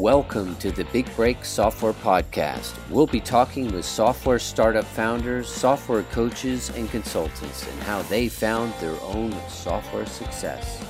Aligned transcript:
Welcome 0.00 0.56
to 0.56 0.70
the 0.70 0.84
Big 0.84 1.14
Break 1.14 1.44
Software 1.44 1.92
Podcast. 1.92 2.74
We'll 2.88 3.06
be 3.06 3.20
talking 3.20 3.70
with 3.70 3.84
software 3.84 4.38
startup 4.38 4.86
founders, 4.86 5.46
software 5.46 6.04
coaches, 6.04 6.70
and 6.70 6.90
consultants 6.90 7.68
and 7.70 7.82
how 7.82 8.00
they 8.04 8.30
found 8.30 8.72
their 8.80 8.98
own 9.02 9.30
software 9.50 10.06
success. 10.06 10.82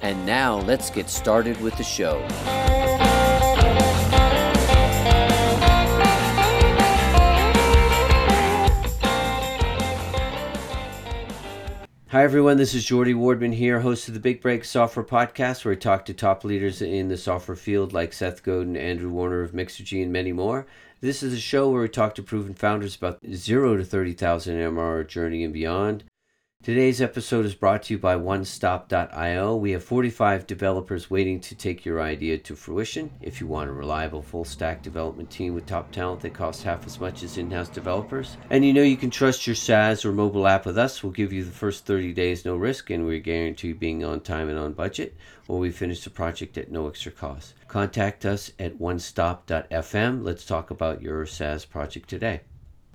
And 0.00 0.24
now 0.24 0.60
let's 0.60 0.88
get 0.88 1.10
started 1.10 1.60
with 1.60 1.76
the 1.76 1.84
show. 1.84 2.26
Hi, 12.10 12.24
everyone. 12.24 12.56
This 12.56 12.72
is 12.72 12.86
Jordy 12.86 13.12
Wardman 13.12 13.52
here, 13.52 13.80
host 13.80 14.08
of 14.08 14.14
the 14.14 14.20
Big 14.20 14.40
Break 14.40 14.64
Software 14.64 15.04
Podcast, 15.04 15.62
where 15.62 15.74
I 15.74 15.76
talk 15.76 16.06
to 16.06 16.14
top 16.14 16.42
leaders 16.42 16.80
in 16.80 17.08
the 17.08 17.18
software 17.18 17.54
field 17.54 17.92
like 17.92 18.14
Seth 18.14 18.42
Godin, 18.42 18.78
Andrew 18.78 19.10
Warner 19.10 19.42
of 19.42 19.52
Mixergy, 19.52 20.02
and 20.02 20.10
many 20.10 20.32
more. 20.32 20.66
This 21.02 21.22
is 21.22 21.34
a 21.34 21.38
show 21.38 21.68
where 21.68 21.82
we 21.82 21.88
talk 21.90 22.14
to 22.14 22.22
proven 22.22 22.54
founders 22.54 22.96
about 22.96 23.18
zero 23.34 23.76
to 23.76 23.84
30,000 23.84 24.56
MRR 24.56 25.06
journey 25.06 25.44
and 25.44 25.52
beyond. 25.52 26.04
Today's 26.68 27.00
episode 27.00 27.46
is 27.46 27.54
brought 27.54 27.84
to 27.84 27.94
you 27.94 27.98
by 27.98 28.16
OneStop.io. 28.16 29.56
We 29.56 29.70
have 29.70 29.82
45 29.82 30.46
developers 30.46 31.08
waiting 31.08 31.40
to 31.40 31.54
take 31.54 31.86
your 31.86 32.02
idea 32.02 32.36
to 32.36 32.54
fruition. 32.54 33.10
If 33.22 33.40
you 33.40 33.46
want 33.46 33.70
a 33.70 33.72
reliable 33.72 34.20
full 34.20 34.44
stack 34.44 34.82
development 34.82 35.30
team 35.30 35.54
with 35.54 35.64
top 35.64 35.90
talent 35.92 36.20
that 36.20 36.34
costs 36.34 36.64
half 36.64 36.84
as 36.84 37.00
much 37.00 37.22
as 37.22 37.38
in 37.38 37.50
house 37.50 37.70
developers, 37.70 38.36
and 38.50 38.66
you 38.66 38.74
know 38.74 38.82
you 38.82 38.98
can 38.98 39.08
trust 39.08 39.46
your 39.46 39.56
SaaS 39.56 40.04
or 40.04 40.12
mobile 40.12 40.46
app 40.46 40.66
with 40.66 40.76
us, 40.76 41.02
we'll 41.02 41.12
give 41.12 41.32
you 41.32 41.42
the 41.42 41.50
first 41.50 41.86
30 41.86 42.12
days 42.12 42.44
no 42.44 42.54
risk 42.54 42.90
and 42.90 43.06
we 43.06 43.18
guarantee 43.20 43.72
being 43.72 44.04
on 44.04 44.20
time 44.20 44.50
and 44.50 44.58
on 44.58 44.74
budget, 44.74 45.16
or 45.46 45.58
we 45.58 45.70
finish 45.70 46.04
the 46.04 46.10
project 46.10 46.58
at 46.58 46.70
no 46.70 46.86
extra 46.86 47.12
cost. 47.12 47.54
Contact 47.68 48.26
us 48.26 48.52
at 48.58 48.78
onestop.fm. 48.78 50.22
Let's 50.22 50.44
talk 50.44 50.70
about 50.70 51.00
your 51.00 51.24
SaaS 51.24 51.64
project 51.64 52.10
today. 52.10 52.42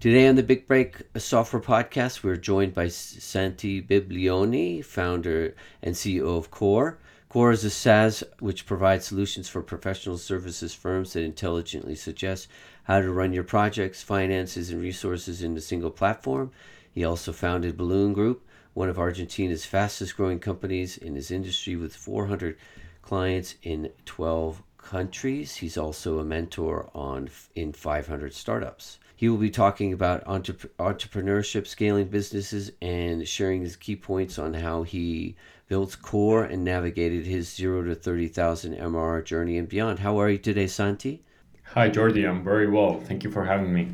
Today 0.04 0.28
on 0.28 0.36
the 0.36 0.44
Big 0.44 0.68
Break 0.68 0.98
Software 1.16 1.62
Podcast, 1.62 2.24
we're 2.24 2.36
joined 2.36 2.74
by 2.74 2.90
Santi 2.90 3.82
Biblioni, 3.82 4.84
founder 4.84 5.56
and 5.82 5.96
CEO 5.96 6.38
of 6.38 6.52
Core. 6.52 6.98
Core 7.30 7.54
is 7.54 7.64
a 7.64 7.70
SaaS 7.70 8.22
which 8.40 8.66
provides 8.66 9.06
solutions 9.06 9.48
for 9.48 9.62
professional 9.62 10.18
services 10.18 10.74
firms 10.74 11.14
that 11.14 11.24
intelligently 11.24 11.96
suggest 11.96 12.50
how 12.84 13.00
to 13.00 13.14
run 13.14 13.32
your 13.32 13.46
projects, 13.46 14.04
finances, 14.04 14.72
and 14.72 14.82
resources 14.82 15.42
in 15.42 15.56
a 15.56 15.62
single 15.62 15.90
platform. 15.90 16.52
He 16.92 17.06
also 17.06 17.32
founded 17.32 17.78
Balloon 17.78 18.12
Group, 18.12 18.46
one 18.74 18.90
of 18.90 19.00
Argentina's 19.00 19.66
fastest 19.66 20.18
growing 20.18 20.40
companies 20.40 20.98
in 20.98 21.16
his 21.16 21.32
industry 21.32 21.78
with 21.78 21.96
400 21.96 22.58
clients 23.02 23.56
in 23.64 23.90
12 24.04 24.64
countries. 24.78 25.56
He's 25.56 25.78
also 25.78 26.20
a 26.20 26.26
mentor 26.26 26.90
on 26.94 27.30
in 27.56 27.72
500 27.72 28.34
startups. 28.34 29.00
He 29.24 29.30
will 29.30 29.38
be 29.38 29.52
talking 29.52 29.94
about 29.94 30.22
entre- 30.28 30.70
entrepreneurship, 30.80 31.66
scaling 31.66 32.08
businesses, 32.08 32.74
and 32.82 33.26
sharing 33.26 33.62
his 33.62 33.78
key 33.78 33.96
points 33.96 34.38
on 34.38 34.54
how 34.54 34.84
he 34.84 35.38
built 35.70 35.98
core 36.02 36.44
and 36.44 36.66
navigated 36.66 37.26
his 37.26 37.48
zero 37.50 37.84
to 37.84 37.96
30,000 37.96 38.76
MRR 38.76 39.24
journey 39.24 39.58
and 39.58 39.70
beyond. 39.70 40.00
How 40.00 40.20
are 40.20 40.30
you 40.30 40.38
today, 40.38 40.68
Santi? 40.68 41.24
Hi, 41.68 41.88
Jordy. 41.88 42.26
I'm 42.26 42.44
very 42.44 42.70
well. 42.70 43.00
Thank 43.00 43.24
you 43.24 43.32
for 43.32 43.46
having 43.46 43.74
me. 43.74 43.94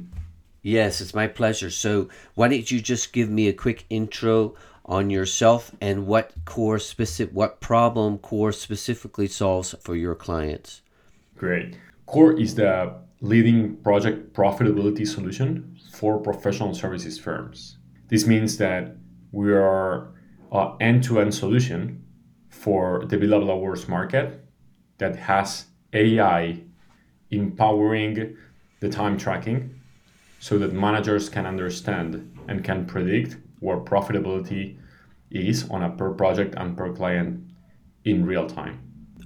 Yes, 0.64 1.00
it's 1.00 1.14
my 1.14 1.28
pleasure. 1.28 1.70
So, 1.70 2.10
why 2.34 2.48
don't 2.48 2.72
you 2.72 2.82
just 2.82 3.14
give 3.14 3.30
me 3.30 3.48
a 3.48 3.54
quick 3.54 3.86
intro 3.92 4.56
on 4.84 5.12
yourself 5.12 5.72
and 5.80 6.08
what 6.08 6.34
core 6.46 6.80
specific 6.80 7.36
what 7.36 7.62
problem 7.62 8.18
core 8.18 8.52
specifically 8.52 9.28
solves 9.28 9.76
for 9.80 9.96
your 9.96 10.16
clients? 10.16 10.82
Great. 11.38 11.78
Core 12.08 12.34
is 12.34 12.56
the 12.56 12.96
leading 13.22 13.76
project 13.78 14.34
profitability 14.34 15.06
solution 15.06 15.78
for 15.92 16.20
professional 16.20 16.74
services 16.74 17.20
firms. 17.20 17.78
This 18.08 18.26
means 18.26 18.58
that 18.58 18.96
we 19.32 19.52
are 19.52 20.12
an 20.52 20.76
end-to-end 20.80 21.34
solution 21.34 22.04
for 22.50 23.06
the 23.06 23.18
billable 23.18 23.52
hours 23.52 23.88
market 23.88 24.44
that 24.98 25.16
has 25.16 25.66
AI 25.94 26.62
empowering 27.32 28.36
the 28.80 28.90
time 28.90 29.18
tracking 29.18 29.80
so 30.40 30.58
that 30.58 30.74
managers 30.74 31.30
can 31.30 31.46
understand 31.46 32.38
and 32.48 32.64
can 32.64 32.86
predict 32.86 33.38
what 33.60 33.86
profitability 33.86 34.78
is 35.30 35.70
on 35.70 35.84
a 35.84 35.90
per 35.90 36.12
project 36.12 36.56
and 36.58 36.78
per 36.78 36.92
client 36.94 37.44
in 38.06 38.26
real 38.26 38.48
time. 38.48 38.80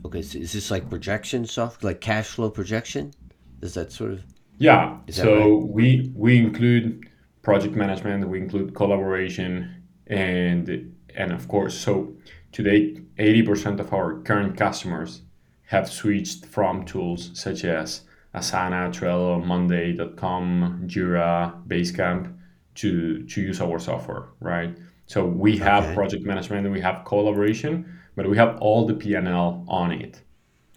Okay, 0.06 0.22
so 0.22 0.40
is 0.40 0.52
this 0.52 0.72
like 0.72 0.90
projection 0.90 1.46
software, 1.46 1.92
like 1.92 2.02
cash 2.02 2.28
flow 2.28 2.50
projection? 2.50 3.14
Is 3.64 3.74
that 3.76 3.92
sort 3.92 4.12
of? 4.12 4.24
Yeah. 4.58 4.98
So 5.10 5.60
right? 5.60 5.70
we 5.70 6.12
we 6.16 6.38
include 6.38 7.08
project 7.42 7.76
management, 7.76 8.28
we 8.28 8.40
include 8.40 8.76
collaboration, 8.76 9.84
and 10.08 10.94
and 11.16 11.32
of 11.32 11.48
course, 11.48 11.74
so 11.74 12.14
today, 12.52 12.98
eighty 13.18 13.42
percent 13.42 13.80
of 13.80 13.94
our 13.94 14.20
current 14.22 14.58
customers 14.58 15.22
have 15.68 15.90
switched 15.90 16.46
from 16.46 16.86
tools 16.86 17.32
such 17.34 17.64
as 17.64 18.02
Asana, 18.36 18.92
Trello, 18.92 19.44
Monday.com, 19.44 20.84
Jira, 20.86 21.66
Basecamp 21.68 22.34
to 22.76 23.24
to 23.24 23.42
use 23.42 23.62
our 23.62 23.80
software, 23.80 24.26
right? 24.42 24.78
So 25.06 25.26
we 25.26 25.58
have 25.58 25.86
okay. 25.86 25.96
project 25.96 26.26
management 26.26 26.70
we 26.70 26.82
have 26.82 27.06
collaboration, 27.06 28.00
but 28.16 28.30
we 28.30 28.38
have 28.38 28.58
all 28.60 28.86
the 28.86 28.94
PNL 28.94 29.64
on 29.68 29.92
it. 29.92 30.22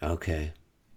Okay. 0.03 0.53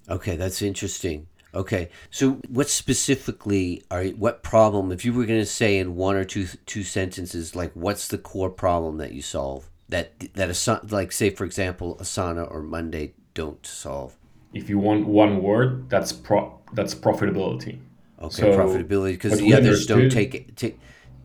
Okay, 0.10 0.36
that's 0.36 0.62
interesting. 0.62 1.28
Okay, 1.54 1.90
so 2.12 2.34
what 2.48 2.70
specifically 2.70 3.84
are 3.90 4.06
what 4.06 4.44
problem? 4.44 4.92
If 4.92 5.04
you 5.04 5.14
were 5.14 5.26
going 5.26 5.40
to 5.40 5.46
say 5.46 5.80
in 5.80 5.96
one 5.96 6.16
or 6.16 6.24
two 6.24 6.48
two 6.66 6.84
sentences, 6.84 7.56
like 7.56 7.72
what's 7.74 8.08
the 8.08 8.20
core 8.20 8.52
problem 8.52 8.98
that 8.98 9.14
you 9.14 9.22
solve 9.22 9.70
that 9.90 10.20
that 10.36 10.50
Asana, 10.50 10.92
like 10.92 11.12
say 11.12 11.32
for 11.32 11.46
example, 11.46 11.98
Asana 12.00 12.50
or 12.50 12.62
Monday 12.62 13.14
don't 13.34 13.66
solve? 13.66 14.16
If 14.54 14.70
you 14.70 14.80
want 14.80 15.08
one 15.08 15.42
word, 15.42 15.90
that's 15.90 16.12
pro 16.12 16.60
that's 16.74 16.94
profitability. 16.94 17.80
Okay, 18.22 18.36
so 18.36 18.52
profitability 18.52 19.14
because 19.14 19.40
the 19.40 19.54
others 19.56 19.88
don't 19.88 20.12
take 20.12 20.56
take 20.56 20.80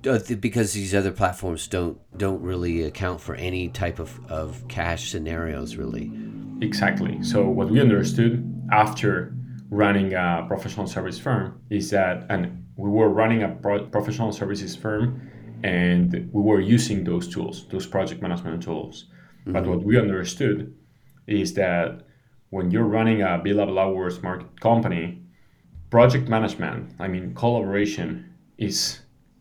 uh, 0.06 0.18
because 0.40 0.72
these 0.72 0.94
other 0.94 1.10
platforms 1.10 1.68
don't 1.68 1.98
don't 2.16 2.40
really 2.40 2.82
account 2.82 3.20
for 3.20 3.34
any 3.34 3.68
type 3.68 3.98
of, 3.98 4.18
of 4.30 4.66
cash 4.68 5.10
scenarios 5.10 5.76
really. 5.76 6.10
Exactly. 6.60 7.22
So 7.22 7.46
what 7.48 7.68
we 7.68 7.80
understood 7.80 8.50
after 8.70 9.34
running 9.70 10.14
a 10.14 10.44
professional 10.46 10.86
service 10.86 11.18
firm 11.18 11.60
is 11.70 11.90
that, 11.90 12.26
and 12.28 12.64
we 12.76 12.90
were 12.90 13.08
running 13.08 13.42
a 13.42 13.48
pro- 13.48 13.86
professional 13.86 14.32
services 14.32 14.76
firm 14.76 15.30
and 15.62 16.28
we 16.32 16.42
were 16.42 16.60
using 16.60 17.04
those 17.04 17.26
tools, 17.28 17.66
those 17.70 17.86
project 17.86 18.20
management 18.20 18.62
tools. 18.62 19.06
Mm-hmm. 19.40 19.52
But 19.52 19.66
what 19.66 19.82
we 19.82 19.98
understood 19.98 20.74
is 21.26 21.54
that 21.54 22.02
when 22.50 22.70
you're 22.70 22.84
running 22.84 23.22
a 23.22 23.40
billable 23.44 23.78
hours 23.78 24.22
market 24.22 24.60
company, 24.60 25.22
project 25.90 26.28
management, 26.28 26.92
I 26.98 27.08
mean 27.08 27.34
collaboration, 27.34 28.32
is 28.58 29.00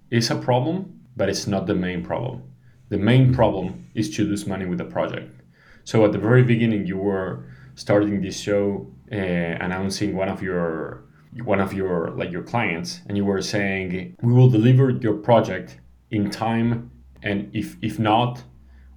is 0.09 0.29
a 0.31 0.35
problem, 0.35 1.01
but 1.15 1.29
it's 1.29 1.47
not 1.47 1.67
the 1.67 1.75
main 1.75 2.03
problem. 2.03 2.43
The 2.89 2.97
main 2.97 3.33
problem 3.33 3.89
is 3.95 4.15
to 4.15 4.23
lose 4.23 4.45
money 4.45 4.65
with 4.65 4.77
the 4.77 4.85
project. 4.85 5.41
So 5.83 6.05
at 6.05 6.11
the 6.11 6.19
very 6.19 6.43
beginning, 6.43 6.87
you 6.87 6.97
were 6.97 7.45
starting 7.75 8.21
this 8.21 8.39
show 8.39 8.87
uh, 9.11 9.15
announcing 9.15 10.15
one 10.15 10.29
of 10.29 10.41
your 10.41 11.03
one 11.43 11.59
of 11.59 11.73
your 11.73 12.11
like 12.11 12.31
your 12.31 12.43
clients 12.43 13.01
and 13.07 13.17
you 13.17 13.25
were 13.25 13.41
saying 13.41 14.15
we 14.21 14.33
will 14.33 14.49
deliver 14.49 14.91
your 14.91 15.15
project 15.15 15.79
in 16.11 16.29
time 16.29 16.91
and 17.23 17.49
if 17.53 17.75
if 17.81 17.97
not 17.97 18.43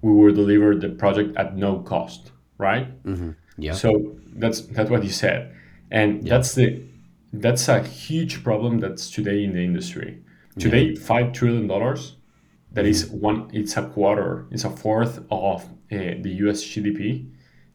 we 0.01 0.13
will 0.13 0.33
deliver 0.33 0.75
the 0.75 0.89
project 0.89 1.35
at 1.37 1.55
no 1.55 1.79
cost 1.79 2.31
right 2.59 3.03
mm-hmm. 3.03 3.31
yeah 3.57 3.73
so 3.73 4.15
that's 4.35 4.61
that's 4.67 4.89
what 4.89 5.03
you 5.03 5.09
said 5.09 5.55
and 5.89 6.23
yeah. 6.23 6.29
that's 6.29 6.53
the 6.53 6.83
that's 7.33 7.67
a 7.67 7.81
huge 7.81 8.43
problem 8.43 8.79
that's 8.79 9.09
today 9.09 9.43
in 9.43 9.53
the 9.53 9.63
industry 9.63 10.21
today 10.59 10.89
yeah. 10.89 10.99
five 10.99 11.33
trillion 11.33 11.67
dollars 11.67 12.17
that 12.71 12.85
is 12.85 13.05
mm-hmm. 13.05 13.19
one 13.19 13.49
it's 13.51 13.75
a 13.77 13.83
quarter 13.89 14.45
it's 14.51 14.63
a 14.63 14.69
fourth 14.69 15.17
of 15.31 15.63
uh, 15.63 16.13
the 16.21 16.31
us 16.47 16.63
gdp 16.63 17.27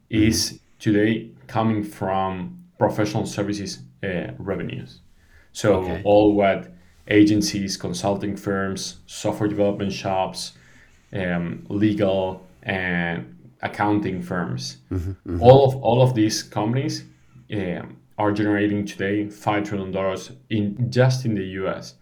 is 0.08 0.60
today 0.82 1.30
coming 1.46 1.84
from 1.84 2.58
professional 2.76 3.24
services 3.24 3.78
uh, 4.02 4.32
revenues. 4.38 5.00
So 5.52 5.74
okay. 5.74 6.02
all 6.04 6.34
what 6.34 6.72
agencies, 7.06 7.76
consulting 7.76 8.36
firms, 8.36 8.96
software 9.06 9.48
development 9.48 9.92
shops, 9.92 10.52
um, 11.12 11.64
legal 11.68 12.44
and 12.64 13.38
accounting 13.60 14.22
firms, 14.22 14.78
mm-hmm, 14.90 15.10
mm-hmm. 15.10 15.40
all 15.40 15.68
of 15.68 15.76
all 15.76 16.02
of 16.02 16.14
these 16.14 16.42
companies 16.42 17.04
um, 17.54 17.96
are 18.18 18.32
generating 18.32 18.84
today 18.84 19.28
five 19.28 19.62
trillion 19.64 19.92
dollars 19.92 20.32
in 20.50 20.90
just 20.90 21.24
in 21.24 21.34
the 21.36 21.46
U.S. 21.62 21.94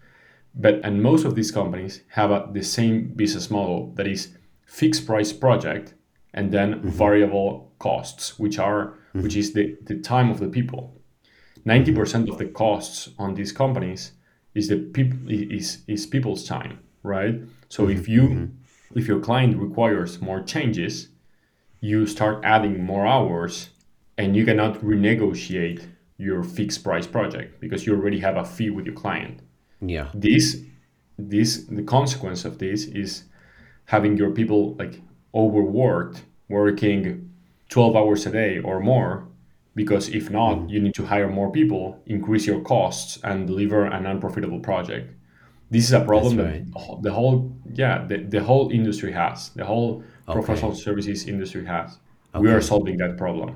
But 0.55 0.81
and 0.83 1.03
most 1.03 1.23
of 1.23 1.35
these 1.35 1.51
companies 1.51 2.01
have 2.09 2.31
a, 2.31 2.49
the 2.51 2.63
same 2.63 3.13
business 3.15 3.51
model 3.51 3.91
that 3.95 4.07
is 4.07 4.29
fixed 4.65 5.05
price 5.05 5.31
project 5.31 5.93
and 6.33 6.51
then 6.51 6.75
mm-hmm. 6.75 6.89
variable 6.89 7.71
costs, 7.79 8.39
which 8.39 8.59
are 8.59 8.97
mm-hmm. 9.09 9.23
which 9.23 9.35
is 9.35 9.53
the, 9.53 9.77
the 9.83 9.99
time 9.99 10.29
of 10.29 10.39
the 10.39 10.47
people. 10.47 10.97
90% 11.65 12.29
of 12.29 12.37
the 12.39 12.45
costs 12.45 13.09
on 13.19 13.35
these 13.35 13.51
companies 13.51 14.13
is 14.55 14.67
the 14.67 14.77
people 14.77 15.19
is 15.29 15.83
is 15.87 16.05
people's 16.05 16.47
time, 16.47 16.79
right? 17.03 17.35
So 17.69 17.87
if 17.87 18.07
you 18.07 18.51
if 18.95 19.07
your 19.07 19.19
client 19.19 19.57
requires 19.57 20.21
more 20.21 20.41
changes, 20.41 21.09
you 21.79 22.05
start 22.05 22.43
adding 22.43 22.83
more 22.83 23.05
hours 23.05 23.69
and 24.17 24.35
you 24.35 24.45
cannot 24.45 24.75
renegotiate 24.81 25.87
your 26.17 26.43
fixed 26.43 26.83
price 26.83 27.07
project 27.07 27.59
because 27.59 27.85
you 27.85 27.93
already 27.95 28.19
have 28.19 28.37
a 28.37 28.45
fee 28.45 28.69
with 28.69 28.85
your 28.85 28.95
client. 28.95 29.39
Yeah. 29.81 30.09
This 30.13 30.61
this 31.17 31.65
the 31.65 31.83
consequence 31.83 32.45
of 32.45 32.57
this 32.57 32.85
is 32.85 33.23
having 33.85 34.17
your 34.17 34.31
people 34.31 34.75
like 34.75 35.01
overworked, 35.33 36.23
working 36.49 37.29
12 37.69 37.95
hours 37.95 38.25
a 38.25 38.31
day 38.31 38.59
or 38.59 38.79
more 38.79 39.27
because 39.73 40.09
if 40.09 40.29
not 40.29 40.57
mm-hmm. 40.57 40.69
you 40.69 40.81
need 40.81 40.93
to 40.93 41.05
hire 41.05 41.29
more 41.29 41.49
people 41.49 41.97
increase 42.05 42.45
your 42.45 42.59
costs 42.59 43.17
and 43.23 43.47
deliver 43.47 43.85
an 43.85 44.05
unprofitable 44.05 44.59
project 44.59 45.13
this 45.69 45.85
is 45.85 45.93
a 45.93 46.01
problem 46.01 46.35
That's 46.35 46.65
that 46.69 47.01
the 47.01 47.13
whole 47.13 47.49
yeah 47.73 48.05
the, 48.05 48.17
the 48.17 48.43
whole 48.43 48.69
industry 48.71 49.13
has 49.13 49.51
the 49.51 49.63
whole 49.63 50.03
professional 50.27 50.75
services 50.75 51.25
industry 51.25 51.65
has 51.65 51.97
we 52.37 52.51
are 52.51 52.59
solving 52.59 52.97
that 52.97 53.17
problem 53.17 53.55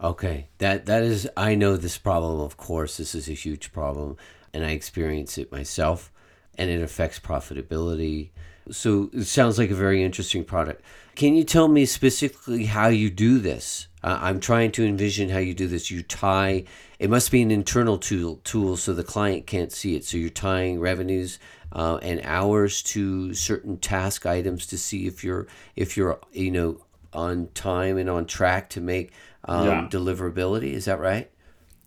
Okay, 0.00 0.48
that 0.58 0.86
that 0.86 1.02
is. 1.02 1.28
I 1.36 1.56
know 1.56 1.76
this 1.76 1.98
problem. 1.98 2.40
Of 2.40 2.56
course, 2.56 2.98
this 2.98 3.16
is 3.16 3.28
a 3.28 3.32
huge 3.32 3.72
problem, 3.72 4.16
and 4.54 4.64
I 4.64 4.70
experience 4.70 5.38
it 5.38 5.50
myself, 5.50 6.12
and 6.56 6.70
it 6.70 6.80
affects 6.80 7.18
profitability. 7.18 8.30
So 8.70 9.10
it 9.12 9.24
sounds 9.24 9.58
like 9.58 9.70
a 9.70 9.74
very 9.74 10.02
interesting 10.02 10.44
product. 10.44 10.82
Can 11.14 11.34
you 11.34 11.44
tell 11.44 11.68
me 11.68 11.84
specifically 11.86 12.66
how 12.66 12.88
you 12.88 13.10
do 13.10 13.38
this? 13.38 13.88
Uh, 14.04 14.18
I'm 14.20 14.38
trying 14.38 14.70
to 14.72 14.84
envision 14.86 15.28
how 15.30 15.38
you 15.38 15.54
do 15.54 15.66
this. 15.66 15.90
You 15.90 16.02
tie. 16.02 16.64
It 16.98 17.10
must 17.10 17.30
be 17.32 17.42
an 17.42 17.50
internal 17.50 17.98
tool 17.98 18.40
tool 18.44 18.76
so 18.76 18.92
the 18.92 19.02
client 19.04 19.46
can't 19.46 19.72
see 19.72 19.96
it. 19.96 20.04
So 20.04 20.16
you're 20.16 20.30
tying 20.30 20.78
revenues 20.78 21.38
uh, 21.72 21.96
and 22.02 22.20
hours 22.24 22.82
to 22.84 23.34
certain 23.34 23.78
task 23.78 24.26
items 24.26 24.66
to 24.68 24.78
see 24.78 25.06
if 25.06 25.24
you're 25.24 25.46
if 25.74 25.96
you're 25.96 26.20
you 26.32 26.50
know 26.52 26.80
on 27.12 27.48
time 27.54 27.96
and 27.98 28.08
on 28.08 28.26
track 28.26 28.70
to 28.70 28.80
make 28.80 29.12
um, 29.44 29.64
Yeah. 29.66 29.88
deliverability. 29.90 30.72
Is 30.72 30.84
that 30.84 31.00
right? 31.00 31.30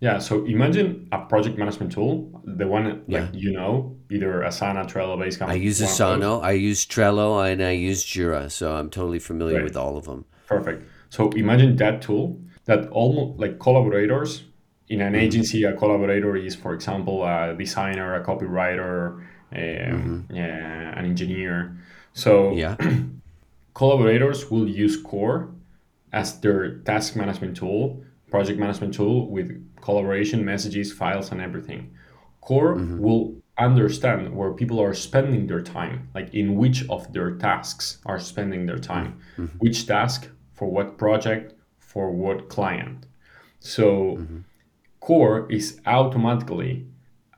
Yeah 0.01 0.18
so 0.19 0.44
imagine 0.45 1.07
a 1.12 1.19
project 1.31 1.57
management 1.57 1.92
tool 1.92 2.12
the 2.59 2.68
one 2.68 2.86
like 2.89 3.03
Yeah. 3.07 3.27
you 3.33 3.51
know 3.53 3.95
either 4.09 4.31
asana 4.50 4.83
trello 4.92 5.15
basecamp 5.21 5.48
I 5.48 5.53
use 5.69 5.80
one 5.80 5.89
of 5.92 5.98
those. 5.98 6.00
Asana, 6.00 6.44
I 6.44 6.51
use 6.69 6.86
Trello, 6.86 7.27
and 7.50 7.62
I 7.63 7.71
use 7.71 8.03
Jira, 8.06 8.51
so 8.51 8.74
I'm 8.77 8.89
totally 8.89 9.19
familiar 9.19 9.59
Great. 9.59 9.63
with 9.69 9.77
all 9.77 9.95
of 9.98 10.03
them. 10.06 10.25
Perfect. 10.48 10.83
So 11.09 11.30
imagine 11.44 11.77
that 11.77 12.01
tool 12.01 12.25
that 12.65 12.89
almost 12.89 13.39
like 13.39 13.53
collaborators 13.59 14.44
in 14.89 15.00
an 15.01 15.15
agency. 15.15 15.63
A 15.63 15.74
collaborator 15.74 16.36
is, 16.36 16.56
for 16.56 16.74
example, 16.74 17.24
a 17.24 17.56
designer, 17.57 18.15
a 18.15 18.21
copywriter, 18.30 19.24
um, 19.56 20.27
yeah, 20.30 20.97
an 21.00 21.06
engineer. 21.06 21.56
So 22.13 22.51
Yeah. 22.63 22.75
collaborators 23.74 24.50
will 24.51 24.68
use 24.68 24.97
Core 24.97 25.50
as 26.12 26.39
their 26.42 26.80
task 26.80 27.15
management 27.15 27.56
tool, 27.57 28.04
project 28.31 28.57
management 28.57 28.94
tool 28.94 29.30
with 29.30 29.50
collaboration 29.81 30.44
messages, 30.44 30.92
files, 30.92 31.31
and 31.31 31.42
everything. 31.42 31.94
Core 32.39 32.75
mm-hmm. 32.75 33.00
will 33.00 33.36
understand 33.57 34.36
where 34.36 34.54
people 34.54 34.80
are 34.81 34.94
spending 34.94 35.45
their 35.45 35.62
time, 35.62 36.10
like 36.16 36.33
in 36.33 36.56
which 36.56 36.89
of 36.89 37.12
their 37.13 37.31
tasks 37.36 38.00
are 38.06 38.19
spending 38.19 38.66
their 38.66 38.80
time, 38.80 39.19
mm-hmm. 39.38 39.57
which 39.60 39.86
task 39.86 40.30
for 40.54 40.72
what 40.72 40.98
project 40.98 41.54
for 41.78 42.10
what 42.10 42.50
client. 42.50 43.06
So 43.60 44.18
mm-hmm. 44.18 44.39
Core 45.01 45.51
is 45.51 45.80
automatically 45.86 46.88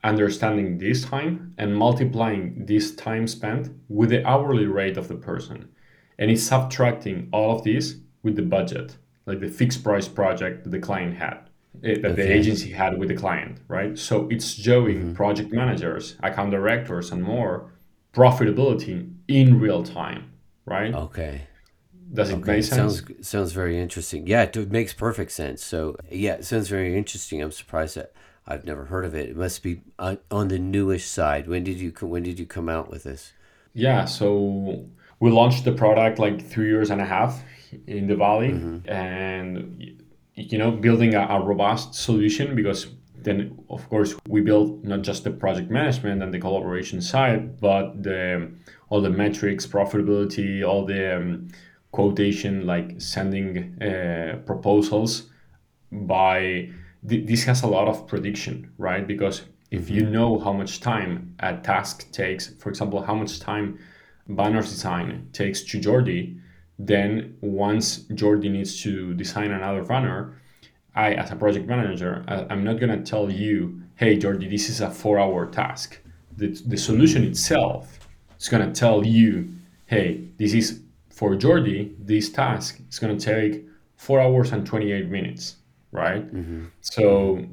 understanding 0.04 0.78
this 0.78 1.04
time 1.04 1.54
and 1.58 1.74
multiplying 1.74 2.66
this 2.66 2.94
time 2.94 3.26
spent 3.26 3.70
with 3.88 4.10
the 4.10 4.26
hourly 4.26 4.66
rate 4.66 4.96
of 4.96 5.08
the 5.08 5.14
person. 5.14 5.68
And 6.18 6.30
it's 6.30 6.42
subtracting 6.42 7.28
all 7.32 7.56
of 7.56 7.64
this 7.64 7.96
with 8.22 8.36
the 8.36 8.42
budget, 8.42 8.96
like 9.26 9.40
the 9.40 9.48
fixed 9.48 9.82
price 9.82 10.08
project 10.08 10.64
that 10.64 10.70
the 10.70 10.78
client 10.78 11.14
had, 11.16 11.38
eh, 11.82 11.96
that 12.02 12.16
the 12.16 12.32
agency 12.32 12.70
had 12.70 12.98
with 12.98 13.08
the 13.08 13.14
client, 13.16 13.58
right? 13.68 13.98
So 13.98 14.28
it's 14.30 14.50
showing 14.52 15.14
project 15.14 15.52
managers, 15.52 16.16
account 16.22 16.50
directors, 16.50 17.10
and 17.12 17.22
more 17.22 17.72
profitability 18.12 19.12
in 19.28 19.60
real 19.60 19.82
time, 19.82 20.30
right? 20.66 20.94
Okay. 20.94 21.42
Does 22.12 22.30
it 22.30 22.34
Okay. 22.34 22.52
make 22.52 22.64
sense? 22.64 22.98
Sounds 23.00 23.26
sounds 23.28 23.52
very 23.52 23.76
interesting. 23.78 24.26
Yeah, 24.26 24.42
it 24.42 24.70
makes 24.70 24.92
perfect 24.92 25.32
sense. 25.32 25.64
So 25.64 25.96
yeah, 26.10 26.34
it 26.34 26.44
sounds 26.44 26.68
very 26.68 26.96
interesting. 26.96 27.42
I'm 27.42 27.50
surprised 27.50 27.96
that 27.96 28.12
I've 28.46 28.64
never 28.64 28.84
heard 28.84 29.04
of 29.04 29.14
it. 29.14 29.30
It 29.30 29.36
must 29.36 29.62
be 29.62 29.80
on, 29.98 30.18
on 30.30 30.48
the 30.48 30.58
newish 30.58 31.06
side. 31.06 31.48
When 31.48 31.64
did 31.64 31.78
you 31.80 31.92
when 32.00 32.22
did 32.22 32.38
you 32.38 32.46
come 32.46 32.68
out 32.68 32.90
with 32.90 33.02
this? 33.04 33.32
Yeah, 33.72 34.04
so 34.04 34.84
we 35.18 35.30
launched 35.30 35.64
the 35.64 35.72
product 35.72 36.18
like 36.20 36.40
three 36.46 36.68
years 36.68 36.90
and 36.90 37.00
a 37.00 37.04
half 37.04 37.42
in 37.86 38.06
the 38.06 38.16
valley, 38.16 38.50
and 38.86 40.00
you 40.34 40.58
know, 40.58 40.70
building 40.70 41.14
a, 41.14 41.26
a 41.28 41.40
robust 41.40 41.94
solution 41.94 42.54
because 42.56 42.88
then, 43.16 43.58
of 43.70 43.88
course, 43.88 44.14
we 44.28 44.40
build 44.42 44.84
not 44.84 45.02
just 45.02 45.24
the 45.24 45.30
project 45.30 45.70
management 45.70 46.22
and 46.22 46.32
the 46.32 46.38
collaboration 46.38 47.00
side, 47.00 47.60
but 47.60 48.02
the 48.02 48.50
all 48.90 49.00
the 49.00 49.10
metrics, 49.10 49.66
profitability, 49.66 50.66
all 50.66 50.84
the 50.84 51.16
um, 51.16 51.48
quotation, 51.90 52.66
like 52.66 53.00
sending 53.00 53.80
uh, 53.82 54.38
proposals 54.44 55.30
by 55.90 56.68
th- 57.08 57.26
this 57.26 57.44
has 57.44 57.62
a 57.62 57.66
lot 57.66 57.88
of 57.88 58.06
prediction, 58.06 58.70
right? 58.78 59.06
Because 59.06 59.42
if 59.70 59.88
you 59.88 60.04
know 60.04 60.38
how 60.38 60.52
much 60.52 60.80
time 60.80 61.34
a 61.40 61.56
task 61.56 62.10
takes, 62.12 62.54
for 62.58 62.68
example, 62.68 63.02
how 63.02 63.14
much 63.14 63.40
time 63.40 63.78
banners 64.28 64.70
design 64.70 65.28
takes 65.32 65.62
to 65.62 65.80
Jordi, 65.80 66.38
then 66.78 67.36
once 67.40 68.00
Jordi 68.04 68.50
needs 68.50 68.82
to 68.82 69.14
design 69.14 69.50
another 69.52 69.82
runner, 69.82 70.40
I, 70.94 71.14
as 71.14 71.30
a 71.30 71.36
project 71.36 71.66
manager, 71.66 72.24
I, 72.28 72.46
I'm 72.50 72.64
not 72.64 72.78
gonna 72.80 73.02
tell 73.02 73.30
you, 73.30 73.82
hey, 73.96 74.16
Jordi, 74.16 74.48
this 74.50 74.68
is 74.68 74.80
a 74.80 74.90
four-hour 74.90 75.46
task. 75.46 75.98
The, 76.36 76.48
the 76.66 76.76
solution 76.76 77.24
itself 77.24 77.98
is 78.38 78.48
gonna 78.48 78.72
tell 78.72 79.04
you, 79.04 79.50
hey, 79.86 80.28
this 80.36 80.54
is 80.54 80.80
for 81.10 81.34
Jordi, 81.36 81.94
this 81.98 82.30
task 82.30 82.80
is 82.90 82.98
gonna 82.98 83.18
take 83.18 83.64
four 83.96 84.20
hours 84.20 84.52
and 84.52 84.66
28 84.66 85.08
minutes, 85.08 85.56
right? 85.92 86.26
Mm-hmm. 86.34 86.66
So 86.80 87.44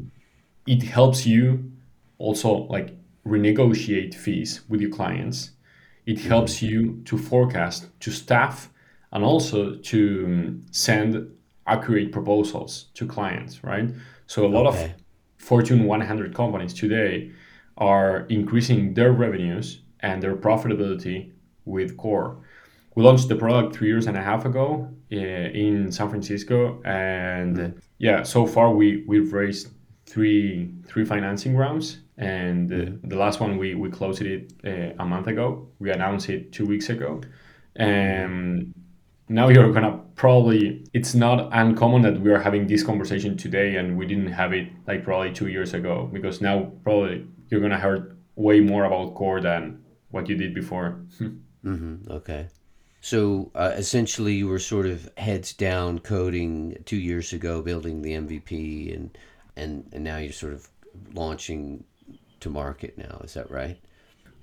it 0.67 0.84
helps 0.84 1.25
you 1.25 1.72
also 2.17 2.67
like 2.69 2.95
renegotiate 3.25 4.15
fees 4.15 4.62
with 4.67 4.81
your 4.81 4.89
clients. 4.89 5.51
It 6.05 6.17
mm-hmm. 6.17 6.27
helps 6.27 6.62
you 6.62 7.01
to 7.05 7.17
forecast, 7.17 7.88
to 8.01 8.12
staff, 8.12 8.70
and 9.12 9.24
also 9.24 9.75
to 9.75 10.24
um, 10.25 10.62
send 10.72 11.27
accurate 11.68 12.12
proposals 12.12 12.86
to 12.96 13.06
clients, 13.08 13.63
right? 13.63 13.89
So 14.27 14.46
a 14.46 14.50
lot 14.50 14.65
Okay. 14.65 14.96
of 14.96 14.96
Fortune 15.38 15.86
100 15.86 16.34
companies 16.36 16.74
today 16.74 17.32
are 17.77 18.25
increasing 18.30 18.94
their 18.94 19.12
revenues 19.12 19.82
and 20.01 20.22
their 20.22 20.36
profitability 20.36 21.32
with 21.65 21.98
Core. 21.98 22.39
We 22.96 23.03
launched 23.03 23.30
the 23.30 23.36
product 23.36 23.75
three 23.75 23.88
years 23.88 24.08
and 24.08 24.18
a 24.18 24.22
half 24.22 24.46
ago 24.46 24.89
uh, 25.12 25.15
in 25.15 25.91
San 25.91 26.10
Francisco, 26.10 26.82
and 26.84 27.82
yeah, 28.00 28.24
so 28.24 28.46
far 28.46 28.74
we 28.74 29.03
we've 29.08 29.34
raised 29.34 29.70
three 30.06 30.74
three 30.86 31.06
financing 31.06 31.56
rounds, 31.56 32.00
and 32.18 32.72
uh, 32.72 32.91
the 33.03 33.15
last 33.15 33.39
one 33.39 33.58
we 33.58 33.75
we 33.75 33.89
closed 33.89 34.22
it 34.22 34.53
uh, 34.65 34.94
a 35.01 35.06
month 35.06 35.27
ago. 35.27 35.70
We 35.80 35.91
announced 35.91 36.30
it 36.30 36.51
two 36.51 36.65
weeks 36.65 36.89
ago, 36.89 37.22
and 37.75 38.74
now 39.31 39.47
you're 39.47 39.71
gonna 39.71 40.00
probably 40.15 40.85
it's 40.93 41.13
not 41.15 41.50
uncommon 41.51 42.01
that 42.01 42.19
we 42.21 42.31
are 42.31 42.39
having 42.39 42.67
this 42.67 42.83
conversation 42.83 43.38
today 43.38 43.75
and 43.77 43.97
we 43.97 44.05
didn't 44.05 44.31
have 44.31 44.53
it 44.53 44.67
like 44.88 45.03
probably 45.03 45.31
two 45.31 45.47
years 45.47 45.73
ago 45.73 46.09
because 46.13 46.41
now 46.41 46.71
probably 46.83 47.25
you're 47.50 47.61
gonna 47.61 47.79
hear 47.79 48.15
way 48.35 48.59
more 48.59 48.85
about 48.85 49.15
core 49.15 49.41
than 49.41 49.81
what 50.11 50.27
you 50.29 50.35
did 50.35 50.53
before 50.53 51.01
Mm-hmm. 51.65 52.11
Okay. 52.11 52.47
So 53.01 53.51
uh, 53.55 53.73
essentially, 53.75 54.33
you 54.33 54.47
were 54.47 54.59
sort 54.59 54.85
of 54.85 55.09
heads 55.17 55.53
down 55.53 56.00
coding 56.00 56.77
two 56.85 56.97
years 56.97 57.33
ago, 57.33 57.61
building 57.61 58.01
the 58.01 58.13
MVP, 58.13 58.93
and 58.95 59.17
and 59.55 59.89
and 59.91 60.03
now 60.03 60.17
you're 60.17 60.33
sort 60.33 60.53
of 60.53 60.69
launching 61.13 61.83
to 62.41 62.50
market 62.50 62.97
now. 62.97 63.21
Is 63.23 63.33
that 63.33 63.50
right? 63.50 63.79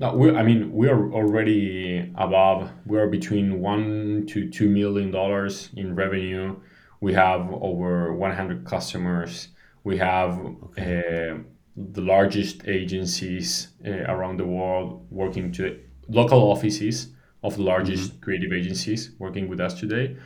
No 0.00 0.14
we 0.14 0.30
i 0.34 0.42
mean 0.42 0.72
we 0.72 0.88
are 0.88 1.12
already 1.12 2.12
above 2.16 2.70
we 2.86 2.98
are 2.98 3.06
between 3.08 3.60
one 3.60 4.24
to 4.26 4.48
two 4.50 4.68
million 4.68 5.10
dollars 5.10 5.70
in 5.76 5.94
revenue. 5.94 6.56
We 7.00 7.14
have 7.14 7.48
over 7.52 8.12
100 8.12 8.64
customers. 8.64 9.48
We 9.84 9.98
have 9.98 10.32
uh, 10.76 11.38
the 11.76 12.00
largest 12.00 12.66
agencies 12.66 13.68
uh, 13.86 13.90
around 14.12 14.38
the 14.38 14.44
world 14.44 15.06
working 15.10 15.52
to 15.52 15.78
local 16.08 16.40
offices 16.50 17.12
of 17.44 17.54
the 17.56 17.62
largest 17.62 18.20
creative 18.20 18.52
agencies 18.52 19.12
working 19.20 19.48
with 19.48 19.60
us 19.60 19.74
today. 19.78 20.16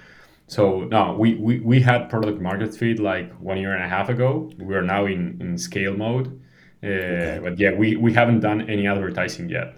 So 0.47 0.85
now 0.85 1.14
we, 1.14 1.35
we, 1.35 1.61
we 1.61 1.83
had 1.83 2.09
product 2.09 2.41
market 2.41 2.75
fit 2.75 2.99
like 2.99 3.31
one 3.38 3.59
year 3.59 3.75
and 3.75 3.85
a 3.85 3.88
half 3.88 4.09
ago. 4.09 4.50
We 4.59 4.75
are 4.75 4.83
now 4.83 5.05
in, 5.05 5.38
in 5.43 5.59
scale 5.59 5.95
mode. 5.95 6.41
Uh, 6.83 6.87
okay. 6.87 7.41
But 7.43 7.59
yeah, 7.59 7.73
we, 7.73 7.97
we 7.97 8.12
haven't 8.12 8.41
done 8.41 8.69
any 8.69 8.87
advertising 8.87 9.49
yet. 9.49 9.77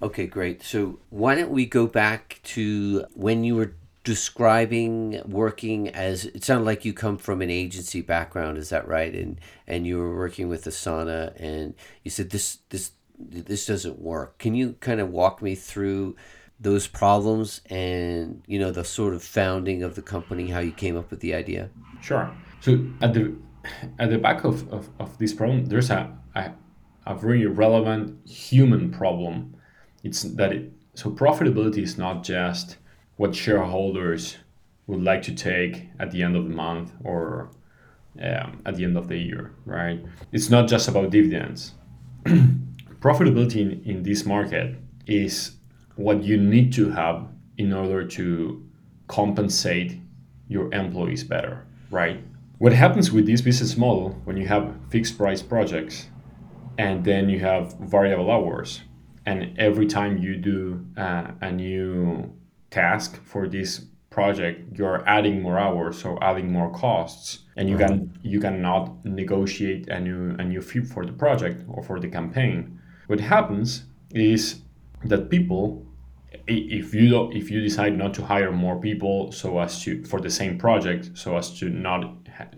Okay, 0.00 0.26
great. 0.26 0.62
So 0.62 1.00
why 1.10 1.34
don't 1.34 1.50
we 1.50 1.66
go 1.66 1.86
back 1.86 2.40
to 2.44 3.04
when 3.14 3.42
you 3.42 3.56
were 3.56 3.74
describing 4.08 5.20
working 5.26 5.88
as 5.90 6.24
it 6.24 6.42
sounded 6.42 6.64
like 6.64 6.82
you 6.82 6.94
come 6.94 7.18
from 7.18 7.42
an 7.42 7.50
agency 7.50 8.00
background 8.00 8.56
is 8.56 8.70
that 8.70 8.88
right 8.88 9.14
and 9.14 9.38
and 9.66 9.86
you 9.86 9.98
were 9.98 10.16
working 10.16 10.48
with 10.48 10.64
asana 10.64 11.38
and 11.38 11.74
you 12.04 12.10
said 12.10 12.30
this 12.30 12.58
this 12.70 12.92
this 13.18 13.66
doesn't 13.66 14.00
work 14.00 14.38
can 14.38 14.54
you 14.54 14.72
kind 14.80 14.98
of 14.98 15.10
walk 15.10 15.42
me 15.42 15.54
through 15.54 16.16
those 16.58 16.86
problems 16.86 17.60
and 17.68 18.42
you 18.46 18.58
know 18.58 18.70
the 18.70 18.82
sort 18.82 19.12
of 19.12 19.22
founding 19.22 19.82
of 19.82 19.94
the 19.94 20.00
company 20.00 20.48
how 20.48 20.60
you 20.60 20.72
came 20.72 20.96
up 20.96 21.10
with 21.10 21.20
the 21.20 21.34
idea 21.34 21.68
sure 22.00 22.34
so 22.60 22.82
at 23.02 23.12
the 23.12 23.36
at 23.98 24.08
the 24.08 24.16
back 24.16 24.42
of, 24.44 24.66
of, 24.72 24.88
of 24.98 25.18
this 25.18 25.34
problem 25.34 25.66
there's 25.66 25.90
a, 25.90 26.17
a, 26.38 26.54
a 27.06 27.14
very 27.14 27.46
relevant 27.46 28.28
human 28.28 28.90
problem 28.90 29.54
it's 30.04 30.22
that 30.22 30.52
it, 30.52 30.72
so 30.94 31.10
profitability 31.10 31.82
is 31.82 31.98
not 31.98 32.24
just 32.24 32.76
what 33.16 33.34
shareholders 33.34 34.38
would 34.86 35.02
like 35.02 35.22
to 35.22 35.34
take 35.34 35.88
at 35.98 36.10
the 36.10 36.22
end 36.22 36.36
of 36.36 36.44
the 36.44 36.54
month 36.54 36.92
or 37.04 37.50
um, 38.22 38.62
at 38.64 38.76
the 38.76 38.84
end 38.84 38.96
of 38.96 39.08
the 39.08 39.16
year, 39.16 39.52
right? 39.64 40.02
It's 40.32 40.50
not 40.50 40.68
just 40.68 40.88
about 40.88 41.10
dividends. 41.10 41.74
Profitability 42.24 43.56
in, 43.56 43.82
in 43.84 44.02
this 44.02 44.24
market 44.24 44.76
is 45.06 45.56
what 45.96 46.22
you 46.22 46.36
need 46.36 46.72
to 46.72 46.90
have 46.90 47.28
in 47.56 47.72
order 47.72 48.04
to 48.04 48.64
compensate 49.08 50.00
your 50.48 50.72
employees 50.72 51.22
better, 51.22 51.64
right? 51.90 52.22
What 52.58 52.72
happens 52.72 53.12
with 53.12 53.26
this 53.26 53.40
business 53.40 53.76
model 53.76 54.20
when 54.24 54.36
you 54.36 54.46
have 54.48 54.74
fixed 54.90 55.16
price 55.16 55.42
projects 55.42 56.06
and 56.78 57.04
then 57.04 57.28
you 57.28 57.40
have 57.40 57.74
variable 57.80 58.30
hours, 58.30 58.80
and 59.26 59.58
every 59.58 59.86
time 59.86 60.16
you 60.16 60.36
do 60.36 60.86
uh, 60.96 61.32
a 61.42 61.52
new 61.52 62.32
task 62.70 63.22
for 63.24 63.48
this 63.48 63.84
project 64.10 64.76
you're 64.76 65.06
adding 65.06 65.42
more 65.42 65.58
hours 65.58 66.00
so 66.02 66.18
adding 66.20 66.50
more 66.50 66.70
costs. 66.72 67.40
And 67.56 67.68
you 67.68 67.76
can 67.76 68.18
you 68.22 68.40
cannot 68.40 69.04
negotiate 69.04 69.88
a 69.88 70.00
new 70.00 70.34
a 70.38 70.44
new 70.44 70.60
fee 70.60 70.80
for 70.80 71.04
the 71.04 71.12
project 71.12 71.64
or 71.68 71.82
for 71.82 72.00
the 72.00 72.08
campaign. 72.08 72.80
What 73.06 73.20
happens 73.20 73.84
is 74.14 74.62
that 75.04 75.30
people 75.30 75.84
if 76.46 76.94
you 76.94 77.08
do, 77.08 77.30
if 77.32 77.50
you 77.50 77.60
decide 77.60 77.96
not 77.96 78.14
to 78.14 78.22
hire 78.24 78.52
more 78.52 78.78
people 78.80 79.32
so 79.32 79.58
as 79.58 79.82
to 79.82 80.04
for 80.04 80.20
the 80.20 80.30
same 80.30 80.58
project 80.58 81.10
so 81.14 81.36
as 81.36 81.58
to 81.58 81.68
not 81.68 82.00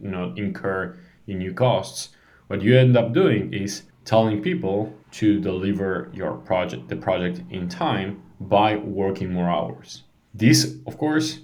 not 0.01 0.39
incur 0.39 0.97
in 1.27 1.39
new 1.39 1.53
costs 1.53 2.11
what 2.49 2.63
you 2.63 2.77
end 2.77 2.97
up 2.97 3.13
doing 3.13 3.53
is 3.53 3.83
telling 4.11 4.43
people 4.43 4.93
to 5.13 5.39
deliver 5.39 6.11
your 6.13 6.33
project 6.49 6.89
the 6.89 6.97
project 6.97 7.43
in 7.51 7.69
time 7.69 8.21
by 8.41 8.75
working 8.75 9.33
more 9.33 9.49
hours. 9.49 10.03
This, 10.35 10.59
of 10.89 10.99
course, 10.99 11.39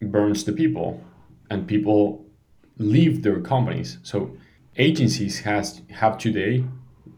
burns 0.00 0.44
the 0.44 0.52
people, 0.52 1.02
and 1.50 1.66
people 1.66 2.24
leave 2.78 3.24
their 3.24 3.40
companies. 3.40 3.98
So 4.04 4.18
agencies 4.76 5.40
has 5.40 5.82
have 5.90 6.16
today 6.16 6.64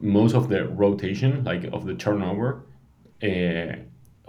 most 0.00 0.34
of 0.34 0.48
the 0.48 0.68
rotation, 0.68 1.44
like 1.44 1.64
of 1.76 1.84
the 1.84 1.94
turnover, 2.04 2.62
uh, 3.22 3.72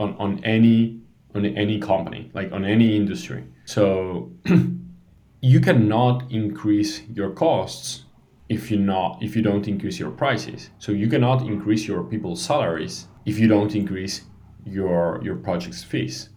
on 0.03 0.10
on 0.24 0.44
any 0.44 1.00
on 1.36 1.46
any 1.46 1.79
company, 1.79 2.32
like 2.34 2.51
on 2.51 2.65
any 2.65 2.98
industry. 2.98 3.44
So 3.63 4.32
you 5.53 5.60
cannot 5.62 6.29
increase 6.32 7.01
your 7.17 7.32
costs 7.32 8.05
if 8.50 8.70
you 8.70 8.78
not 8.78 9.22
if 9.22 9.36
you 9.36 9.42
don't 9.42 9.68
increase 9.68 10.00
your 10.00 10.12
prices. 10.12 10.70
So 10.80 10.92
you 10.92 11.08
cannot 11.08 11.42
increase 11.42 11.88
your 11.88 12.04
people's 12.04 12.44
salaries 12.44 13.08
if 13.25 13.40
you 13.40 13.48
don't 13.48 13.75
increase 13.75 14.22
your 14.66 15.20
your 15.24 15.36
project's 15.36 15.84
fees, 15.84 16.30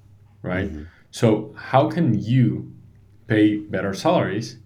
right? 0.43 0.69
Mm-hmm. 0.71 0.85
So 1.11 1.55
how 1.57 1.89
can 1.89 2.19
you 2.19 2.73
pay 3.27 3.57
better 3.57 3.95
salaries 3.95 4.59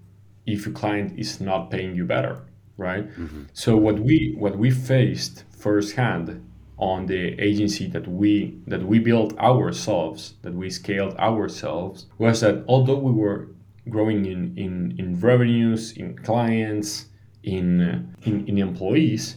if 0.47 0.67
your 0.67 0.75
client 0.75 1.19
is 1.19 1.41
not 1.41 1.71
paying 1.71 1.95
you 1.95 2.05
better, 2.05 2.43
right? 2.77 3.09
Mm-hmm. 3.09 3.45
So 3.53 3.77
what 3.77 3.99
we 3.99 4.35
what 4.39 4.57
we 4.57 4.71
faced 4.71 5.45
firsthand 5.51 6.45
on 6.79 7.07
the 7.07 7.41
agency 7.41 7.87
that 7.89 8.07
we 8.09 8.59
that 8.67 8.83
we 8.83 8.99
built 8.99 9.39
ourselves, 9.39 10.35
that 10.43 10.55
we 10.55 10.71
scaled 10.71 11.15
ourselves, 11.17 12.07
was 12.19 12.41
that 12.41 12.65
although 12.67 12.99
we 12.99 13.13
were 13.13 13.49
growing 13.89 14.27
in 14.27 14.57
in, 14.57 14.95
in 14.99 15.21
revenues, 15.21 15.93
in 15.93 16.17
clients, 16.19 17.07
in, 17.43 18.15
in 18.23 18.47
in 18.47 18.59
employees, 18.59 19.37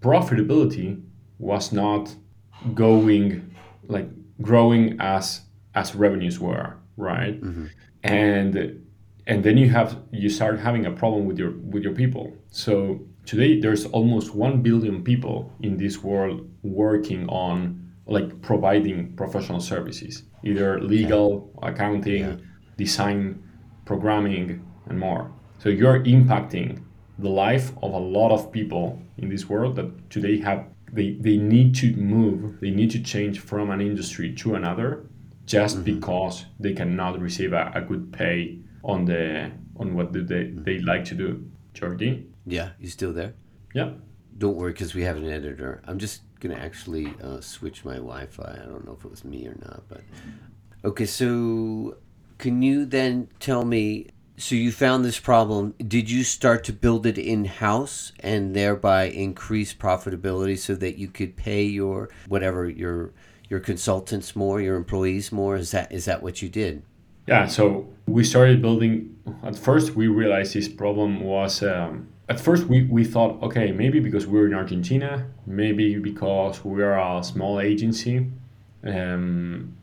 profitability 0.00 1.00
was 1.38 1.72
not 1.72 2.14
going 2.74 3.54
like 3.88 4.08
growing 4.40 4.96
as 5.00 5.42
as 5.74 5.94
revenues 5.94 6.38
were 6.40 6.76
right 6.96 7.40
mm-hmm. 7.40 7.66
and 8.02 8.80
and 9.26 9.42
then 9.44 9.56
you 9.56 9.68
have 9.68 9.98
you 10.12 10.28
start 10.28 10.58
having 10.58 10.86
a 10.86 10.90
problem 10.90 11.26
with 11.26 11.38
your 11.38 11.52
with 11.72 11.82
your 11.82 11.92
people 11.92 12.32
so 12.50 13.00
today 13.26 13.60
there's 13.60 13.86
almost 13.86 14.34
1 14.34 14.62
billion 14.62 15.02
people 15.02 15.52
in 15.60 15.76
this 15.76 16.02
world 16.02 16.48
working 16.62 17.28
on 17.28 17.80
like 18.06 18.40
providing 18.42 19.14
professional 19.16 19.60
services 19.60 20.24
either 20.44 20.80
legal 20.80 21.50
okay. 21.58 21.68
accounting 21.70 22.24
yeah. 22.24 22.36
design 22.76 23.42
programming 23.84 24.64
and 24.86 24.98
more 24.98 25.30
so 25.58 25.68
you're 25.68 26.00
impacting 26.04 26.82
the 27.18 27.28
life 27.28 27.70
of 27.82 27.92
a 27.92 27.98
lot 27.98 28.32
of 28.32 28.50
people 28.50 29.00
in 29.18 29.28
this 29.28 29.48
world 29.48 29.76
that 29.76 30.10
today 30.10 30.38
have 30.40 30.66
they, 30.92 31.12
they 31.12 31.36
need 31.36 31.74
to 31.76 31.94
move, 31.96 32.60
they 32.60 32.70
need 32.70 32.90
to 32.92 33.02
change 33.02 33.40
from 33.40 33.70
an 33.70 33.80
industry 33.80 34.32
to 34.34 34.54
another 34.54 35.06
just 35.44 35.76
mm-hmm. 35.76 35.96
because 35.96 36.46
they 36.60 36.72
cannot 36.72 37.20
receive 37.20 37.52
a, 37.52 37.72
a, 37.74 37.80
good 37.80 38.12
pay 38.12 38.58
on 38.82 39.04
the 39.04 39.50
on 39.76 39.94
what 39.94 40.12
do 40.12 40.22
they, 40.22 40.44
mm-hmm. 40.44 40.62
they 40.62 40.78
like 40.78 41.04
to 41.06 41.14
do. 41.14 41.50
Jordi? 41.74 42.26
Yeah, 42.46 42.70
you 42.78 42.88
still 42.88 43.12
there? 43.12 43.34
Yeah. 43.74 43.90
Don't 44.38 44.56
worry 44.56 44.72
because 44.72 44.94
we 44.94 45.02
have 45.02 45.16
an 45.16 45.28
editor. 45.28 45.82
I'm 45.86 45.98
just 45.98 46.22
going 46.40 46.54
to 46.54 46.62
actually 46.62 47.12
uh, 47.22 47.40
switch 47.40 47.84
my 47.84 47.94
Wi 47.94 48.26
Fi. 48.26 48.58
I 48.62 48.66
don't 48.66 48.86
know 48.86 48.96
if 48.98 49.04
it 49.04 49.10
was 49.10 49.24
me 49.24 49.46
or 49.46 49.56
not, 49.60 49.82
but. 49.88 50.02
Okay, 50.84 51.06
so 51.06 51.96
can 52.38 52.62
you 52.62 52.84
then 52.84 53.28
tell 53.40 53.64
me 53.64 54.08
so 54.36 54.54
you 54.54 54.72
found 54.72 55.04
this 55.04 55.20
problem. 55.20 55.74
Did 55.78 56.10
you 56.10 56.24
start 56.24 56.64
to 56.64 56.72
build 56.72 57.06
it 57.06 57.18
in 57.18 57.44
house 57.44 58.12
and 58.20 58.54
thereby 58.54 59.04
increase 59.04 59.72
profitability 59.72 60.58
so 60.58 60.74
that 60.74 60.98
you 60.98 61.08
could 61.08 61.36
pay 61.36 61.62
your 61.62 62.10
whatever 62.26 62.68
your 62.68 63.12
your 63.48 63.60
consultants 63.60 64.34
more, 64.34 64.60
your 64.60 64.76
employees 64.76 65.30
more? 65.30 65.56
Is 65.56 65.70
that 65.70 65.92
is 65.92 66.06
that 66.06 66.22
what 66.22 66.42
you 66.42 66.48
did? 66.48 66.82
Yeah. 67.28 67.46
So 67.46 67.88
we 68.06 68.24
started 68.24 68.60
building. 68.60 69.16
At 69.42 69.56
first, 69.56 69.94
we 69.94 70.08
realized 70.08 70.54
this 70.54 70.68
problem 70.68 71.20
was. 71.20 71.62
Um, 71.62 72.08
at 72.26 72.40
first, 72.40 72.64
we, 72.64 72.84
we 72.84 73.04
thought, 73.04 73.42
okay, 73.42 73.70
maybe 73.70 74.00
because 74.00 74.26
we're 74.26 74.46
in 74.46 74.54
Argentina, 74.54 75.26
maybe 75.44 75.98
because 75.98 76.64
we 76.64 76.82
are 76.82 76.98
a 76.98 77.22
small 77.22 77.60
agency. 77.60 78.30
Um, 78.82 79.76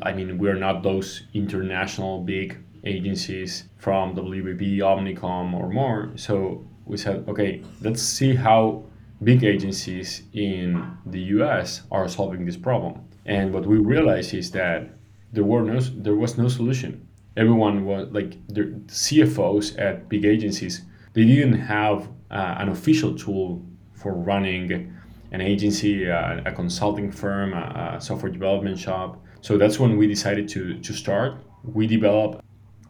I 0.00 0.14
mean, 0.14 0.38
we're 0.38 0.56
not 0.56 0.82
those 0.82 1.24
international 1.34 2.20
big 2.22 2.61
agencies 2.84 3.64
from 3.78 4.14
WPP, 4.14 4.78
Omnicom, 4.78 5.54
or 5.54 5.68
more. 5.68 6.12
So 6.16 6.66
we 6.84 6.96
said, 6.96 7.24
okay, 7.28 7.62
let's 7.80 8.02
see 8.02 8.34
how 8.34 8.84
big 9.22 9.44
agencies 9.44 10.22
in 10.32 10.96
the 11.06 11.20
US 11.36 11.82
are 11.90 12.08
solving 12.08 12.44
this 12.44 12.56
problem. 12.56 13.00
And 13.24 13.52
what 13.52 13.66
we 13.66 13.78
realized 13.78 14.34
is 14.34 14.50
that 14.52 14.90
there 15.32 15.44
were 15.44 15.62
no 15.62 15.80
there 15.80 16.16
was 16.16 16.36
no 16.36 16.48
solution. 16.48 17.06
Everyone 17.36 17.86
was 17.86 18.08
like 18.10 18.36
the 18.48 18.64
CFOs 18.86 19.78
at 19.78 20.08
big 20.08 20.24
agencies. 20.24 20.82
They 21.14 21.24
didn't 21.24 21.58
have 21.60 22.08
uh, 22.30 22.56
an 22.58 22.68
official 22.68 23.14
tool 23.14 23.64
for 23.94 24.14
running 24.14 24.92
an 25.30 25.40
agency, 25.40 26.10
uh, 26.10 26.42
a 26.44 26.52
consulting 26.52 27.10
firm, 27.10 27.54
a, 27.54 27.96
a 27.96 28.00
software 28.00 28.30
development 28.30 28.78
shop. 28.78 29.22
So 29.40 29.56
that's 29.56 29.78
when 29.78 29.96
we 29.96 30.06
decided 30.06 30.48
to 30.48 30.78
to 30.80 30.92
start. 30.92 31.34
We 31.64 31.86
developed 31.86 32.44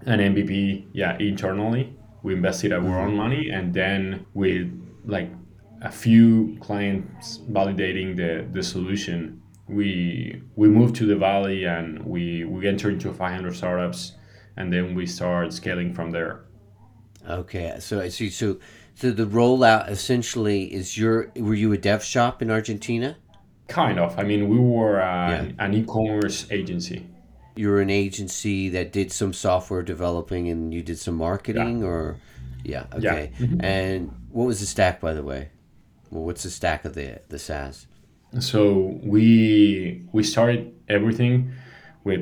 an 0.07 0.19
MVP, 0.19 0.87
yeah, 0.93 1.17
internally. 1.19 1.97
We 2.23 2.35
invested 2.35 2.73
our 2.73 2.81
mm-hmm. 2.81 3.09
own 3.09 3.17
money, 3.17 3.51
and 3.51 3.75
then 3.75 4.27
with 4.35 4.71
like 5.05 5.31
a 5.83 5.91
few 5.91 6.57
clients 6.61 7.39
validating 7.51 8.17
the 8.17 8.47
the 8.53 8.63
solution, 8.63 9.43
we 9.69 10.43
we 10.57 10.69
moved 10.69 10.95
to 10.97 11.07
the 11.07 11.17
valley 11.17 11.65
and 11.65 12.05
we 12.05 12.45
we 12.45 12.69
entered 12.69 12.95
into 12.95 13.13
500 13.13 13.55
startups, 13.55 14.13
and 14.57 14.73
then 14.73 14.95
we 14.95 15.07
start 15.07 15.53
scaling 15.53 15.95
from 15.95 16.11
there. 16.11 16.45
Okay, 17.29 17.77
so 17.81 18.01
I 18.01 18.09
see. 18.09 18.31
So 18.31 18.59
so 18.95 19.11
the 19.11 19.27
rollout 19.27 19.91
essentially 19.91 20.73
is 20.73 20.97
your 20.97 21.33
were 21.37 21.55
you 21.55 21.73
a 21.73 21.79
dev 21.79 22.05
shop 22.05 22.43
in 22.43 22.51
Argentina? 22.51 23.17
Kind 23.69 23.99
of. 23.99 24.19
I 24.19 24.23
mean, 24.23 24.49
we 24.49 24.59
were 24.59 25.01
uh, 25.01 25.31
yeah. 25.31 25.51
an 25.59 25.75
e-commerce 25.75 26.47
agency. 26.51 27.07
You're 27.55 27.81
an 27.81 27.91
agency 27.91 28.69
that 28.71 28.93
did 28.93 29.13
some 29.13 29.33
software 29.33 29.83
developing 29.83 30.49
and 30.49 30.73
you 30.73 30.83
did 30.83 30.99
some 30.99 31.15
marketing 31.15 31.81
yeah. 31.81 31.87
or 31.87 32.17
yeah 32.65 32.87
okay 32.95 33.33
yeah. 33.39 33.47
Mm-hmm. 33.47 33.65
and 33.65 34.13
what 34.31 34.47
was 34.47 34.61
the 34.61 34.67
stack 34.67 35.01
by 35.01 35.13
the 35.13 35.23
way 35.23 35.51
well, 36.11 36.25
what's 36.25 36.43
the 36.43 36.51
stack 36.51 36.85
of 36.85 36.95
the 36.95 37.21
the 37.29 37.39
SaaS 37.39 37.87
so 38.41 38.99
we 39.03 40.03
we 40.13 40.23
started 40.23 40.75
everything 40.89 41.53
with 42.05 42.21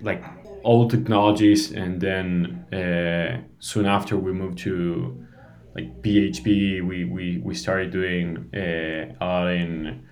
like 0.00 0.24
old 0.64 0.90
technologies 0.90 1.72
and 1.72 2.00
then 2.00 2.66
uh, 2.72 3.42
soon 3.58 3.86
after 3.86 4.16
we 4.16 4.32
moved 4.32 4.58
to 4.58 5.26
like 5.74 6.02
PHP 6.02 6.86
we 6.86 7.04
we, 7.04 7.38
we 7.38 7.54
started 7.54 7.90
doing 7.90 8.50
uh, 8.54 9.14
a 9.20 9.24
lot 9.24 9.48
in 9.48 10.06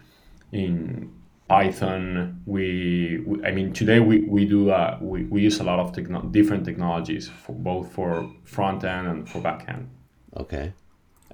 in 0.52 1.12
Python. 1.48 2.42
We, 2.46 3.22
we, 3.26 3.44
I 3.44 3.50
mean, 3.50 3.72
today 3.72 4.00
we, 4.00 4.20
we 4.20 4.44
do 4.44 4.70
uh, 4.70 4.98
we, 5.00 5.24
we 5.24 5.42
use 5.42 5.60
a 5.60 5.64
lot 5.64 5.78
of 5.78 5.92
techno- 5.92 6.22
different 6.22 6.64
technologies 6.64 7.28
for 7.28 7.54
both 7.54 7.92
for 7.92 8.30
front 8.44 8.84
end 8.84 9.08
and 9.08 9.28
for 9.28 9.40
back 9.40 9.64
end. 9.68 9.88
Okay, 10.36 10.74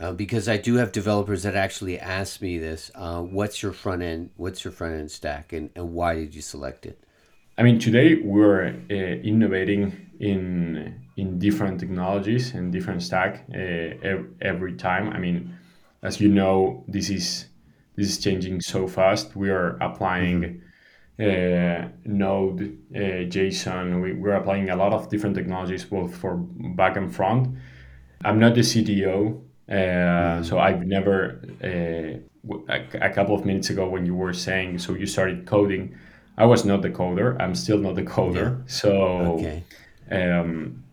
uh, 0.01 0.13
because 0.13 0.49
I 0.49 0.57
do 0.57 0.77
have 0.77 0.93
developers 0.93 1.43
that 1.43 1.57
actually 1.57 1.99
ask 1.99 2.41
me 2.41 2.59
this. 2.59 2.91
Uh, 2.95 3.23
what's 3.23 3.63
your 3.63 3.73
front 3.73 4.03
end? 4.03 4.31
What's 4.37 4.65
your 4.65 4.73
front 4.73 4.95
end 4.95 5.11
stack, 5.11 5.53
and, 5.53 5.71
and 5.75 5.93
why 5.93 6.15
did 6.15 6.35
you 6.35 6.43
select 6.43 6.87
it? 6.87 7.03
I 7.59 7.63
mean, 7.63 7.79
today 7.79 8.17
we're 8.17 8.75
uh, 8.91 8.95
innovating 8.95 10.11
in 10.21 11.01
in 11.17 11.39
different 11.39 11.81
technologies 11.81 12.55
and 12.55 12.73
different 12.73 13.03
stack 13.03 13.45
uh, 13.55 14.19
every 14.41 14.75
time. 14.75 15.11
I 15.11 15.19
mean, 15.19 15.57
as 16.03 16.21
you 16.21 16.29
know, 16.29 16.85
this 16.89 17.11
is 17.11 17.47
this 17.97 18.11
is 18.11 18.19
changing 18.19 18.61
so 18.61 18.87
fast. 18.87 19.37
We 19.37 19.51
are 19.51 19.77
applying 19.81 20.63
mm-hmm. 21.19 21.85
uh, 21.85 21.89
Node, 22.05 22.79
uh, 22.95 23.29
JSON. 23.29 24.03
We, 24.03 24.13
we're 24.13 24.35
applying 24.35 24.71
a 24.71 24.77
lot 24.77 24.93
of 24.93 25.09
different 25.09 25.37
technologies, 25.37 25.85
both 25.85 26.15
for 26.17 26.37
back 26.37 26.97
and 26.97 27.15
front. 27.15 27.57
I'm 28.25 28.39
not 28.39 28.55
the 28.55 28.63
CTO, 28.63 29.41
uh, 29.69 29.73
mm-hmm. 29.73 30.45
so 30.45 30.59
I've 30.59 30.87
never. 30.87 31.41
Uh, 31.63 32.21
a, 32.69 32.85
a 33.01 33.11
couple 33.11 33.35
of 33.35 33.45
minutes 33.45 33.71
ago, 33.71 33.89
when 33.89 34.05
you 34.05 34.15
were 34.15 34.33
saying, 34.33 34.79
so 34.79 34.95
you 34.95 35.07
started 35.07 35.47
coding, 35.47 35.97
I 36.37 36.45
was 36.47 36.65
not 36.65 36.83
the 36.83 36.91
coder. 36.91 37.41
I'm 37.41 37.55
still 37.55 37.79
not 37.79 37.95
the 37.95 38.03
coder. 38.03 38.59
Yeah. 38.59 38.65
So, 38.67 38.93
okay. 39.39 39.65
um, 40.11 40.85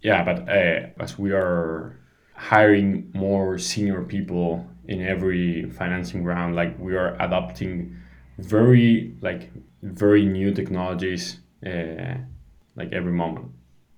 yeah, 0.00 0.24
but 0.24 0.48
uh, 0.48 0.88
as 0.98 1.18
we 1.18 1.32
are 1.32 1.96
hiring 2.34 3.10
more 3.14 3.58
senior 3.58 4.02
people 4.02 4.66
in 4.88 5.02
every 5.02 5.70
financing 5.70 6.24
round 6.24 6.56
like 6.56 6.78
we 6.78 6.94
are 6.96 7.14
adopting 7.20 7.96
very 8.38 9.14
like 9.20 9.50
very 9.82 10.24
new 10.24 10.52
technologies 10.52 11.38
uh, 11.66 12.14
like 12.76 12.92
every 12.92 13.12
moment. 13.12 13.52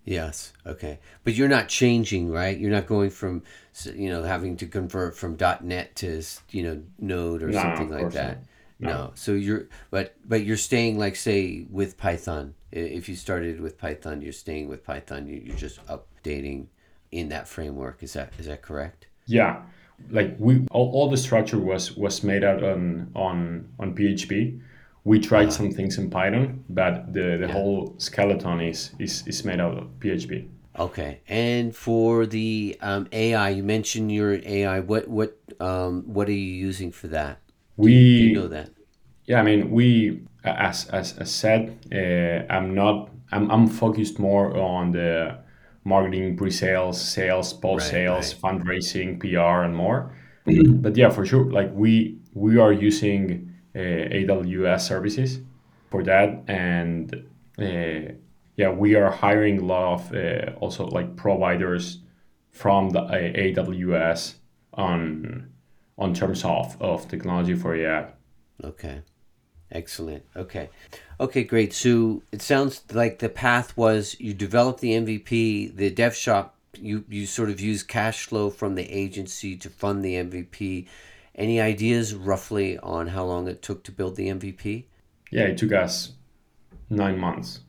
Yes 0.05 0.53
okay. 0.67 0.99
But 1.23 1.35
you're 1.35 1.49
not 1.49 1.69
changing 1.69 2.31
right? 2.31 2.57
You're 2.57 2.71
not 2.71 2.87
going 2.87 3.11
from 3.11 3.43
you 3.95 4.11
know 4.11 4.23
having 4.23 4.57
to 4.59 4.67
convert 4.67 5.17
from. 5.17 5.37
net 5.63 5.97
to 5.97 6.23
you 6.51 6.63
know 6.63 6.83
node 6.99 7.43
or 7.43 7.49
no, 7.49 7.61
something 7.61 7.91
like 7.91 8.13
that. 8.13 8.43
no. 8.79 8.89
no. 8.89 9.13
so 9.15 9.33
you're 9.33 9.67
but 9.91 10.15
but 10.27 10.45
you're 10.45 10.59
staying 10.59 10.99
like 10.99 11.17
say 11.17 11.67
with 11.71 11.97
python. 11.97 12.55
If 12.71 13.09
you 13.09 13.15
started 13.15 13.61
with 13.61 13.79
python 13.79 14.21
you're 14.21 14.33
staying 14.33 14.69
with 14.69 14.85
python. 14.85 15.27
You're 15.27 15.57
just 15.57 15.81
updating 15.87 16.67
in 17.11 17.31
that 17.31 17.49
framework. 17.49 18.03
Is 18.03 18.13
that 18.13 18.35
is 18.39 18.47
that 18.47 18.61
correct? 18.61 19.07
Yeah 19.27 19.63
like 20.11 20.37
we 20.39 20.67
all, 20.71 20.91
all 20.93 21.11
the 21.11 21.17
structure 21.17 21.59
was 21.59 21.97
was 21.97 22.23
made 22.23 22.45
out 22.45 22.63
on 22.63 23.11
on 23.15 23.69
on 23.79 23.95
php 23.95 24.61
we 25.05 25.19
tried 25.19 25.49
uh, 25.49 25.51
some 25.51 25.71
things 25.71 25.99
in 25.99 26.11
python 26.11 26.65
but 26.69 27.13
the 27.13 27.37
the 27.39 27.47
yeah. 27.47 27.53
whole 27.53 27.95
skeleton 27.99 28.61
is 28.61 28.91
is 28.99 29.27
is 29.27 29.45
made 29.45 29.61
out 29.61 29.77
of 29.77 29.89
php 30.01 30.49
okay. 30.77 31.21
And 31.29 31.75
for 31.75 32.27
the 32.27 32.77
um, 32.81 33.09
ai 33.13 33.51
you 33.51 33.63
mentioned 33.63 34.11
your 34.13 34.41
ai 34.45 34.81
what 34.81 35.09
what 35.09 35.39
um, 35.61 36.03
what 36.07 36.29
are 36.29 36.33
you 36.33 36.53
using 36.69 36.91
for 36.91 37.07
that? 37.09 37.39
We 37.77 37.93
do 37.93 37.99
you, 37.99 38.19
do 38.19 38.25
you 38.25 38.35
know 38.35 38.49
that? 38.49 38.71
Yeah 39.27 39.41
i 39.41 39.43
mean 39.43 39.71
we 39.71 40.23
as 40.45 40.87
as, 40.89 41.17
as 41.19 41.33
said 41.33 41.79
uh, 41.93 42.53
i'm 42.53 42.75
not 42.75 43.11
I'm, 43.33 43.51
I'm 43.51 43.67
focused 43.67 44.19
more 44.19 44.57
on 44.57 44.93
the 44.93 45.39
marketing, 45.85 46.37
pre-sales, 46.37 47.01
sales, 47.01 47.53
post-sales, 47.53 48.35
right, 48.35 48.53
right. 48.53 48.61
fundraising, 48.61 49.21
PR, 49.21 49.65
and 49.65 49.77
more. 49.77 50.15
but 50.47 50.97
yeah, 50.97 51.11
for 51.11 51.25
sure, 51.25 51.51
like 51.51 51.71
we 51.75 52.19
we 52.33 52.59
are 52.59 52.73
using 52.73 53.55
uh, 53.75 53.79
AWS 53.79 54.81
services 54.81 55.41
for 55.91 56.03
that, 56.05 56.43
and 56.49 57.15
uh, 57.59 58.13
yeah, 58.57 58.71
we 58.71 58.95
are 58.95 59.11
hiring 59.11 59.59
a 59.59 59.65
lot 59.65 59.95
of 59.95 60.15
uh, 60.15 60.53
also 60.61 60.87
like 60.87 61.17
providers 61.17 61.99
from 62.51 62.91
the 62.91 63.01
uh, 63.01 63.13
AWS 63.13 64.35
on 64.75 65.51
on 65.99 66.15
terms 66.15 66.45
of 66.45 66.81
of 66.81 67.09
technology 67.09 67.55
for 67.55 67.75
AI. 67.75 68.07
Okay. 68.63 69.03
Excellent. 69.75 70.25
Okay. 70.37 70.71
Okay, 71.19 71.43
great. 71.43 71.73
So 71.73 72.23
it 72.31 72.41
sounds 72.41 72.83
like 72.93 73.19
the 73.19 73.29
path 73.29 73.77
was 73.77 74.17
you 74.21 74.33
developed 74.33 74.81
the 74.81 74.93
MVP, 74.93 75.75
the 75.75 75.91
dev 75.91 76.15
shop, 76.15 76.57
you, 76.81 77.05
you 77.09 77.27
sort 77.27 77.51
of 77.51 77.61
use 77.61 77.83
cash 77.83 78.27
flow 78.27 78.51
from 78.51 78.77
the 78.77 78.85
agency 78.85 79.57
to 79.57 79.69
fund 79.69 80.05
the 80.05 80.15
MVP. 80.15 80.87
Any 81.35 81.61
ideas 81.61 82.15
roughly 82.15 82.79
on 82.79 83.09
how 83.09 83.25
long 83.25 83.49
it 83.49 83.63
took 83.63 83.83
to 83.85 83.93
build 83.93 84.15
the 84.15 84.29
MVP? 84.29 84.85
Yeah, 85.33 85.47
it 85.47 85.59
took 85.59 85.73
us 85.73 86.13
nine 86.89 87.19
months. 87.19 87.61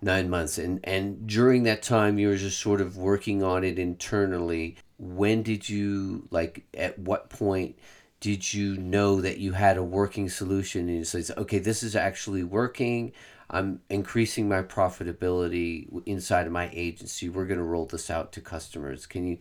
Nine 0.00 0.30
months. 0.30 0.56
And 0.56 0.80
and 0.84 1.26
during 1.26 1.64
that 1.64 1.82
time 1.82 2.18
you 2.18 2.28
were 2.28 2.36
just 2.36 2.60
sort 2.60 2.80
of 2.80 2.96
working 2.96 3.42
on 3.42 3.64
it 3.64 3.78
internally. 3.78 4.76
When 4.98 5.42
did 5.42 5.68
you 5.68 6.26
like 6.30 6.64
at 6.72 6.98
what 6.98 7.28
point 7.28 7.78
did 8.20 8.52
you 8.52 8.76
know 8.76 9.20
that 9.20 9.38
you 9.38 9.52
had 9.52 9.76
a 9.76 9.82
working 9.82 10.28
solution? 10.28 10.88
And 10.88 10.98
you 10.98 11.04
said 11.04 11.36
okay 11.36 11.58
this 11.58 11.82
is 11.82 11.96
actually 11.96 12.44
working. 12.44 13.12
I'm 13.50 13.80
increasing 13.88 14.48
my 14.48 14.62
profitability 14.62 15.88
inside 16.04 16.46
of 16.46 16.52
my 16.52 16.68
agency. 16.72 17.30
We're 17.30 17.46
going 17.46 17.58
to 17.58 17.64
roll 17.64 17.86
this 17.86 18.10
out 18.10 18.30
to 18.32 18.42
customers. 18.42 19.06
Can 19.06 19.26
you 19.26 19.38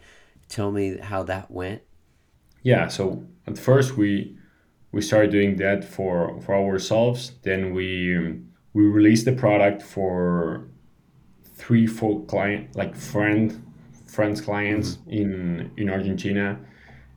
tell 0.47 0.71
me 0.71 0.97
how 0.97 1.23
that 1.23 1.51
went? 1.51 1.81
Yeah 2.63 2.87
so 2.87 3.23
at 3.45 3.57
first 3.57 3.97
we 3.97 4.37
we 4.91 5.01
started 5.01 5.31
doing 5.31 5.57
that 5.57 5.83
for 5.83 6.39
for 6.41 6.55
ourselves. 6.55 7.33
Then 7.43 7.73
we 7.73 8.39
we 8.73 8.83
released 8.83 9.25
the 9.25 9.33
product 9.33 9.81
for 9.81 10.67
three 11.57 11.87
four 11.87 12.23
client 12.25 12.75
like 12.75 12.95
friend 12.95 13.63
friends 14.05 14.39
clients 14.39 14.97
mm-hmm. 14.97 15.11
in 15.11 15.71
in 15.77 15.89
argentina 15.89 16.59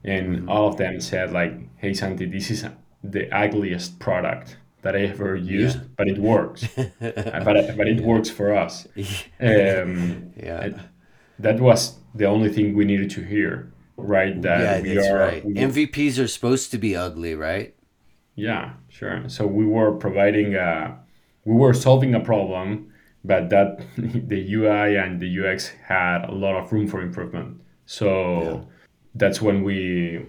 and 0.04 0.36
mm-hmm. 0.36 0.48
all 0.48 0.68
of 0.68 0.76
them 0.76 1.00
said 1.00 1.32
like 1.32 1.52
hey 1.76 1.92
santi 1.92 2.26
this 2.26 2.50
is 2.50 2.64
the 3.02 3.30
ugliest 3.34 3.98
product 3.98 4.56
that 4.82 4.96
i 4.96 5.00
ever 5.00 5.36
used 5.36 5.78
yeah. 5.78 5.84
but 5.96 6.08
it 6.08 6.18
works. 6.18 6.66
But, 7.00 7.76
but 7.76 7.88
it 7.88 8.00
works 8.02 8.30
for 8.30 8.54
us. 8.54 8.86
Um, 9.40 10.32
yeah. 10.36 10.70
that 11.38 11.60
was 11.60 11.98
the 12.14 12.26
only 12.26 12.50
thing 12.50 12.74
we 12.74 12.84
needed 12.84 13.10
to 13.10 13.22
hear 13.22 13.72
right 13.96 14.40
that 14.42 14.60
yeah, 14.60 14.80
we 14.82 14.94
that's 14.94 15.08
are 15.08 15.18
right. 15.18 15.44
We, 15.44 15.54
mvps 15.54 16.22
are 16.22 16.28
supposed 16.28 16.70
to 16.70 16.78
be 16.78 16.96
ugly 16.96 17.34
right? 17.34 17.74
Yeah 18.34 18.74
sure. 18.88 19.28
So 19.28 19.46
we 19.46 19.66
were 19.66 19.92
providing 19.92 20.54
a 20.54 20.98
we 21.44 21.54
were 21.54 21.74
solving 21.74 22.14
a 22.14 22.20
problem 22.20 22.92
but 23.24 23.50
that 23.50 23.80
the 23.96 24.54
ui 24.54 24.96
and 24.96 25.20
the 25.20 25.28
ux 25.40 25.68
had 25.86 26.24
a 26.24 26.32
lot 26.32 26.54
of 26.56 26.72
room 26.72 26.86
for 26.86 27.02
improvement. 27.02 27.60
So 27.84 28.08
yeah 28.42 28.60
that's 29.14 29.40
when 29.40 29.62
we 29.62 30.26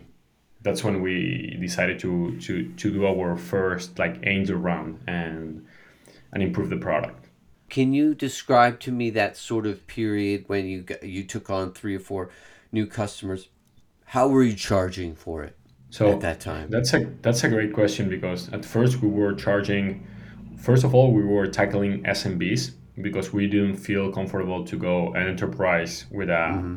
that's 0.62 0.84
when 0.84 1.02
we 1.02 1.58
decided 1.60 2.00
to 2.00 2.38
to 2.40 2.72
to 2.74 2.92
do 2.92 3.06
our 3.06 3.36
first 3.36 3.98
like 4.00 4.20
angel 4.24 4.58
round 4.58 5.00
and 5.08 5.66
and 6.34 6.44
improve 6.44 6.70
the 6.70 6.78
product. 6.78 7.26
Can 7.70 7.94
you 7.94 8.14
describe 8.14 8.80
to 8.82 8.92
me 8.92 9.10
that 9.12 9.38
sort 9.38 9.66
of 9.66 9.86
period 9.88 10.46
when 10.48 10.66
you 10.66 10.86
you 11.02 11.24
took 11.24 11.50
on 11.50 11.74
three 11.74 11.96
or 11.96 12.00
four 12.00 12.30
new 12.72 12.86
customers? 12.86 13.50
How 14.06 14.28
were 14.28 14.44
you 14.44 14.56
charging 14.56 15.16
for 15.16 15.44
it 15.44 15.58
so 15.90 16.12
at 16.12 16.22
that 16.22 16.40
time? 16.40 16.70
that's 16.70 16.94
a 16.94 17.06
that's 17.22 17.44
a 17.44 17.50
great 17.50 17.74
question 17.74 18.10
because 18.10 18.50
at 18.50 18.66
first 18.66 19.02
we 19.02 19.08
were 19.08 19.34
charging 19.34 20.06
first 20.58 20.84
of 20.84 20.94
all 20.94 21.12
we 21.12 21.24
were 21.24 21.48
tackling 21.48 22.04
smbs 22.04 22.72
because 23.02 23.34
we 23.34 23.48
didn't 23.48 23.78
feel 23.78 24.12
comfortable 24.12 24.66
to 24.66 24.78
go 24.78 25.14
an 25.14 25.28
enterprise 25.28 26.06
with 26.12 26.30
a 26.30 26.34
mm-hmm. 26.34 26.76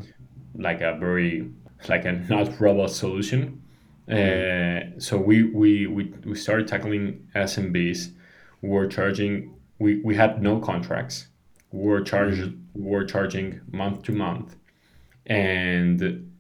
like 0.63 0.81
a 0.81 0.97
very 0.99 1.51
like 1.89 2.05
a 2.05 2.13
not 2.13 2.61
robot 2.61 2.91
solution. 2.91 3.63
Uh, 4.11 4.99
so 4.99 5.17
we, 5.17 5.45
we 5.45 5.87
we 5.87 6.13
we 6.25 6.35
started 6.35 6.69
tackling 6.69 7.27
SMBs. 7.35 8.13
We 8.61 8.69
were 8.69 8.87
charging. 8.87 9.55
We, 9.79 10.01
we 10.01 10.15
had 10.15 10.43
no 10.43 10.61
contracts. 10.61 11.29
We 11.73 11.89
were 11.89 12.03
charged. 12.03 12.53
We 12.75 12.83
were 12.83 13.05
charging 13.05 13.61
month 13.73 14.03
to 14.05 14.13
month, 14.13 14.57
and 15.27 16.31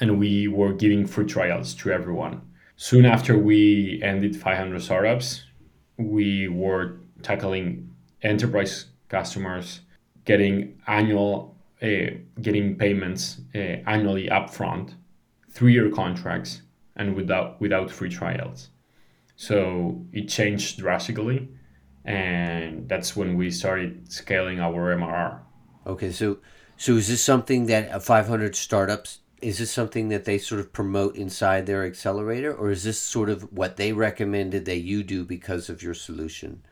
and 0.00 0.18
we 0.18 0.48
were 0.48 0.72
giving 0.72 1.06
free 1.06 1.26
trials 1.26 1.74
to 1.74 1.90
everyone. 1.90 2.42
Soon 2.76 3.04
after 3.04 3.38
we 3.38 4.00
ended 4.02 4.34
500 4.34 4.82
startups, 4.82 5.44
we 5.98 6.48
were 6.48 7.00
tackling 7.22 7.88
enterprise 8.22 8.86
customers 9.08 9.80
getting 10.24 10.80
annual 10.86 11.51
getting 12.40 12.76
payments 12.76 13.40
uh, 13.54 13.58
annually 13.86 14.28
upfront, 14.28 14.94
three 15.50 15.72
year 15.72 15.90
contracts, 15.90 16.62
and 16.96 17.14
without 17.14 17.60
without 17.60 17.90
free 17.90 18.10
trials. 18.10 18.68
So 19.36 20.04
it 20.12 20.28
changed 20.28 20.78
drastically, 20.78 21.48
and 22.04 22.88
that's 22.88 23.16
when 23.16 23.36
we 23.36 23.50
started 23.50 24.12
scaling 24.12 24.60
our 24.60 24.94
MRR. 24.96 25.40
Okay, 25.86 26.12
so 26.12 26.38
so 26.76 26.96
is 26.96 27.08
this 27.08 27.22
something 27.22 27.66
that 27.66 28.02
500 28.02 28.54
startups 28.54 29.20
is 29.42 29.58
this 29.58 29.72
something 29.72 30.08
that 30.08 30.24
they 30.24 30.38
sort 30.38 30.60
of 30.60 30.72
promote 30.72 31.16
inside 31.16 31.66
their 31.66 31.84
accelerator, 31.84 32.54
or 32.54 32.70
is 32.70 32.84
this 32.84 33.00
sort 33.00 33.28
of 33.28 33.52
what 33.52 33.76
they 33.76 33.92
recommended 33.92 34.64
that 34.66 34.78
you 34.78 35.02
do 35.02 35.24
because 35.24 35.68
of 35.68 35.82
your 35.82 35.94
solution? 35.94 36.62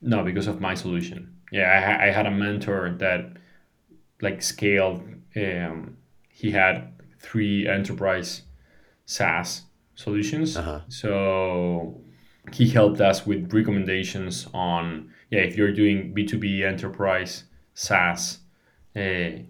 No, 0.00 0.24
because 0.24 0.46
of 0.46 0.60
my 0.60 0.74
solution. 0.74 1.34
Yeah, 1.52 1.98
I, 2.00 2.08
I 2.08 2.10
had 2.10 2.24
a 2.24 2.30
mentor 2.30 2.94
that 2.98 3.36
like 4.20 4.42
scaled. 4.42 5.02
Um, 5.36 5.96
he 6.28 6.50
had 6.50 6.92
three 7.20 7.66
enterprise 7.68 8.42
SaaS 9.06 9.62
solutions. 9.94 10.56
Uh-huh. 10.56 10.80
So 10.88 12.00
he 12.52 12.68
helped 12.68 13.00
us 13.00 13.26
with 13.26 13.52
recommendations 13.52 14.46
on 14.54 15.12
yeah, 15.30 15.40
if 15.40 15.56
you're 15.56 15.72
doing 15.72 16.14
B 16.14 16.24
two 16.24 16.38
B 16.38 16.64
enterprise 16.64 17.44
SaaS, 17.74 18.38
uh, 18.96 19.42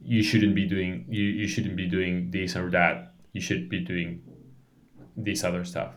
you 0.00 0.22
shouldn't 0.22 0.54
be 0.54 0.66
doing 0.66 1.06
you, 1.08 1.22
you 1.22 1.46
shouldn't 1.46 1.76
be 1.76 1.86
doing 1.86 2.30
this 2.30 2.56
or 2.56 2.70
that. 2.70 3.12
You 3.32 3.40
should 3.40 3.68
be 3.68 3.80
doing 3.80 4.22
this 5.16 5.44
other 5.44 5.64
stuff. 5.64 5.94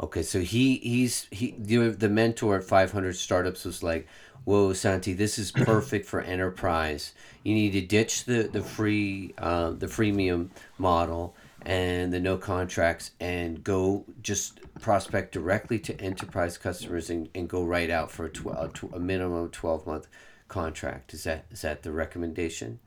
Okay, 0.00 0.22
so 0.22 0.40
he 0.40 0.76
he's 0.76 1.26
he 1.30 1.54
the, 1.58 1.90
the 1.90 2.08
mentor 2.08 2.58
at 2.58 2.64
500 2.64 3.16
startups 3.16 3.64
was 3.64 3.82
like, 3.82 4.06
"Whoa, 4.44 4.72
Santi, 4.72 5.12
this 5.12 5.38
is 5.38 5.50
perfect 5.72 6.06
for 6.06 6.20
enterprise. 6.20 7.12
You 7.42 7.54
need 7.54 7.72
to 7.72 7.80
ditch 7.80 8.24
the 8.24 8.44
the 8.44 8.62
free 8.62 9.34
uh, 9.38 9.70
the 9.70 9.86
freemium 9.86 10.50
model 10.78 11.34
and 11.62 12.12
the 12.12 12.20
no 12.20 12.36
contracts 12.36 13.10
and 13.18 13.64
go 13.64 14.04
just 14.22 14.60
prospect 14.80 15.32
directly 15.32 15.78
to 15.80 16.00
enterprise 16.00 16.56
customers 16.56 17.10
and, 17.10 17.28
and 17.34 17.48
go 17.48 17.64
right 17.64 17.90
out 17.90 18.10
for 18.10 18.26
a, 18.26 18.30
tw- 18.30 18.94
a 18.94 18.98
minimum 19.00 19.50
12 19.50 19.86
month 19.86 20.06
contract. 20.46 21.12
Is 21.12 21.24
that 21.24 21.46
is 21.50 21.62
that 21.62 21.82
the 21.82 21.92
recommendation? 21.92 22.78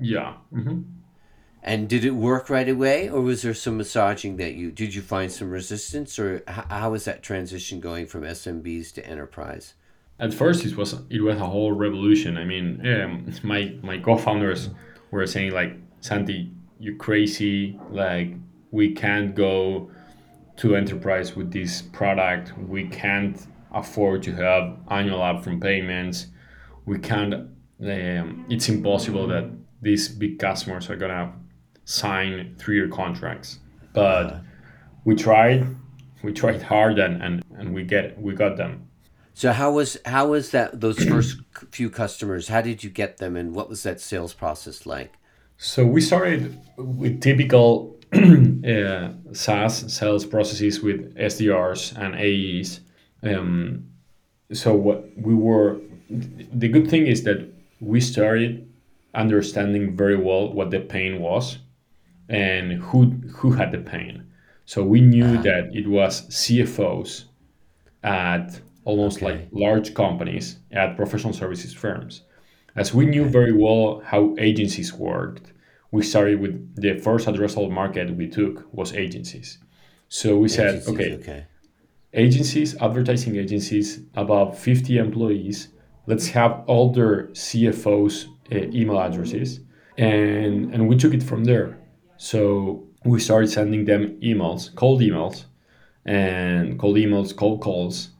Yeah. 0.00 0.34
Mm-hmm. 0.52 0.82
And 1.66 1.88
did 1.88 2.04
it 2.04 2.10
work 2.10 2.50
right 2.50 2.68
away, 2.68 3.08
or 3.08 3.22
was 3.22 3.40
there 3.42 3.54
some 3.54 3.78
massaging 3.78 4.36
that 4.36 4.54
you 4.54 4.70
did? 4.70 4.94
You 4.94 5.00
find 5.00 5.32
some 5.32 5.50
resistance, 5.50 6.18
or 6.18 6.42
how, 6.46 6.66
how 6.68 6.94
is 6.94 7.06
that 7.06 7.22
transition 7.22 7.80
going 7.80 8.06
from 8.06 8.22
SMBs 8.22 8.92
to 8.92 9.06
enterprise? 9.06 9.72
At 10.20 10.34
first, 10.34 10.64
it 10.66 10.76
was 10.76 10.94
it 11.08 11.22
was 11.22 11.38
a 11.38 11.46
whole 11.46 11.72
revolution. 11.72 12.36
I 12.36 12.44
mean, 12.44 12.86
um, 12.86 13.32
my 13.42 13.74
my 13.82 13.98
co-founders 13.98 14.68
were 15.10 15.26
saying 15.26 15.52
like, 15.52 15.72
"Santi, 16.00 16.52
you're 16.78 16.96
crazy! 16.96 17.80
Like, 17.90 18.34
we 18.70 18.92
can't 18.92 19.34
go 19.34 19.90
to 20.56 20.76
enterprise 20.76 21.34
with 21.34 21.50
this 21.50 21.80
product. 21.80 22.52
We 22.58 22.88
can't 22.88 23.44
afford 23.72 24.22
to 24.24 24.32
have 24.34 24.78
annual 24.88 25.18
upfront 25.18 25.62
payments 25.62 26.26
we 26.86 26.98
can't 26.98 27.34
um, 27.34 28.46
it's 28.48 28.68
impossible 28.68 29.26
that 29.28 29.50
these 29.82 30.08
big 30.08 30.38
customers 30.38 30.88
are 30.90 30.96
gonna 30.96 31.32
sign 31.84 32.54
three-year 32.58 32.88
contracts. 32.88 33.58
But 33.92 34.40
we 35.04 35.14
tried 35.14 35.66
we 36.22 36.32
tried 36.32 36.62
hard 36.62 36.98
and, 36.98 37.22
and 37.22 37.44
and 37.58 37.74
we 37.74 37.84
get 37.84 38.20
we 38.20 38.34
got 38.34 38.56
them. 38.56 38.88
So 39.34 39.52
how 39.52 39.72
was 39.72 39.98
how 40.06 40.28
was 40.28 40.50
that 40.50 40.80
those 40.80 41.02
first 41.04 41.38
few 41.70 41.90
customers? 41.90 42.48
How 42.48 42.60
did 42.60 42.82
you 42.82 42.90
get 42.90 43.18
them 43.18 43.36
and 43.36 43.54
what 43.54 43.68
was 43.68 43.82
that 43.82 44.00
sales 44.00 44.32
process 44.32 44.86
like? 44.86 45.14
So 45.58 45.86
we 45.86 46.00
started 46.00 46.58
with 46.76 47.20
typical 47.20 47.96
uh, 48.12 49.10
SaaS 49.32 49.92
sales 49.92 50.24
processes 50.24 50.80
with 50.80 51.14
SDRs 51.16 51.96
and 51.96 52.14
AEs. 52.14 52.80
Um, 53.22 53.88
so 54.52 54.74
what 54.74 55.04
we 55.16 55.34
were 55.34 55.80
the 56.10 56.68
good 56.68 56.88
thing 56.88 57.06
is 57.06 57.24
that 57.24 57.48
we 57.80 58.00
started 58.00 58.70
understanding 59.14 59.96
very 59.96 60.16
well 60.16 60.52
what 60.52 60.70
the 60.70 60.80
pain 60.80 61.20
was 61.20 61.58
and 62.28 62.72
who 62.72 63.06
who 63.36 63.52
had 63.52 63.72
the 63.72 63.78
pain. 63.78 64.26
So 64.66 64.82
we 64.82 65.00
knew 65.00 65.24
uh-huh. 65.24 65.42
that 65.42 65.70
it 65.72 65.86
was 65.88 66.26
CFOs 66.28 67.24
at 68.02 68.60
almost 68.84 69.18
okay. 69.18 69.26
like 69.26 69.48
large 69.52 69.94
companies 69.94 70.58
at 70.72 70.96
professional 70.96 71.32
services 71.32 71.72
firms. 71.72 72.22
As 72.76 72.92
we 72.92 73.06
knew 73.06 73.24
very 73.24 73.52
well 73.52 74.02
how 74.04 74.34
agencies 74.38 74.92
worked, 74.92 75.52
we 75.90 76.02
started 76.02 76.40
with 76.40 76.54
the 76.76 76.98
first 76.98 77.26
addressable 77.28 77.70
market 77.70 78.16
we 78.16 78.28
took 78.28 78.66
was 78.72 78.92
agencies. 78.94 79.58
So 80.08 80.36
we 80.36 80.48
agencies, 80.48 80.84
said, 80.84 80.94
okay, 80.94 81.14
okay, 81.14 81.46
agencies, 82.12 82.76
advertising 82.76 83.36
agencies, 83.36 84.00
about 84.14 84.56
50 84.56 84.98
employees 84.98 85.68
let's 86.06 86.28
have 86.28 86.64
all 86.66 86.92
their 86.92 87.28
CFOs' 87.28 88.26
uh, 88.52 88.56
email 88.76 88.98
addresses. 88.98 89.60
And, 89.96 90.74
and 90.74 90.88
we 90.88 90.96
took 90.96 91.14
it 91.14 91.22
from 91.22 91.44
there. 91.44 91.78
So 92.24 92.82
we 93.04 93.20
started 93.20 93.50
sending 93.50 93.84
them 93.84 94.18
emails, 94.22 94.74
cold 94.74 95.02
emails, 95.02 95.44
and 96.06 96.78
cold 96.78 96.96
emails, 96.96 97.36
cold 97.36 97.60
calls, 97.60 98.12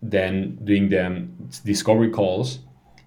then 0.00 0.58
doing 0.64 0.88
them 0.88 1.50
discovery 1.62 2.08
calls. 2.08 2.60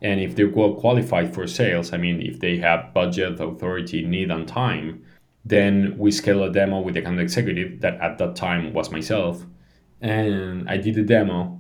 And 0.04 0.20
if 0.20 0.36
they're 0.36 0.52
qualified 0.52 1.34
for 1.34 1.48
sales, 1.48 1.94
I 1.94 1.98
mean, 1.98 2.22
if 2.22 2.40
they 2.42 2.58
have 2.58 2.94
budget, 2.94 3.40
authority, 3.40 4.06
need, 4.06 4.30
and 4.30 4.48
time, 4.48 5.04
then 5.44 5.98
we 5.98 6.12
scale 6.12 6.44
a 6.44 6.52
demo 6.52 6.80
with 6.80 6.94
the 6.94 7.00
account 7.00 7.20
executive 7.20 7.82
that 7.82 8.00
at 8.00 8.20
that 8.20 8.36
time 8.36 8.72
was 8.72 8.92
myself. 8.92 9.44
And 10.00 10.70
I 10.70 10.78
did 10.78 10.94
the 10.94 11.04
demo 11.04 11.60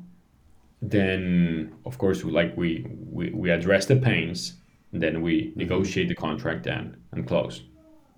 then 0.82 1.74
of 1.86 1.98
course 1.98 2.24
like 2.24 2.56
we 2.56 2.86
we, 3.10 3.32
we 3.32 3.50
address 3.50 3.88
the 3.88 3.95
pains 3.95 4.58
then 4.91 5.21
we 5.21 5.45
mm-hmm. 5.45 5.60
negotiate 5.60 6.10
the 6.10 6.13
contract 6.13 6.67
and 6.67 6.98
and 7.13 7.26
close 7.26 7.63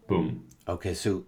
boom 0.08 0.44
okay 0.68 0.94
so 0.94 1.26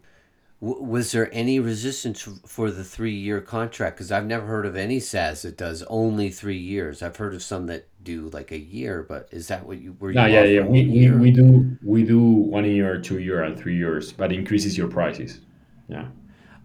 w- 0.62 0.84
was 0.84 1.12
there 1.12 1.30
any 1.34 1.60
resistance 1.60 2.28
for 2.46 2.72
the 2.72 2.84
three 2.84 3.16
year 3.16 3.42
contract? 3.42 3.96
Because 3.96 4.12
i've 4.12 4.26
never 4.26 4.46
heard 4.46 4.66
of 4.66 4.76
any 4.76 5.00
saas 5.00 5.42
that 5.44 5.58
does 5.58 5.84
only 5.84 6.30
three 6.30 6.58
years. 6.58 7.02
I've 7.02 7.18
heard 7.18 7.34
of 7.34 7.44
some 7.44 7.68
that 7.68 7.88
do 8.02 8.30
like 8.30 8.52
a 8.52 8.60
year 8.60 9.04
but 9.08 9.28
is 9.32 9.48
that 9.50 9.66
what 9.66 9.80
you 9.82 9.96
were 10.00 10.14
no, 10.14 10.26
yeah 10.26 10.44
yeah. 10.44 10.62
we, 10.62 10.86
we, 10.88 11.12
we 11.12 11.32
do 11.32 11.78
we 11.84 12.04
do 12.04 12.20
one 12.22 12.66
year 12.66 13.00
two 13.02 13.20
year 13.20 13.44
and 13.44 13.60
three 13.60 13.76
years 13.76 14.14
but 14.14 14.32
increases 14.32 14.78
your 14.78 14.88
prices. 14.88 15.42
Yeah. 15.88 16.08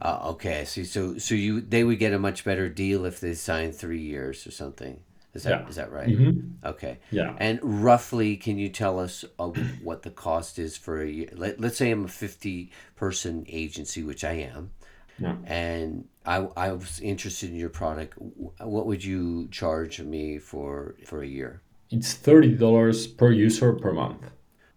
Uh, 0.03 0.21
okay, 0.33 0.65
see, 0.67 0.85
so 0.85 1.17
so 1.17 1.35
you 1.35 1.63
they 1.63 1.83
would 1.83 1.99
get 1.99 2.13
a 2.13 2.19
much 2.19 2.45
better 2.45 2.69
deal 2.69 3.07
if 3.07 3.21
they 3.21 3.33
signed 3.33 3.75
three 3.75 4.03
years 4.03 4.47
or 4.47 4.51
something. 4.51 5.01
Is 5.35 5.43
that 5.43 5.63
yeah. 5.63 5.69
is 5.69 5.77
that 5.77 5.91
right? 5.91 6.09
Mm-hmm. 6.09 6.67
Okay. 6.67 6.99
Yeah. 7.11 7.35
And 7.39 7.59
roughly, 7.63 8.37
can 8.37 8.57
you 8.57 8.69
tell 8.69 9.01
us 9.01 9.25
uh, 9.39 9.49
what 9.83 10.03
the 10.03 10.11
cost 10.11 10.59
is 10.59 10.77
for 10.77 11.03
a 11.03 11.09
year? 11.09 11.29
Let, 11.33 11.61
let's 11.61 11.77
say 11.77 11.91
I'm 11.91 12.05
a 12.05 12.09
fifty 12.09 12.71
person 12.95 13.45
agency, 13.49 14.03
which 14.05 14.23
I 14.23 14.33
am. 14.33 14.71
Yeah. 15.19 15.37
And 15.45 16.07
I, 16.25 16.49
I 16.57 16.73
was 16.73 17.01
interested 17.01 17.51
in 17.51 17.57
your 17.57 17.69
product. 17.69 18.15
What 18.19 18.87
would 18.87 19.05
you 19.05 19.49
charge 19.49 20.01
me 20.01 20.39
for 20.39 20.95
for 21.05 21.23
a 21.23 21.27
year? 21.27 21.63
It's 21.91 22.15
thirty 22.15 22.55
dollars 22.55 23.09
per 23.09 23.33
user 23.33 23.73
per 23.73 23.93
month. 23.93 24.31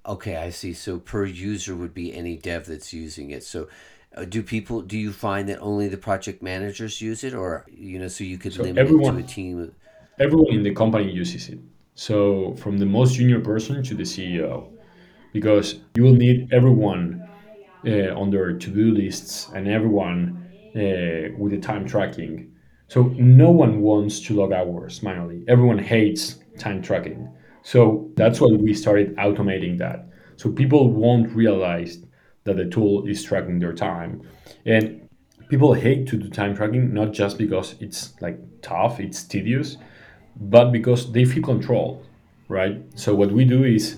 Okay, 0.08 0.38
I 0.38 0.50
see. 0.50 0.74
So 0.74 1.00
per 1.00 1.26
user 1.26 1.76
would 1.76 1.94
be 1.94 2.16
any 2.16 2.36
dev 2.36 2.66
that's 2.66 2.94
using 2.94 3.30
it. 3.30 3.44
So 3.44 3.68
uh, 4.16 4.26
do 4.26 4.42
people 4.42 4.82
do 4.82 4.98
you 4.98 5.12
find 5.12 5.48
that 5.50 5.60
only 5.60 5.88
the 5.88 5.98
project 5.98 6.42
managers 6.42 7.02
use 7.02 7.24
it 7.24 7.34
or 7.34 7.66
you 7.72 8.00
know 8.00 8.08
so 8.08 8.24
you 8.24 8.38
could 8.38 8.54
so 8.54 8.64
limit 8.64 8.80
everyone, 8.80 9.20
it 9.20 9.20
to 9.20 9.26
a 9.26 9.28
team 9.28 9.76
everyone 10.20 10.54
in 10.54 10.64
the 10.64 10.74
company 10.74 11.12
uses 11.12 11.50
it. 11.50 11.60
So 11.96 12.56
from 12.56 12.78
the 12.78 12.86
most 12.86 13.16
junior 13.16 13.40
person 13.40 13.84
to 13.84 13.96
the 13.96 14.04
ceo 14.04 14.72
because 15.34 15.80
you 15.96 16.04
will 16.04 16.14
need 16.14 16.52
everyone 16.52 17.28
uh, 17.86 18.14
on 18.20 18.30
their 18.30 18.54
to-do 18.54 18.92
lists 18.92 19.50
and 19.54 19.68
everyone 19.68 20.48
uh, 20.76 21.34
with 21.38 21.52
the 21.52 21.60
time 21.60 21.86
tracking. 21.88 22.52
So 22.88 23.04
no 23.18 23.52
one 23.52 23.82
wants 23.82 24.20
to 24.22 24.34
log 24.34 24.52
hours 24.52 25.04
manually. 25.04 25.44
Everyone 25.48 25.78
hates 25.78 26.40
time 26.58 26.82
tracking. 26.82 27.30
So 27.64 28.10
that's 28.16 28.40
why 28.40 28.48
we 28.48 28.74
started 28.74 29.16
automating 29.18 29.78
that. 29.80 30.08
So 30.38 30.52
people 30.52 30.92
won't 30.92 31.30
realize 31.36 32.00
that 32.46 32.56
the 32.56 32.66
tool 32.66 33.06
is 33.08 33.24
tracking 33.24 33.60
their 33.60 33.74
time. 33.74 34.22
And 34.66 35.08
people 35.50 35.74
hate 35.74 36.08
to 36.08 36.18
do 36.18 36.30
time 36.30 36.56
tracking 36.56 36.94
not 36.94 37.12
just 37.12 37.38
because 37.38 37.76
it's 37.80 38.20
like 38.22 38.40
tough, 38.62 39.00
it's 39.00 39.24
tedious, 39.24 39.78
but 40.40 40.72
because 40.72 41.12
they 41.12 41.26
feel 41.26 41.44
controlled, 41.44 42.06
right? 42.48 42.84
So 42.96 43.16
what 43.16 43.32
we 43.32 43.46
do 43.46 43.64
is 43.64 43.98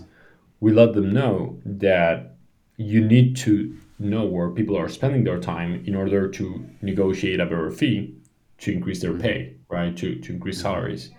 we 0.59 0.71
let 0.71 0.93
them 0.93 1.11
know 1.11 1.59
that 1.65 2.35
you 2.77 3.01
need 3.03 3.35
to 3.37 3.77
know 3.99 4.25
where 4.25 4.49
people 4.49 4.77
are 4.77 4.89
spending 4.89 5.23
their 5.23 5.39
time 5.39 5.83
in 5.85 5.95
order 5.95 6.29
to 6.29 6.65
negotiate 6.81 7.39
a 7.39 7.45
better 7.45 7.69
fee 7.69 8.15
to 8.59 8.71
increase 8.71 9.01
their 9.01 9.17
pay, 9.17 9.55
right? 9.69 9.95
To, 9.97 10.15
to 10.15 10.33
increase 10.33 10.61
salaries. 10.61 11.11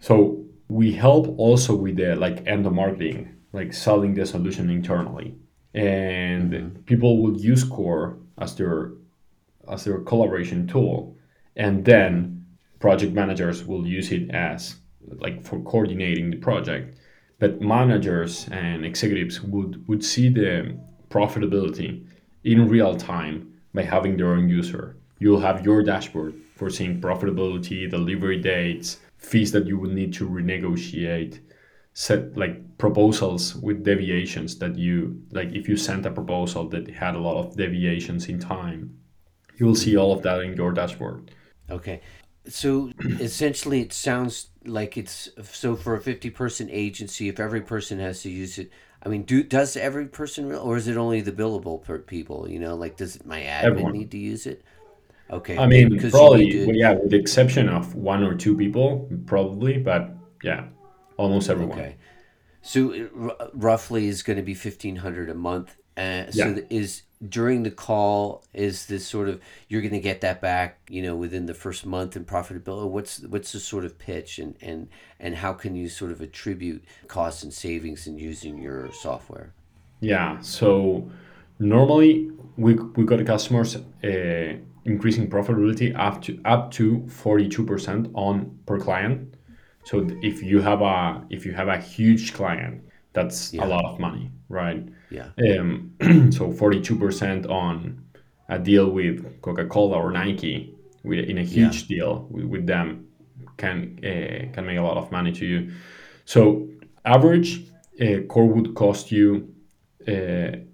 So 0.00 0.44
we 0.68 0.92
help 0.92 1.34
also 1.38 1.74
with 1.74 1.96
the 1.96 2.14
like 2.14 2.46
end 2.46 2.66
of 2.66 2.72
marketing, 2.72 3.34
like 3.52 3.72
selling 3.72 4.14
the 4.14 4.26
solution 4.26 4.70
internally. 4.70 5.34
And 5.74 6.52
mm-hmm. 6.52 6.78
people 6.82 7.22
will 7.22 7.36
use 7.36 7.64
Core 7.64 8.18
as 8.38 8.54
their 8.54 8.92
as 9.70 9.84
their 9.84 9.98
collaboration 9.98 10.66
tool. 10.66 11.16
And 11.56 11.84
then 11.84 12.37
project 12.80 13.12
managers 13.12 13.64
will 13.64 13.86
use 13.86 14.12
it 14.12 14.30
as 14.30 14.76
like 15.00 15.42
for 15.44 15.60
coordinating 15.60 16.30
the 16.30 16.36
project. 16.36 16.96
But 17.38 17.60
managers 17.60 18.48
and 18.50 18.84
executives 18.84 19.40
would, 19.42 19.86
would 19.88 20.04
see 20.04 20.28
the 20.28 20.76
profitability 21.08 22.04
in 22.44 22.68
real 22.68 22.96
time 22.96 23.54
by 23.74 23.82
having 23.82 24.16
their 24.16 24.32
own 24.32 24.48
user. 24.48 24.96
You'll 25.18 25.40
have 25.40 25.64
your 25.64 25.82
dashboard 25.82 26.34
for 26.56 26.70
seeing 26.70 27.00
profitability, 27.00 27.88
delivery 27.88 28.40
dates, 28.40 28.98
fees 29.18 29.52
that 29.52 29.66
you 29.66 29.78
will 29.78 29.90
need 29.90 30.12
to 30.14 30.28
renegotiate, 30.28 31.40
set 31.92 32.36
like 32.36 32.78
proposals 32.78 33.56
with 33.56 33.84
deviations 33.84 34.58
that 34.58 34.76
you 34.76 35.20
like 35.32 35.52
if 35.52 35.68
you 35.68 35.76
sent 35.76 36.06
a 36.06 36.10
proposal 36.10 36.68
that 36.68 36.88
had 36.88 37.16
a 37.16 37.18
lot 37.18 37.38
of 37.38 37.56
deviations 37.56 38.28
in 38.28 38.38
time, 38.38 38.96
you 39.56 39.66
will 39.66 39.74
see 39.74 39.96
all 39.96 40.12
of 40.12 40.22
that 40.22 40.40
in 40.40 40.56
your 40.56 40.72
dashboard. 40.72 41.32
Okay. 41.70 42.00
So 42.48 42.92
essentially 43.20 43.80
it 43.80 43.92
sounds 43.92 44.48
like 44.64 44.96
it's 44.96 45.28
so 45.52 45.76
for 45.76 45.94
a 45.94 46.00
50 46.00 46.30
person 46.30 46.68
agency 46.70 47.28
if 47.28 47.40
every 47.40 47.60
person 47.60 47.98
has 47.98 48.22
to 48.22 48.30
use 48.30 48.58
it 48.58 48.70
I 49.02 49.08
mean, 49.08 49.22
do 49.22 49.42
does 49.42 49.76
every 49.76 50.06
person 50.06 50.48
real, 50.48 50.60
or 50.60 50.76
is 50.76 50.88
it 50.88 50.96
only 50.96 51.20
the 51.20 51.32
billable 51.32 51.82
per 51.82 51.98
people? 51.98 52.48
You 52.48 52.58
know, 52.58 52.74
like 52.74 52.96
does 52.96 53.24
my 53.24 53.40
admin 53.40 53.62
Everyone. 53.62 53.92
need 53.92 54.10
to 54.10 54.18
use 54.18 54.46
it? 54.46 54.64
Okay. 55.30 55.56
I 55.56 55.66
mean, 55.66 55.98
probably, 56.10 56.50
to... 56.50 56.76
yeah, 56.76 56.94
with 56.94 57.10
the 57.10 57.16
exception 57.16 57.68
of 57.68 57.94
one 57.94 58.24
or 58.24 58.34
two 58.34 58.56
people, 58.56 59.08
probably, 59.26 59.78
but 59.78 60.10
yeah, 60.42 60.64
almost 61.16 61.48
everyone. 61.48 61.78
Okay. 61.78 61.96
So 62.62 63.08
r- 63.18 63.50
roughly 63.54 64.08
is 64.08 64.22
going 64.22 64.38
to 64.38 64.42
be 64.42 64.54
fifteen 64.54 64.96
hundred 64.96 65.30
a 65.30 65.34
month. 65.34 65.76
Uh, 65.98 66.30
so 66.30 66.46
yeah. 66.46 66.60
is 66.70 67.02
during 67.28 67.64
the 67.64 67.70
call 67.70 68.44
is 68.54 68.86
this 68.86 69.04
sort 69.04 69.28
of 69.28 69.40
you're 69.68 69.80
going 69.80 69.92
to 69.92 69.98
get 70.00 70.20
that 70.20 70.40
back 70.40 70.78
you 70.88 71.02
know 71.02 71.16
within 71.16 71.46
the 71.46 71.54
first 71.54 71.84
month 71.84 72.14
in 72.14 72.24
profitability 72.24 72.88
what's 72.88 73.20
what's 73.22 73.50
the 73.50 73.58
sort 73.58 73.84
of 73.84 73.98
pitch 73.98 74.38
and 74.38 74.54
and 74.60 74.88
and 75.18 75.34
how 75.34 75.52
can 75.52 75.74
you 75.74 75.88
sort 75.88 76.12
of 76.12 76.20
attribute 76.20 76.84
costs 77.08 77.42
and 77.42 77.52
savings 77.52 78.06
in 78.06 78.16
using 78.16 78.58
your 78.58 78.92
software 78.92 79.52
yeah 80.00 80.40
so 80.40 81.10
normally 81.58 82.30
we 82.56 82.74
we 82.74 83.04
got 83.04 83.24
customers 83.26 83.76
uh, 84.04 84.54
increasing 84.84 85.28
profitability 85.28 85.92
up 85.98 86.22
to 86.22 86.40
up 86.44 86.70
to 86.70 86.98
42% 87.08 88.12
on 88.14 88.56
per 88.66 88.78
client 88.78 89.34
so 89.82 90.06
if 90.22 90.40
you 90.40 90.60
have 90.60 90.80
a 90.82 91.24
if 91.30 91.44
you 91.44 91.52
have 91.52 91.66
a 91.66 91.78
huge 91.78 92.32
client 92.32 92.80
that's 93.12 93.52
yeah. 93.52 93.64
a 93.64 93.66
lot 93.66 93.84
of 93.84 93.98
money 93.98 94.30
right 94.48 94.88
yeah. 95.10 95.30
Um, 95.38 95.94
so 96.32 96.52
42% 96.52 97.48
on 97.50 98.04
a 98.48 98.58
deal 98.58 98.90
with 98.90 99.40
Coca-Cola 99.42 99.96
or 99.96 100.10
Nike 100.10 100.74
with, 101.04 101.28
in 101.28 101.38
a 101.38 101.42
huge 101.42 101.82
yeah. 101.82 101.96
deal 101.96 102.26
with, 102.30 102.44
with, 102.44 102.66
them 102.66 103.08
can 103.56 103.98
uh, 104.04 104.52
can 104.52 104.66
make 104.66 104.78
a 104.78 104.82
lot 104.82 104.96
of 104.96 105.10
money 105.10 105.32
to 105.32 105.46
you. 105.46 105.72
So 106.24 106.68
average 107.04 107.64
uh, 108.00 108.20
core 108.28 108.46
would 108.46 108.74
cost 108.74 109.10
you 109.10 109.54
uh, 110.06 110.64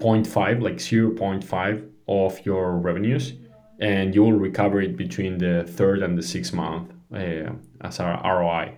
0.5, 0.00 0.62
like 0.62 0.76
0.5 0.76 1.88
of 2.08 2.44
your 2.44 2.76
revenues, 2.78 3.34
and 3.78 4.14
you 4.14 4.22
will 4.22 4.32
recover 4.32 4.80
it 4.80 4.96
between 4.96 5.38
the 5.38 5.64
third 5.64 6.02
and 6.02 6.18
the 6.18 6.22
sixth 6.22 6.52
month 6.52 6.90
uh, 7.14 7.52
as 7.80 8.00
our 8.00 8.20
ROI. 8.24 8.74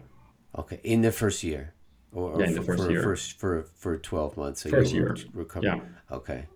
Okay, 0.58 0.80
in 0.84 1.02
the 1.02 1.12
first 1.12 1.42
year. 1.42 1.74
Or, 2.14 2.40
yeah, 2.40 2.46
in 2.46 2.54
the 2.54 2.62
for, 2.62 2.66
first 2.66 2.82
for, 2.84 2.90
year. 2.90 3.02
First, 3.02 3.38
for, 3.38 3.62
for 3.74 3.96
12 3.96 4.36
months. 4.36 4.62
So 4.62 4.70
first 4.70 4.94
year. 4.94 5.16
Recover. 5.34 5.66
Yeah. 5.66 5.80
Okay. 6.10 6.46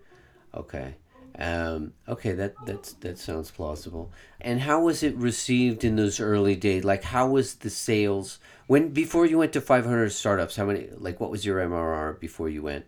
Okay. 0.54 0.94
Um, 1.38 1.92
okay, 2.08 2.32
that 2.32 2.54
that's 2.66 2.94
that 2.94 3.16
sounds 3.16 3.50
plausible. 3.50 4.10
And 4.40 4.60
how 4.60 4.82
was 4.82 5.04
it 5.04 5.14
received 5.16 5.84
in 5.84 5.94
those 5.94 6.18
early 6.18 6.56
days? 6.56 6.82
Like, 6.82 7.04
how 7.04 7.28
was 7.28 7.56
the 7.56 7.70
sales 7.70 8.40
when 8.66 8.88
before 8.88 9.24
you 9.24 9.38
went 9.38 9.52
to 9.52 9.60
500 9.60 10.10
startups? 10.10 10.56
How 10.56 10.64
many? 10.64 10.88
Like, 10.96 11.20
what 11.20 11.30
was 11.30 11.46
your 11.46 11.60
MRR 11.60 12.18
before 12.18 12.48
you 12.48 12.62
went? 12.62 12.86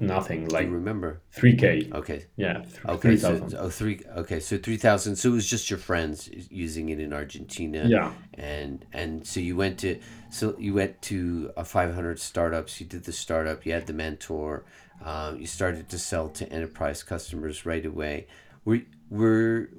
Nothing 0.00 0.48
like 0.48 0.66
you 0.66 0.72
remember? 0.72 1.22
3k 1.36 1.92
okay. 1.94 2.26
Yeah 2.36 2.62
th- 2.62 2.84
okay 2.86 3.16
3, 3.16 3.18
so 3.18 3.48
oh 3.58 3.70
three 3.70 4.00
okay 4.16 4.40
so 4.40 4.58
3000 4.58 5.16
so 5.16 5.30
it 5.30 5.32
was 5.32 5.48
just 5.48 5.70
your 5.70 5.78
friends 5.78 6.28
using 6.50 6.88
it 6.90 7.00
in 7.00 7.12
argentina? 7.12 7.84
Yeah. 7.86 8.12
And 8.34 8.84
and 8.92 9.26
so 9.26 9.40
you 9.40 9.56
went 9.56 9.78
to 9.80 9.98
so 10.30 10.56
you 10.58 10.74
went 10.74 11.00
to 11.02 11.52
a 11.56 11.64
500 11.64 12.18
startups 12.18 12.80
you 12.80 12.86
did 12.86 13.04
the 13.04 13.12
startup 13.12 13.64
you 13.64 13.72
had 13.72 13.86
the 13.86 13.92
mentor 13.92 14.64
um, 15.04 15.38
you 15.38 15.46
started 15.46 15.88
to 15.90 15.98
sell 15.98 16.28
to 16.30 16.50
enterprise 16.52 17.02
customers 17.02 17.66
right 17.66 17.84
away. 17.84 18.26
Were 18.64 18.80
were 19.10 19.70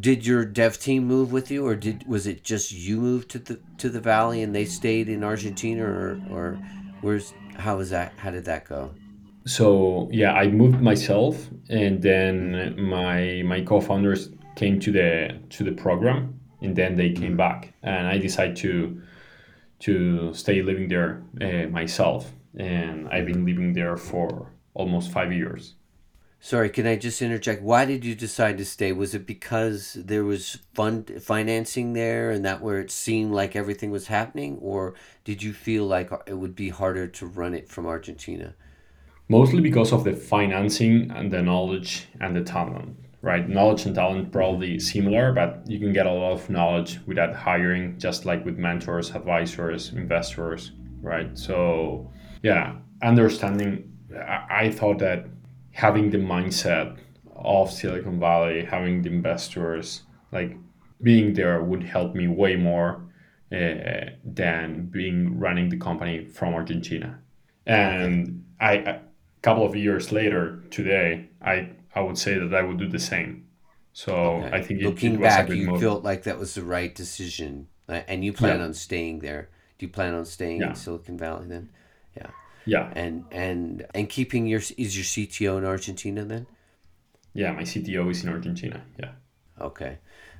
did 0.00 0.26
your 0.26 0.44
dev 0.44 0.78
team 0.78 1.04
move 1.04 1.32
with 1.32 1.50
you 1.50 1.64
or 1.66 1.76
did 1.76 2.06
was 2.08 2.26
it 2.26 2.42
just 2.42 2.72
you 2.72 3.00
moved 3.00 3.30
to 3.30 3.38
the 3.38 3.60
to 3.78 3.88
the 3.88 4.00
valley 4.00 4.42
and 4.42 4.52
they 4.52 4.64
stayed 4.64 5.08
in 5.08 5.22
argentina 5.22 5.84
or 5.84 6.20
or 6.28 6.58
where's 7.02 7.32
how 7.54 7.76
was 7.76 7.90
that 7.90 8.12
how 8.16 8.30
did 8.30 8.44
that 8.44 8.64
go 8.64 8.92
so 9.46 10.08
yeah, 10.12 10.32
I 10.32 10.48
moved 10.48 10.80
myself, 10.80 11.48
and 11.68 12.02
then 12.02 12.74
my 12.80 13.42
my 13.44 13.60
co-founders 13.60 14.30
came 14.56 14.80
to 14.80 14.90
the 14.90 15.38
to 15.50 15.64
the 15.64 15.72
program, 15.72 16.40
and 16.60 16.74
then 16.74 16.96
they 16.96 17.12
came 17.12 17.28
mm-hmm. 17.28 17.36
back, 17.36 17.72
and 17.82 18.08
I 18.08 18.18
decided 18.18 18.56
to 18.56 19.00
to 19.78 20.34
stay 20.34 20.62
living 20.62 20.88
there 20.88 21.22
uh, 21.40 21.68
myself, 21.70 22.32
and 22.56 23.08
I've 23.08 23.26
been 23.26 23.44
living 23.46 23.72
there 23.72 23.96
for 23.96 24.52
almost 24.74 25.12
five 25.12 25.32
years. 25.32 25.74
Sorry, 26.40 26.70
can 26.70 26.86
I 26.86 26.96
just 26.96 27.22
interject? 27.22 27.62
Why 27.62 27.84
did 27.84 28.04
you 28.04 28.14
decide 28.14 28.58
to 28.58 28.64
stay? 28.64 28.92
Was 28.92 29.14
it 29.14 29.26
because 29.26 29.94
there 29.94 30.24
was 30.24 30.58
fund 30.74 31.10
financing 31.22 31.92
there, 31.92 32.30
and 32.30 32.44
that 32.44 32.62
where 32.62 32.80
it 32.80 32.90
seemed 32.90 33.32
like 33.32 33.54
everything 33.54 33.90
was 33.92 34.08
happening, 34.08 34.58
or 34.60 34.94
did 35.24 35.42
you 35.42 35.52
feel 35.52 35.86
like 35.86 36.10
it 36.26 36.34
would 36.34 36.56
be 36.56 36.70
harder 36.70 37.06
to 37.06 37.26
run 37.26 37.54
it 37.54 37.68
from 37.68 37.86
Argentina? 37.86 38.54
Mostly 39.28 39.60
because 39.60 39.92
of 39.92 40.04
the 40.04 40.12
financing 40.12 41.10
and 41.10 41.30
the 41.32 41.42
knowledge 41.42 42.08
and 42.20 42.36
the 42.36 42.42
talent 42.42 42.96
right? 43.22 43.48
Knowledge 43.48 43.86
and 43.86 43.94
talent 43.94 44.30
probably 44.30 44.78
similar 44.78 45.32
but 45.32 45.62
you 45.66 45.78
can 45.78 45.92
get 45.92 46.06
a 46.06 46.12
lot 46.12 46.32
of 46.32 46.48
knowledge 46.48 47.00
without 47.06 47.34
hiring 47.34 47.98
just 47.98 48.24
like 48.24 48.44
with 48.44 48.56
mentors 48.56 49.10
advisors 49.10 49.92
investors 49.92 50.72
right? 51.02 51.36
So 51.38 52.10
yeah 52.42 52.76
understanding 53.02 53.92
i, 54.50 54.70
thought 54.70 54.98
that 54.98 55.26
having 55.72 56.10
the 56.10 56.18
mindset 56.18 56.96
of 57.34 57.70
silicon 57.70 58.18
valley 58.18 58.64
having 58.64 59.02
the 59.02 59.10
investors 59.10 60.02
like 60.32 60.56
being 61.02 61.34
there 61.34 61.62
would 61.62 61.82
help 61.82 62.14
me 62.14 62.26
way 62.26 62.56
more 62.56 63.04
uh, 63.52 64.06
than 64.24 64.86
being 64.90 65.38
running 65.38 65.68
the 65.68 65.76
company 65.76 66.24
from 66.24 66.54
argentina. 66.54 67.18
And 67.66 68.44
I, 68.60 69.00
couple 69.46 69.64
of 69.64 69.76
years 69.76 70.10
later, 70.10 70.60
today, 70.70 71.28
I 71.40 71.70
I 71.94 72.00
would 72.00 72.18
say 72.18 72.36
that 72.36 72.52
I 72.52 72.62
would 72.62 72.78
do 72.78 72.88
the 72.88 72.98
same. 72.98 73.46
So 73.92 74.12
okay. 74.12 74.56
I 74.56 74.60
think 74.60 74.80
it, 74.80 74.84
looking 74.84 75.14
it 75.14 75.20
back, 75.20 75.48
you 75.48 75.70
move. 75.70 75.80
felt 75.80 76.02
like 76.02 76.24
that 76.24 76.38
was 76.38 76.54
the 76.54 76.62
right 76.62 76.92
decision, 76.92 77.68
and 77.88 78.24
you 78.24 78.32
plan 78.32 78.58
yeah. 78.58 78.64
on 78.64 78.74
staying 78.74 79.20
there. 79.20 79.48
Do 79.78 79.86
you 79.86 79.92
plan 79.92 80.14
on 80.14 80.24
staying 80.24 80.60
yeah. 80.60 80.70
in 80.70 80.74
Silicon 80.74 81.16
Valley 81.16 81.46
then? 81.46 81.70
Yeah. 82.16 82.30
Yeah. 82.66 82.92
And 82.96 83.24
and 83.30 83.86
and 83.94 84.08
keeping 84.08 84.48
your 84.48 84.60
is 84.76 84.96
your 84.96 85.04
CTO 85.04 85.58
in 85.58 85.64
Argentina 85.64 86.24
then? 86.24 86.46
Yeah, 87.32 87.52
my 87.52 87.62
CTO 87.62 88.10
is 88.10 88.24
in 88.24 88.30
Argentina. 88.30 88.82
Yeah. 88.98 89.12
Okay. 89.60 89.98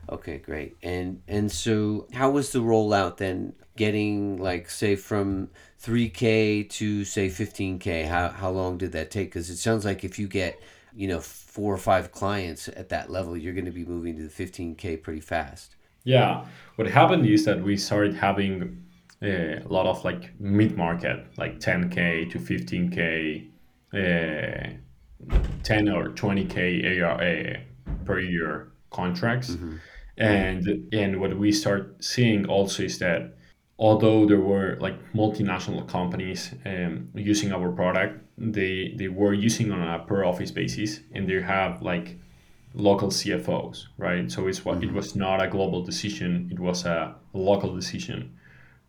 Okay, 0.08 0.38
great. 0.38 0.76
And 0.82 1.22
and 1.26 1.50
so 1.50 2.06
how 2.12 2.30
was 2.30 2.52
the 2.52 2.60
rollout 2.60 3.16
then? 3.16 3.54
Getting 3.76 4.38
like 4.38 4.70
say 4.70 4.96
from 4.96 5.50
3k 5.82 6.70
to 6.70 7.04
say 7.04 7.28
15k. 7.28 8.06
How 8.06 8.28
how 8.28 8.50
long 8.50 8.78
did 8.78 8.92
that 8.92 9.10
take? 9.10 9.32
Cuz 9.32 9.50
it 9.50 9.56
sounds 9.56 9.84
like 9.84 10.04
if 10.04 10.18
you 10.18 10.28
get, 10.28 10.60
you 10.94 11.08
know, 11.08 11.20
four 11.20 11.74
or 11.74 11.78
five 11.78 12.12
clients 12.12 12.68
at 12.68 12.88
that 12.90 13.10
level, 13.10 13.36
you're 13.36 13.52
going 13.52 13.66
to 13.66 13.70
be 13.70 13.84
moving 13.84 14.16
to 14.16 14.22
the 14.22 14.28
15k 14.28 15.02
pretty 15.02 15.20
fast. 15.20 15.76
Yeah. 16.04 16.46
What 16.76 16.88
happened 16.88 17.26
is 17.26 17.44
that 17.44 17.62
we 17.62 17.76
started 17.76 18.14
having 18.14 18.82
a 19.22 19.62
lot 19.66 19.86
of 19.86 20.04
like 20.04 20.38
mid 20.40 20.76
market, 20.76 21.26
like 21.36 21.58
10k 21.58 22.30
to 22.30 22.38
15k, 22.38 23.48
uh, 23.92 24.70
10 25.64 25.88
or 25.88 26.10
20k 26.10 27.00
ARR 27.00 27.56
per 28.04 28.20
year 28.20 28.68
contracts. 28.90 29.50
Mm-hmm 29.50 29.76
and 30.18 30.88
and 30.92 31.20
what 31.20 31.36
we 31.36 31.52
start 31.52 32.02
seeing 32.02 32.46
also 32.46 32.82
is 32.82 32.98
that 32.98 33.36
although 33.78 34.26
there 34.26 34.40
were 34.40 34.76
like 34.80 34.94
multinational 35.12 35.86
companies 35.86 36.54
um, 36.64 37.08
using 37.14 37.52
our 37.52 37.70
product 37.70 38.22
they 38.38 38.94
they 38.96 39.08
were 39.08 39.34
using 39.34 39.72
on 39.72 39.82
a 39.82 39.98
per 40.04 40.24
office 40.24 40.50
basis 40.50 41.00
and 41.12 41.28
they 41.28 41.40
have 41.40 41.82
like 41.82 42.18
local 42.74 43.08
cfos 43.08 43.86
right 43.98 44.30
so 44.30 44.46
it's 44.46 44.64
what 44.64 44.80
mm-hmm. 44.80 44.90
it 44.90 44.94
was 44.94 45.14
not 45.14 45.42
a 45.42 45.48
global 45.48 45.82
decision 45.82 46.48
it 46.50 46.58
was 46.58 46.84
a 46.84 47.14
local 47.32 47.74
decision 47.74 48.32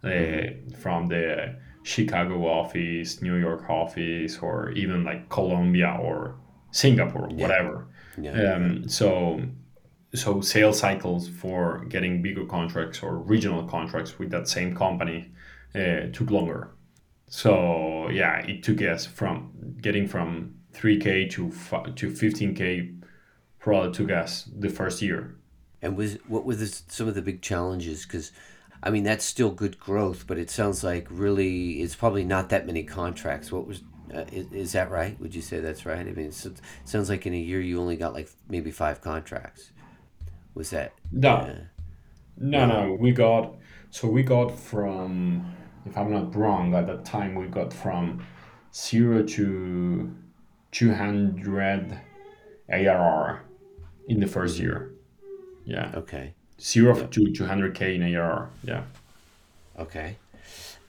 uh, 0.04 0.44
from 0.78 1.08
the 1.08 1.56
Chicago 1.88 2.46
office, 2.46 3.22
New 3.22 3.36
York 3.36 3.70
office, 3.70 4.40
or 4.40 4.72
even 4.72 5.06
like 5.06 5.30
Colombia 5.30 5.98
or 6.02 6.36
Singapore, 6.72 7.30
whatever. 7.30 7.88
Yeah. 8.22 8.54
Um, 8.54 8.90
so 8.90 9.42
so 10.14 10.42
sales 10.42 10.80
cycles 10.80 11.28
for 11.28 11.86
getting 11.90 12.22
bigger 12.22 12.46
contracts 12.46 13.04
or 13.04 13.18
regional 13.18 13.64
contracts 13.66 14.18
with 14.18 14.30
that 14.32 14.48
same 14.48 14.76
company 14.76 15.32
uh, 15.76 16.08
took 16.14 16.32
longer. 16.32 16.72
So 17.30 18.10
yeah, 18.10 18.40
it 18.46 18.64
took 18.64 18.82
us 18.82 19.06
from 19.06 19.76
getting 19.82 20.08
from 20.08 20.56
3k 20.74 21.30
to 21.32 21.50
to 21.96 22.12
15k 22.12 22.98
probably 23.60 23.92
took 23.92 24.12
us 24.12 24.50
the 24.58 24.70
first 24.70 25.02
year. 25.02 25.36
And 25.82 25.98
was 25.98 26.18
what 26.28 26.46
were 26.46 26.56
the, 26.56 26.68
some 26.68 27.08
of 27.08 27.16
the 27.16 27.22
big 27.22 27.42
challenges? 27.42 28.06
Because, 28.06 28.32
I 28.82 28.90
mean, 28.90 29.04
that's 29.04 29.26
still 29.26 29.52
good 29.52 29.78
growth, 29.78 30.26
but 30.26 30.38
it 30.38 30.50
sounds 30.50 30.84
like 30.84 31.06
really 31.10 31.82
it's 31.82 31.96
probably 31.96 32.24
not 32.24 32.50
that 32.50 32.66
many 32.66 32.84
contracts. 32.84 33.52
What 33.52 33.68
was 33.68 33.84
uh, 34.14 34.24
is, 34.32 34.52
is 34.54 34.72
that 34.72 34.90
right? 34.90 35.20
Would 35.20 35.36
you 35.36 35.42
say 35.42 35.60
that's 35.60 35.86
right? 35.86 36.00
I 36.00 36.12
mean, 36.12 36.28
it 36.28 36.62
sounds 36.86 37.10
like 37.10 37.26
in 37.26 37.34
a 37.34 37.38
year 37.38 37.60
you 37.60 37.82
only 37.82 37.98
got 37.98 38.14
like 38.14 38.30
maybe 38.48 38.72
five 38.72 39.02
contracts. 39.02 39.72
Was 40.58 40.72
that? 40.72 40.94
No, 41.12 41.46
Yeah. 41.46 41.64
no, 42.38 42.66
no. 42.66 42.94
We 43.00 43.12
got 43.12 43.56
so 43.92 44.08
we 44.08 44.24
got 44.24 44.50
from 44.58 45.54
if 45.86 45.96
I'm 45.96 46.12
not 46.12 46.36
wrong 46.36 46.74
at 46.74 46.88
that 46.88 47.06
time 47.06 47.36
we 47.36 47.46
got 47.48 47.72
from 47.72 48.26
zero 48.74 49.22
to 49.24 50.16
200 50.72 52.00
ARR 52.70 53.42
in 54.08 54.20
the 54.20 54.28
first 54.28 54.58
year. 54.60 54.92
Yeah. 55.64 55.92
Okay. 55.94 56.34
Zero 56.60 56.96
to 56.96 57.20
200k 57.22 57.96
in 57.96 58.02
ARR. 58.16 58.50
Yeah. 58.64 58.84
Okay. 59.78 60.18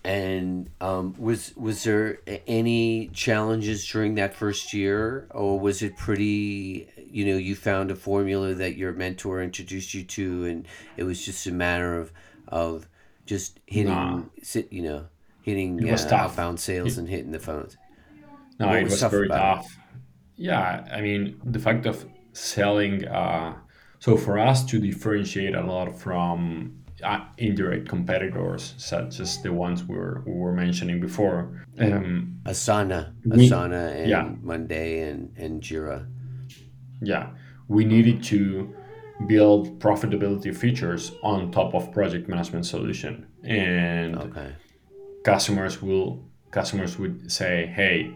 And 0.08 0.70
um, 0.80 1.14
was 1.18 1.54
was 1.56 1.84
there 1.84 2.20
any 2.46 3.08
challenges 3.10 3.86
during 3.86 4.14
that 4.14 4.34
first 4.34 4.72
year, 4.72 5.26
or 5.32 5.60
was 5.60 5.82
it 5.82 5.96
pretty? 5.98 6.88
You 7.10 7.26
know, 7.26 7.36
you 7.36 7.54
found 7.54 7.90
a 7.90 7.96
formula 7.96 8.54
that 8.54 8.76
your 8.76 8.92
mentor 8.94 9.42
introduced 9.42 9.92
you 9.94 10.04
to, 10.04 10.46
and 10.46 10.68
it 10.96 11.04
was 11.04 11.24
just 11.24 11.46
a 11.46 11.52
matter 11.52 11.98
of 11.98 12.12
of 12.48 12.88
just 13.26 13.60
hitting, 13.66 13.92
Nah. 13.94 14.24
you 14.70 14.82
know, 14.82 15.08
hitting 15.42 15.82
It 15.82 15.86
was 15.86 16.06
uh, 16.06 16.10
tough. 16.10 16.38
outbound 16.38 16.60
sales 16.60 16.96
and 16.98 17.08
hitting 17.08 17.32
the 17.32 17.38
phones. 17.40 17.76
No, 18.58 18.68
What 18.68 18.80
it 18.80 18.84
was 18.84 18.92
was 18.92 19.00
tough 19.00 19.10
very 19.10 19.26
about 19.26 19.44
it? 19.46 19.56
tough. 19.56 19.78
Yeah, 20.36 20.86
I 20.92 21.00
mean, 21.00 21.40
the 21.44 21.58
fact 21.58 21.86
of 21.86 22.06
selling, 22.32 23.06
uh, 23.06 23.58
so 23.98 24.16
for 24.16 24.38
us 24.38 24.64
to 24.66 24.80
differentiate 24.80 25.54
a 25.54 25.62
lot 25.62 25.98
from 25.98 26.84
indirect 27.38 27.88
competitors, 27.88 28.74
such 28.76 29.20
as 29.20 29.40
the 29.42 29.52
ones 29.52 29.84
we 29.84 29.96
were, 29.96 30.22
we 30.26 30.32
were 30.32 30.52
mentioning 30.52 31.00
before, 31.00 31.64
um, 31.78 32.40
Asana, 32.44 33.12
We- 33.24 33.48
Asana, 33.48 33.92
and 34.00 34.10
yeah. 34.10 34.30
Monday 34.42 35.00
and 35.08 35.32
and 35.36 35.62
Jira. 35.62 36.06
yeah, 37.00 37.30
we 37.68 37.84
needed 37.84 38.22
to 38.24 38.74
build 39.26 39.78
profitability 39.80 40.54
features 40.56 41.12
on 41.22 41.50
top 41.50 41.74
of 41.74 41.92
project 41.92 42.28
management 42.28 42.64
solution. 42.66 43.26
And 43.44 44.16
Okay. 44.16 44.52
customers 45.24 45.82
will 45.82 46.24
customers 46.50 46.98
would 46.98 47.30
say 47.30 47.66
hey 47.76 48.10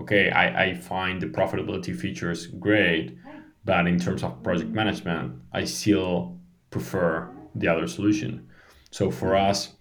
okay 0.00 0.30
I, 0.30 0.64
I 0.64 0.74
find 0.74 1.20
the 1.22 1.28
profitability 1.28 1.94
features 1.94 2.46
great 2.48 3.16
but 3.64 3.86
in 3.86 3.98
terms 4.00 4.24
of 4.24 4.42
project 4.42 4.70
management 4.70 5.26
i 5.52 5.62
still 5.64 6.36
prefer 6.70 7.28
the 7.54 7.68
other 7.68 7.86
solution. 7.86 8.48
So 8.90 9.10
for 9.10 9.36
us 9.36 9.72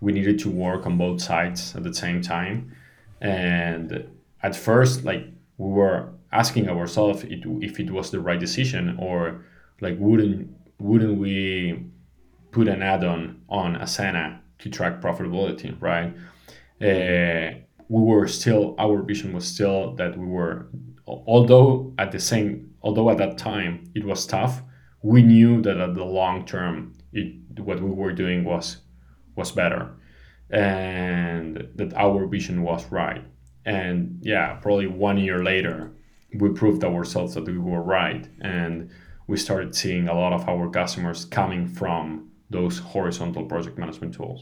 we 0.00 0.12
needed 0.12 0.38
to 0.40 0.50
work 0.50 0.86
on 0.86 0.98
both 0.98 1.20
sides 1.20 1.74
at 1.74 1.82
the 1.82 1.94
same 1.94 2.20
time. 2.20 2.76
And 3.20 4.06
at 4.42 4.54
first 4.54 5.04
like 5.04 5.26
we 5.58 5.70
were 5.70 6.10
asking 6.32 6.68
ourselves 6.68 7.24
it, 7.24 7.42
if 7.62 7.80
it 7.80 7.90
was 7.90 8.10
the 8.10 8.20
right 8.20 8.38
decision 8.38 8.96
or 8.98 9.44
like 9.80 9.96
wouldn't 9.98 10.50
wouldn't 10.78 11.18
we 11.18 11.84
put 12.50 12.68
an 12.68 12.82
add-on 12.82 13.40
on 13.48 13.76
asana 13.76 14.40
to 14.58 14.68
track 14.68 15.00
profitability 15.00 15.74
right? 15.80 16.12
Uh, 16.80 17.58
we 17.88 18.02
were 18.02 18.26
still 18.26 18.74
our 18.78 19.02
vision 19.02 19.32
was 19.32 19.46
still 19.46 19.94
that 19.94 20.18
we 20.18 20.26
were 20.26 20.66
although 21.06 21.92
at 21.98 22.10
the 22.12 22.20
same 22.20 22.74
although 22.82 23.08
at 23.10 23.18
that 23.18 23.38
time 23.38 23.84
it 23.94 24.04
was 24.04 24.26
tough 24.26 24.62
we 25.12 25.20
knew 25.22 25.60
that 25.66 25.76
at 25.86 25.92
the 25.94 26.04
long 26.20 26.36
term 26.54 26.74
it 27.12 27.28
what 27.68 27.78
we 27.86 27.90
were 28.02 28.12
doing 28.24 28.40
was 28.52 28.66
was 29.36 29.50
better 29.52 29.82
and 30.50 31.68
that 31.74 31.92
our 31.94 32.26
vision 32.26 32.62
was 32.62 32.82
right 32.90 33.22
and 33.64 34.18
yeah 34.22 34.54
probably 34.64 34.86
one 34.86 35.18
year 35.18 35.42
later 35.52 35.90
we 36.40 36.48
proved 36.50 36.82
ourselves 36.84 37.34
that 37.34 37.44
we 37.46 37.58
were 37.58 37.82
right 37.82 38.28
and 38.40 38.90
we 39.26 39.36
started 39.36 39.74
seeing 39.74 40.08
a 40.08 40.14
lot 40.14 40.32
of 40.32 40.48
our 40.48 40.68
customers 40.70 41.24
coming 41.24 41.66
from 41.66 42.30
those 42.50 42.78
horizontal 42.78 43.44
project 43.52 43.76
management 43.78 44.12
tools 44.14 44.40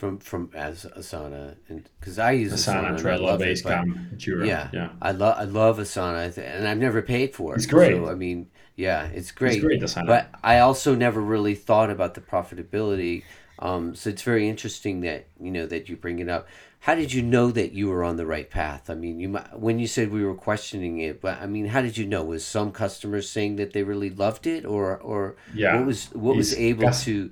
From 0.00 0.18
from 0.18 0.42
as 0.54 0.76
Asana 1.00 1.56
and 1.68 1.88
because 2.00 2.18
I 2.18 2.32
use 2.44 2.52
Asana, 2.52 2.90
Asana, 2.90 2.98
I 2.98 3.02
Trello, 3.02 3.22
love 3.30 3.42
it, 3.42 3.60
but- 3.64 3.72
Basecamp, 3.72 4.18
Jira. 4.22 4.44
Yeah, 4.52 4.68
yeah. 4.78 4.88
I 5.08 5.12
love 5.22 5.36
I 5.44 5.46
love 5.62 5.76
Asana, 5.78 6.18
and 6.56 6.62
I've 6.70 6.82
never 6.86 7.00
paid 7.14 7.28
for 7.38 7.48
it. 7.52 7.56
It's 7.58 7.66
great. 7.76 7.94
So 7.96 8.08
I 8.14 8.16
mean, 8.24 8.40
yeah, 8.76 9.06
it's 9.06 9.30
great. 9.30 9.60
great, 9.60 9.80
Asana. 9.80 10.06
But 10.06 10.30
I 10.42 10.58
also 10.58 10.94
never 10.94 11.20
really 11.20 11.54
thought 11.54 11.90
about 11.90 12.14
the 12.14 12.20
profitability. 12.20 13.22
Um, 13.58 13.94
so 13.94 14.10
it's 14.10 14.22
very 14.22 14.48
interesting 14.48 15.00
that 15.02 15.28
you 15.40 15.50
know 15.50 15.66
that 15.66 15.88
you 15.88 15.96
bring 15.96 16.18
it 16.18 16.28
up. 16.28 16.48
How 16.80 16.94
did 16.94 17.12
you 17.12 17.22
know 17.22 17.50
that 17.50 17.72
you 17.72 17.88
were 17.88 18.04
on 18.04 18.16
the 18.16 18.26
right 18.26 18.50
path? 18.50 18.90
I 18.90 18.94
mean, 18.94 19.18
you 19.18 19.30
might, 19.30 19.58
when 19.58 19.78
you 19.78 19.86
said 19.86 20.10
we 20.10 20.22
were 20.22 20.34
questioning 20.34 20.98
it, 20.98 21.20
but 21.22 21.40
I 21.40 21.46
mean, 21.46 21.66
how 21.66 21.80
did 21.80 21.96
you 21.96 22.06
know? 22.06 22.24
Was 22.24 22.44
some 22.44 22.72
customers 22.72 23.30
saying 23.30 23.56
that 23.56 23.72
they 23.72 23.84
really 23.84 24.10
loved 24.10 24.46
it, 24.46 24.66
or 24.66 24.98
or 24.98 25.36
Yeah, 25.54 25.76
what 25.76 25.86
was 25.86 26.06
what 26.12 26.36
was 26.36 26.54
able 26.54 26.84
cus- 26.84 27.04
to? 27.04 27.30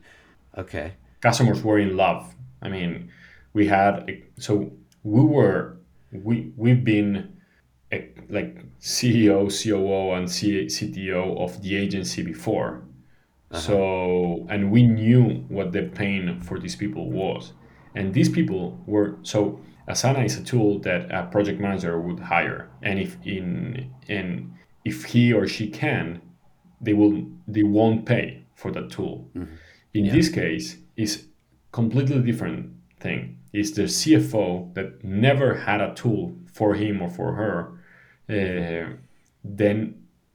Okay, 0.56 0.94
customers 1.20 1.62
were 1.62 1.78
in 1.78 1.96
love. 1.96 2.34
I 2.62 2.68
mean, 2.68 3.10
we 3.52 3.66
had 3.66 4.22
so 4.38 4.72
we 5.02 5.20
were 5.22 5.76
we 6.12 6.52
we've 6.56 6.84
been 6.84 7.36
like 8.28 8.64
CEO, 8.82 9.48
COO, 9.48 10.12
and 10.12 10.28
C- 10.28 10.66
CTO 10.66 11.38
of 11.38 11.62
the 11.62 11.76
agency 11.76 12.22
before. 12.22 12.82
Uh-huh. 13.50 13.60
So 13.60 14.46
and 14.50 14.72
we 14.72 14.82
knew 14.82 15.44
what 15.48 15.72
the 15.72 15.82
pain 15.82 16.40
for 16.40 16.58
these 16.58 16.74
people 16.74 17.10
was, 17.10 17.52
and 17.94 18.12
these 18.12 18.28
people 18.28 18.82
were 18.86 19.16
so. 19.22 19.60
Asana 19.88 20.24
is 20.24 20.38
a 20.38 20.44
tool 20.44 20.78
that 20.80 21.10
a 21.10 21.26
project 21.26 21.60
manager 21.60 22.00
would 22.00 22.20
hire, 22.20 22.70
and 22.82 22.98
if 22.98 23.16
in 23.24 23.92
and 24.08 24.52
if 24.84 25.04
he 25.04 25.32
or 25.32 25.46
she 25.46 25.68
can, 25.68 26.20
they 26.80 26.92
will 26.92 27.24
they 27.46 27.62
won't 27.62 28.04
pay 28.06 28.42
for 28.54 28.70
that 28.72 28.90
tool. 28.90 29.28
Mm-hmm. 29.36 29.54
In 29.94 30.08
this 30.08 30.28
case, 30.28 30.76
is 30.96 31.26
completely 31.70 32.20
different 32.20 32.72
thing. 33.00 33.38
Is 33.52 33.74
the 33.74 33.82
CFO 33.82 34.72
that 34.74 35.04
never 35.04 35.54
had 35.54 35.80
a 35.80 35.94
tool 35.94 36.34
for 36.52 36.74
him 36.74 37.02
or 37.02 37.10
for 37.10 37.34
her, 37.34 37.81
uh, 38.32 38.96
then 39.44 39.76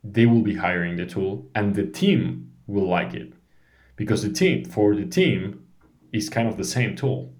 they 0.03 0.25
will 0.25 0.41
be 0.43 0.55
hiring 0.55 0.95
the 0.97 1.05
tool, 1.05 1.49
and 1.55 1.75
the 1.75 1.85
team 1.85 2.51
will 2.67 2.87
like 2.87 3.13
it 3.13 3.33
because 3.95 4.21
the 4.23 4.31
team 4.31 4.63
for 4.65 4.95
the 4.95 5.05
team 5.05 5.39
is 6.13 6.29
kind 6.29 6.47
of 6.47 6.55
the 6.57 6.63
same 6.63 6.95
tool, 6.95 7.33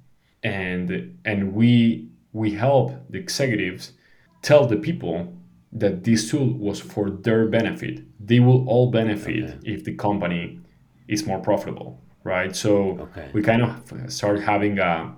and 0.44 1.18
and 1.26 1.54
we 1.54 2.10
we 2.34 2.52
help 2.52 2.92
the 3.12 3.18
executives 3.20 3.94
tell 4.42 4.66
the 4.68 4.76
people 4.78 5.34
that 5.80 6.04
this 6.04 6.30
tool 6.32 6.48
was 6.68 6.80
for 6.80 7.10
their 7.10 7.48
benefit. 7.48 7.96
They 8.20 8.40
will 8.40 8.68
all 8.68 8.90
benefit 8.92 9.44
Okay. 9.44 9.74
if 9.74 9.84
the 9.84 9.96
company 9.96 10.60
is 11.08 11.26
more 11.26 11.40
profitable, 11.40 12.02
right? 12.24 12.56
So 12.56 13.00
Okay. 13.06 13.30
we 13.34 13.42
kind 13.42 13.62
of 13.62 13.72
start 14.12 14.42
having 14.42 14.80
a 14.80 15.14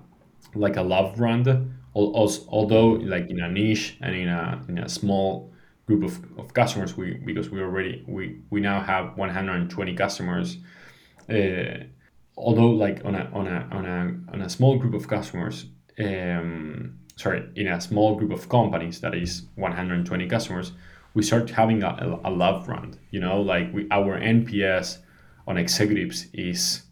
like 0.54 0.76
a 0.76 0.82
love 0.82 1.16
brand, 1.16 1.46
al- 1.96 2.30
although 2.48 2.88
like 2.88 3.28
in 3.30 3.40
a 3.40 3.50
niche 3.50 3.96
and 4.00 4.14
in 4.14 4.28
a 4.28 4.62
in 4.68 4.78
a 4.78 4.88
small 4.88 5.52
group 5.86 6.04
of, 6.04 6.38
of 6.38 6.54
customers, 6.54 6.96
we 6.96 7.14
because 7.14 7.50
we 7.50 7.60
already 7.60 8.04
we 8.06 8.40
we 8.50 8.60
now 8.60 8.80
have 8.80 9.16
120 9.16 9.94
customers. 9.94 10.58
Uh, 11.28 11.84
although 12.36 12.70
like 12.70 13.04
on 13.04 13.14
a 13.14 13.28
on 13.32 13.46
a 13.46 13.68
on 13.72 13.86
a 13.86 14.32
on 14.32 14.42
a 14.42 14.48
small 14.48 14.78
group 14.78 14.94
of 14.94 15.08
customers, 15.08 15.66
um, 15.98 16.98
sorry, 17.16 17.48
in 17.56 17.66
a 17.66 17.80
small 17.80 18.14
group 18.14 18.32
of 18.32 18.48
companies 18.48 19.00
that 19.00 19.14
is 19.14 19.42
120 19.56 20.28
customers, 20.28 20.72
we 21.14 21.22
start 21.22 21.50
having 21.50 21.82
a, 21.82 22.20
a 22.24 22.30
love 22.30 22.66
brand. 22.66 22.98
You 23.10 23.20
know, 23.20 23.40
like 23.40 23.72
we 23.72 23.86
our 23.90 24.18
NPS 24.18 24.98
on 25.46 25.56
executives 25.56 26.26
is 26.32 26.82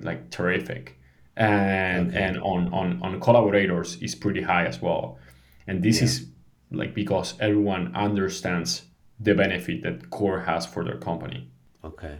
like 0.00 0.30
terrific 0.30 0.97
and 1.38 2.08
Okay. 2.08 2.22
and 2.24 2.38
on, 2.38 2.72
on 2.74 3.00
on 3.02 3.20
collaborators 3.20 3.96
is 4.02 4.14
pretty 4.14 4.42
high 4.42 4.66
as 4.66 4.82
well. 4.82 5.18
And 5.66 5.82
this 5.82 5.98
Yeah. 5.98 6.04
is 6.04 6.26
like 6.70 6.94
because 6.94 7.34
everyone 7.40 7.94
understands 7.94 8.82
the 9.20 9.34
benefit 9.34 9.82
that 9.82 10.10
COR 10.10 10.40
has 10.40 10.66
for 10.66 10.84
their 10.84 10.96
company. 10.98 11.48
Okay, 11.84 12.18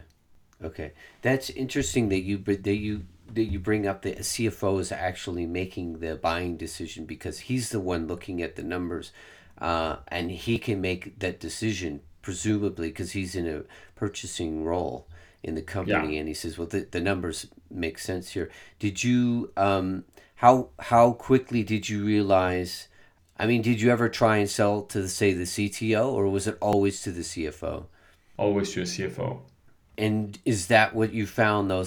okay, 0.63 0.91
that's 1.21 1.49
interesting 1.49 2.09
that 2.09 2.21
you 2.21 2.37
but 2.37 2.63
that 2.63 2.75
you 2.77 3.03
that 3.33 3.43
you 3.43 3.59
bring 3.59 3.85
up 3.85 4.01
the 4.01 4.15
CFO 4.15 4.79
is 4.79 4.91
actually 4.91 5.45
making 5.45 5.99
the 5.99 6.15
buying 6.15 6.57
decision 6.57 7.05
because 7.05 7.39
he's 7.41 7.69
the 7.69 7.79
one 7.79 8.07
looking 8.07 8.41
at 8.41 8.55
the 8.55 8.63
numbers, 8.63 9.11
uh, 9.59 9.97
and 10.07 10.31
he 10.31 10.57
can 10.57 10.81
make 10.81 11.19
that 11.19 11.39
decision 11.39 12.01
presumably 12.21 12.87
because 12.89 13.11
he's 13.11 13.35
in 13.35 13.47
a 13.47 13.63
purchasing 13.95 14.63
role 14.63 15.07
in 15.43 15.55
the 15.55 15.61
company, 15.61 16.13
Yeah. 16.15 16.19
and 16.19 16.27
he 16.27 16.33
says, 16.33 16.57
"Well, 16.57 16.67
the, 16.67 16.81
the 16.89 16.99
numbers 16.99 17.47
make 17.71 17.97
sense 17.99 18.31
here." 18.31 18.49
Did 18.77 19.03
you 19.03 19.51
um, 19.55 20.03
how 20.35 20.69
how 20.79 21.13
quickly 21.13 21.63
did 21.63 21.89
you 21.89 22.03
realize? 22.05 22.87
I 23.37 23.45
mean, 23.45 23.61
did 23.61 23.79
you 23.79 23.89
ever 23.89 24.09
try 24.09 24.37
and 24.37 24.49
sell 24.49 24.81
to 24.83 25.01
the, 25.03 25.07
say 25.07 25.31
the 25.33 25.43
CTO, 25.45 26.11
or 26.11 26.27
was 26.27 26.45
it 26.45 26.57
always 26.59 27.01
to 27.03 27.11
the 27.11 27.21
CFO? 27.21 27.85
Always 28.37 28.73
to 28.73 28.81
a 28.81 28.83
CFO. 28.83 29.39
And 29.97 30.37
is 30.45 30.67
that 30.67 30.93
what 30.95 31.13
you 31.13 31.25
found 31.25 31.69
though? 31.71 31.85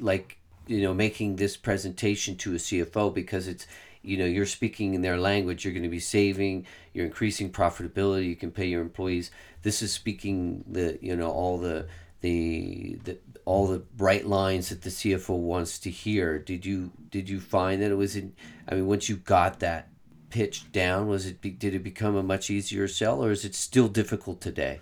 Like 0.00 0.38
you 0.66 0.82
know, 0.82 0.92
making 0.94 1.36
this 1.36 1.56
presentation 1.56 2.36
to 2.36 2.52
a 2.54 2.58
CFO 2.58 3.12
because 3.14 3.48
it's 3.48 3.66
you 4.02 4.16
know 4.16 4.24
you're 4.26 4.46
speaking 4.46 4.94
in 4.94 5.02
their 5.02 5.18
language. 5.18 5.64
You're 5.64 5.74
going 5.74 5.82
to 5.84 5.88
be 5.88 6.00
saving. 6.00 6.66
You're 6.92 7.06
increasing 7.06 7.50
profitability. 7.50 8.26
You 8.26 8.36
can 8.36 8.50
pay 8.50 8.66
your 8.66 8.82
employees. 8.82 9.30
This 9.62 9.82
is 9.82 9.92
speaking 9.92 10.64
the 10.68 10.98
you 11.00 11.16
know 11.16 11.30
all 11.30 11.58
the 11.58 11.86
the, 12.20 12.98
the 13.04 13.18
all 13.44 13.66
the 13.66 13.78
bright 13.78 14.26
lines 14.26 14.68
that 14.68 14.82
the 14.82 14.90
CFO 14.90 15.36
wants 15.38 15.78
to 15.78 15.90
hear. 15.90 16.38
Did 16.38 16.66
you 16.66 16.92
did 17.10 17.28
you 17.28 17.40
find 17.40 17.80
that 17.80 17.90
it 17.90 17.96
was 17.96 18.16
in? 18.16 18.34
I 18.68 18.74
mean, 18.74 18.86
once 18.86 19.08
you 19.08 19.16
got 19.16 19.60
that 19.60 19.88
pitch 20.30 20.70
down, 20.72 21.08
was 21.08 21.26
it 21.26 21.40
did 21.40 21.74
it 21.74 21.82
become 21.82 22.14
a 22.16 22.22
much 22.22 22.50
easier 22.50 22.88
sell, 22.88 23.24
or 23.24 23.30
is 23.30 23.44
it 23.44 23.54
still 23.54 23.88
difficult 23.88 24.40
today? 24.40 24.80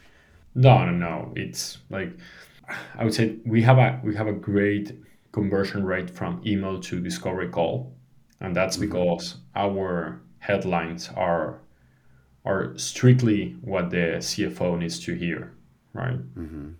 No, 0.55 0.85
no, 0.85 0.91
no. 0.91 1.33
It's 1.37 1.79
like 1.91 2.13
I 2.99 3.05
would 3.05 3.15
say 3.15 3.37
we 3.45 3.63
have 3.63 3.79
a 3.79 4.01
we 4.03 4.17
have 4.17 4.27
a 4.27 4.33
great 4.33 4.99
conversion 5.33 5.85
rate 5.85 6.11
from 6.11 6.41
email 6.45 6.81
to 6.81 7.01
discovery 7.01 7.49
call, 7.49 7.95
and 8.41 8.57
that's 8.57 8.77
mm-hmm. 8.77 8.87
because 8.87 9.37
our 9.55 10.21
headlines 10.39 11.11
are 11.15 11.61
are 12.45 12.77
strictly 12.79 13.57
what 13.61 13.91
the 13.91 14.19
CFO 14.19 14.79
needs 14.79 14.99
to 15.01 15.15
hear, 15.15 15.53
right? 15.93 16.19
Mm-hmm. 16.37 16.71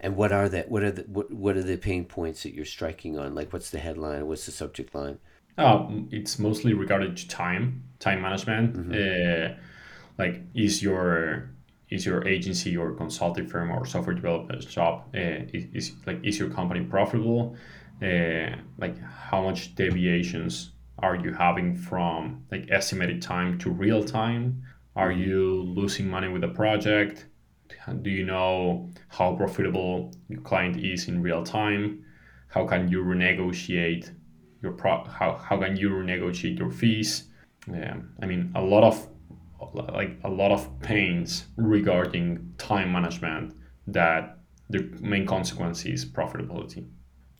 And 0.00 0.16
what 0.16 0.30
are 0.32 0.48
the 0.48 0.62
what 0.62 0.82
are 0.82 0.92
the 0.92 1.02
what, 1.02 1.32
what 1.32 1.56
are 1.56 1.62
the 1.62 1.76
pain 1.76 2.04
points 2.04 2.44
that 2.44 2.54
you're 2.54 2.64
striking 2.64 3.18
on? 3.18 3.34
Like, 3.34 3.52
what's 3.52 3.70
the 3.70 3.78
headline? 3.78 4.26
What's 4.26 4.46
the 4.46 4.52
subject 4.52 4.94
line? 4.94 5.18
Um, 5.56 6.08
it's 6.12 6.38
mostly 6.38 6.72
regarded 6.72 7.16
to 7.16 7.28
time, 7.28 7.82
time 7.98 8.22
management. 8.22 8.94
Uh, 8.94 9.54
like, 10.16 10.42
is 10.54 10.82
your 10.82 11.50
is 11.90 12.06
your 12.06 12.26
agency 12.28 12.76
or 12.76 12.92
consulting 12.92 13.46
firm 13.46 13.70
or 13.70 13.84
software 13.86 14.14
development 14.14 14.62
shop 14.62 15.08
uh, 15.14 15.18
is, 15.52 15.64
is 15.74 15.92
like 16.06 16.20
is 16.22 16.38
your 16.38 16.50
company 16.50 16.84
profitable? 16.84 17.56
Uh, 18.00 18.54
like, 18.78 18.96
how 19.02 19.42
much 19.42 19.74
deviations 19.74 20.70
are 21.00 21.16
you 21.16 21.32
having 21.32 21.74
from 21.74 22.44
like 22.52 22.70
estimated 22.70 23.20
time 23.20 23.58
to 23.58 23.70
real 23.70 24.04
time? 24.04 24.62
Are 24.94 25.10
you 25.10 25.62
losing 25.62 26.08
money 26.08 26.28
with 26.28 26.42
the 26.42 26.48
project? 26.48 27.26
Do 28.02 28.10
you 28.10 28.24
know 28.24 28.90
how 29.08 29.34
profitable 29.36 30.12
your 30.28 30.40
client 30.40 30.76
is 30.82 31.08
in 31.08 31.22
real 31.22 31.42
time? 31.42 32.04
How 32.48 32.66
can 32.66 32.88
you 32.88 33.04
renegotiate 33.04 34.10
your 34.62 34.72
pro? 34.72 35.04
How, 35.04 35.36
how 35.36 35.58
can 35.58 35.76
you 35.76 35.90
renegotiate 35.90 36.58
your 36.58 36.70
fees? 36.70 37.24
Um, 37.68 38.10
I 38.22 38.26
mean, 38.26 38.52
a 38.54 38.62
lot 38.62 38.84
of 38.84 39.08
like 39.74 40.18
a 40.24 40.28
lot 40.28 40.50
of 40.50 40.80
pains 40.80 41.46
regarding 41.56 42.54
time 42.58 42.92
management 42.92 43.54
that 43.86 44.38
the 44.70 44.80
main 45.00 45.26
consequence 45.26 45.84
is 45.84 46.04
profitability. 46.04 46.86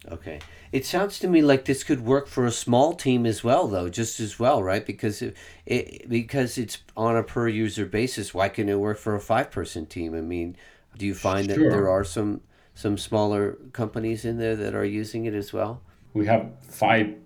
Okay, 0.07 0.39
it 0.71 0.87
sounds 0.87 1.19
to 1.19 1.29
me 1.29 1.43
like 1.43 1.65
this 1.65 1.83
could 1.83 2.05
work 2.05 2.29
for 2.29 2.47
a 2.47 2.53
small 2.53 2.95
team 2.95 3.27
as 3.27 3.43
well, 3.43 3.67
though, 3.67 3.89
just 3.89 4.21
as 4.21 4.39
well, 4.39 4.63
right? 4.63 4.87
Because 4.87 5.21
it, 5.23 5.37
it 5.67 6.09
because 6.09 6.57
it's 6.57 6.79
on 6.97 7.17
a 7.17 7.23
per 7.23 7.49
user 7.49 7.85
basis. 7.85 8.33
Why 8.33 8.49
can 8.49 8.69
it 8.69 8.79
work 8.79 8.99
for 8.99 9.17
a 9.17 9.21
five 9.21 9.51
person 9.51 9.87
team? 9.87 10.15
I 10.15 10.21
mean, 10.21 10.57
do 10.97 11.05
you 11.05 11.15
find 11.15 11.49
that 11.51 11.59
there 11.59 11.89
are 11.89 12.05
some 12.05 12.43
some 12.75 12.97
smaller 12.97 13.59
companies 13.73 14.25
in 14.25 14.39
there 14.39 14.55
that 14.55 14.75
are 14.75 14.85
using 14.85 15.25
it 15.25 15.35
as 15.35 15.53
well? 15.53 15.83
We 16.15 16.27
have 16.27 16.53
five 16.63 17.17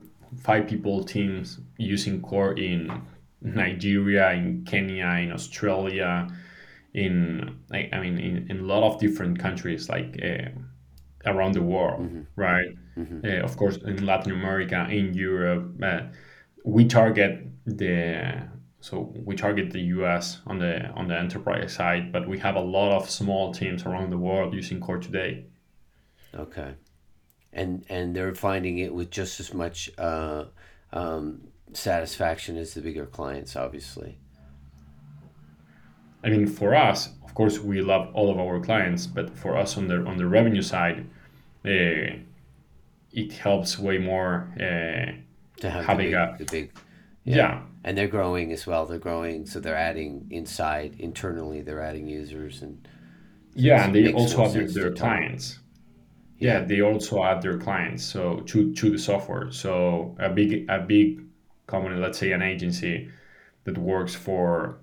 five 0.40 0.66
people 0.66 1.04
teams 1.04 1.60
using 1.76 2.22
COR 2.22 2.54
in 2.54 3.02
Nigeria, 3.42 4.32
in 4.32 4.64
Kenya, 4.64 5.08
in 5.20 5.30
Australia, 5.30 6.28
in 6.94 7.58
like 7.68 7.90
I 7.92 8.00
mean 8.00 8.18
in, 8.18 8.50
in 8.50 8.60
a 8.60 8.62
lot 8.62 8.82
of 8.82 8.98
different 8.98 9.38
countries 9.38 9.88
like 9.90 10.18
uh, 10.22 10.48
around 11.26 11.52
the 11.54 11.62
world, 11.62 12.10
right? 12.36 12.68
Uh, 13.24 13.42
of 13.42 13.56
course, 13.56 13.76
in 13.76 14.04
Latin 14.04 14.32
America, 14.32 14.86
in 14.90 15.14
Europe, 15.14 15.82
uh, 15.82 16.00
we 16.64 16.84
target 16.84 17.46
the 17.64 18.48
so 18.80 19.12
we 19.24 19.36
target 19.36 19.70
the 19.70 19.80
U.S. 19.96 20.40
on 20.46 20.58
the 20.58 20.88
on 20.90 21.06
the 21.06 21.16
enterprise 21.16 21.72
side, 21.72 22.12
but 22.12 22.28
we 22.28 22.38
have 22.40 22.56
a 22.56 22.60
lot 22.60 22.92
of 22.92 23.08
small 23.08 23.54
teams 23.54 23.84
around 23.84 24.10
the 24.10 24.18
world 24.18 24.54
using 24.54 24.80
COR 24.80 24.98
today. 24.98 25.46
Okay, 26.34 26.74
and 27.52 27.84
and 27.88 28.14
they're 28.14 28.34
finding 28.34 28.78
it 28.78 28.92
with 28.92 29.10
just 29.10 29.38
as 29.38 29.54
much 29.54 29.88
uh, 29.98 30.46
um, 30.92 31.48
satisfaction 31.72 32.56
as 32.56 32.74
the 32.74 32.80
bigger 32.80 33.06
clients, 33.06 33.54
obviously. 33.54 34.18
I 36.24 36.30
mean, 36.30 36.48
for 36.48 36.74
us, 36.74 37.10
of 37.32 37.36
course, 37.36 37.58
we 37.58 37.80
love 37.80 38.10
all 38.12 38.30
of 38.30 38.38
our 38.38 38.60
clients, 38.60 39.06
but 39.06 39.30
for 39.38 39.56
us 39.56 39.78
on 39.78 39.88
the 39.88 40.04
on 40.04 40.18
the 40.18 40.26
revenue 40.26 40.60
side, 40.60 41.06
uh, 41.64 42.20
it 43.10 43.32
helps 43.32 43.78
way 43.78 43.96
more. 43.96 44.48
Uh, 44.60 45.12
To 45.62 45.70
have 45.70 45.86
the 45.86 45.94
big, 46.04 46.12
a- 46.12 46.36
the 46.38 46.44
big, 46.44 46.72
yeah. 47.24 47.62
and 47.84 47.96
they're 47.96 48.06
growing 48.18 48.52
as 48.52 48.66
well. 48.66 48.84
They're 48.84 48.98
growing, 48.98 49.46
so 49.46 49.60
they're 49.60 49.82
adding 49.90 50.26
inside 50.30 50.96
internally. 50.98 51.62
They're 51.62 51.80
adding 51.80 52.06
users 52.06 52.60
and 52.62 52.86
yeah, 53.54 53.84
and 53.84 53.94
they 53.94 54.12
also 54.12 54.42
have 54.42 54.52
their, 54.52 54.68
their 54.68 54.92
clients. 54.92 55.58
Yeah. 56.38 56.64
they 56.66 56.82
also 56.82 57.22
add 57.24 57.40
their 57.40 57.56
clients 57.58 58.04
so 58.04 58.40
to 58.50 58.74
to 58.74 58.90
the 58.90 58.98
software. 58.98 59.50
So 59.52 60.14
a 60.18 60.28
big 60.28 60.66
a 60.68 60.80
big 60.80 61.20
company, 61.66 61.96
let's 61.96 62.18
say 62.18 62.32
an 62.32 62.42
agency 62.42 63.08
that 63.64 63.78
works 63.78 64.14
for 64.14 64.80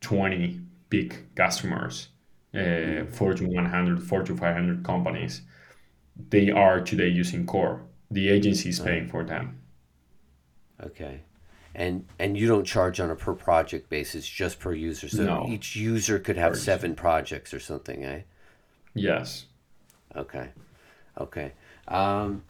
twenty 0.00 0.60
big 0.92 1.34
customers, 1.34 2.08
uh, 2.54 3.06
Fortune 3.10 3.48
100, 3.50 4.02
Fortune 4.02 4.36
500 4.36 4.84
companies, 4.84 5.40
they 6.28 6.50
are 6.50 6.80
today 6.82 7.08
using 7.08 7.46
COR. 7.46 7.80
The 8.10 8.28
agency 8.28 8.68
is 8.68 8.78
paying 8.78 9.08
for 9.08 9.24
them. 9.24 9.58
Okay. 10.84 11.22
And 11.74 12.04
and 12.18 12.36
you 12.36 12.46
don't 12.46 12.66
charge 12.66 13.00
on 13.00 13.10
a 13.10 13.16
per 13.16 13.32
project 13.32 13.88
basis, 13.88 14.28
just 14.28 14.60
per 14.60 14.74
user. 14.74 15.08
So 15.08 15.24
No. 15.24 15.46
each 15.48 15.74
user 15.74 16.18
could 16.18 16.36
have 16.36 16.58
seven 16.58 16.94
projects 16.94 17.54
or 17.54 17.60
something, 17.60 18.04
eh? 18.04 18.20
Yes. 18.92 19.46
Okay. 20.14 20.48
Okay. 21.18 21.52
Um, 21.88 22.42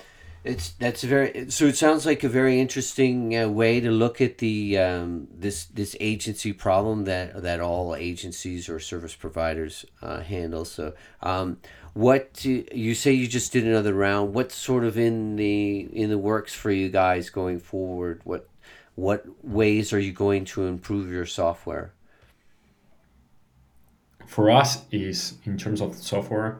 it's 0.44 0.70
that's 0.70 1.04
very 1.04 1.50
so 1.50 1.66
it 1.66 1.76
sounds 1.76 2.04
like 2.04 2.24
a 2.24 2.28
very 2.28 2.60
interesting 2.60 3.36
uh, 3.36 3.48
way 3.48 3.80
to 3.80 3.90
look 3.90 4.20
at 4.20 4.38
the 4.38 4.78
um, 4.78 5.28
this 5.32 5.66
this 5.66 5.96
agency 6.00 6.52
problem 6.52 7.04
that 7.04 7.42
that 7.42 7.60
all 7.60 7.94
agencies 7.94 8.68
or 8.68 8.80
service 8.80 9.14
providers 9.14 9.84
uh, 10.02 10.20
handle. 10.20 10.64
So, 10.64 10.94
um, 11.22 11.58
what 11.94 12.44
you 12.44 12.94
say 12.94 13.12
you 13.12 13.28
just 13.28 13.52
did 13.52 13.66
another 13.66 13.94
round? 13.94 14.34
What's 14.34 14.54
sort 14.54 14.84
of 14.84 14.98
in 14.98 15.36
the 15.36 15.80
in 15.92 16.10
the 16.10 16.18
works 16.18 16.54
for 16.54 16.70
you 16.70 16.88
guys 16.88 17.30
going 17.30 17.60
forward? 17.60 18.20
What 18.24 18.48
what 18.94 19.24
ways 19.44 19.92
are 19.92 20.00
you 20.00 20.12
going 20.12 20.44
to 20.46 20.66
improve 20.66 21.10
your 21.10 21.26
software? 21.26 21.92
for 24.32 24.50
us 24.50 24.84
is 24.90 25.34
in 25.44 25.58
terms 25.58 25.82
of 25.82 25.94
software 25.94 26.58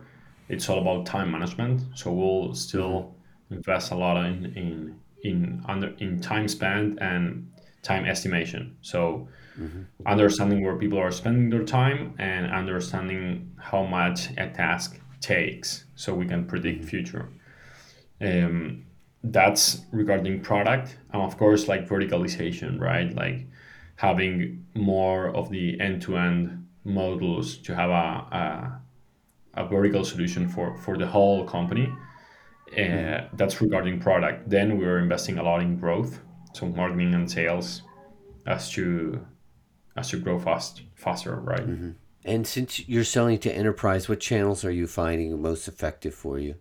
it's 0.50 0.68
all 0.68 0.78
about 0.78 1.06
time 1.06 1.30
management 1.30 1.80
so 1.94 2.12
we'll 2.12 2.54
still 2.54 3.14
invest 3.53 3.92
a 3.92 3.94
lot 3.94 4.16
in 4.26 4.53
in 4.57 5.00
in 5.22 5.62
under 5.66 5.94
in 5.98 6.20
time 6.20 6.48
spent 6.48 6.98
and 7.00 7.50
time 7.82 8.05
estimation. 8.05 8.76
So 8.80 9.28
understanding 10.07 10.64
where 10.64 10.76
people 10.76 10.98
are 10.98 11.11
spending 11.11 11.50
their 11.50 11.64
time 11.64 12.14
and 12.18 12.50
understanding 12.50 13.53
how 13.59 13.84
much 13.84 14.30
a 14.38 14.48
task 14.48 14.98
takes 15.20 15.84
so 15.94 16.14
we 16.14 16.26
can 16.26 16.46
predict 16.46 16.84
future. 16.84 17.28
Um, 18.20 18.86
that's 19.24 19.82
regarding 19.92 20.40
product 20.40 20.96
and 21.12 21.22
of 21.22 21.36
course 21.36 21.68
like 21.68 21.88
verticalization 21.88 22.80
right? 22.80 23.14
Like 23.14 23.46
having 23.96 24.64
more 24.74 25.28
of 25.28 25.50
the 25.50 25.80
end-to-end 25.80 26.66
modules 26.84 27.62
to 27.64 27.74
have 27.74 27.90
a, 27.90 28.80
a, 29.55 29.62
a 29.62 29.66
vertical 29.68 30.05
solution 30.05 30.48
for, 30.48 30.76
for 30.78 30.96
the 30.98 31.07
whole 31.07 31.44
company 31.44 31.92
uh, 32.78 33.28
that's 33.34 33.60
regarding 33.60 34.00
product 34.00 34.48
then 34.48 34.78
we're 34.78 34.98
investing 34.98 35.38
a 35.38 35.42
lot 35.42 35.60
in 35.60 35.76
growth 35.76 36.20
so 36.54 36.66
marketing 36.66 37.14
and 37.14 37.30
sales 37.30 37.82
as 38.46 38.70
to 38.70 39.24
as 39.96 40.08
to 40.10 40.16
grow 40.18 40.38
fast 40.38 40.82
faster 40.94 41.36
right 41.36 41.66
And 42.24 42.46
since 42.46 42.88
you're 42.88 43.02
selling 43.02 43.38
to 43.40 43.52
enterprise, 43.52 44.08
what 44.08 44.20
channels 44.20 44.64
are 44.64 44.70
you 44.70 44.86
finding 44.86 45.42
most 45.42 45.66
effective 45.66 46.14
for 46.14 46.38
you? 46.38 46.54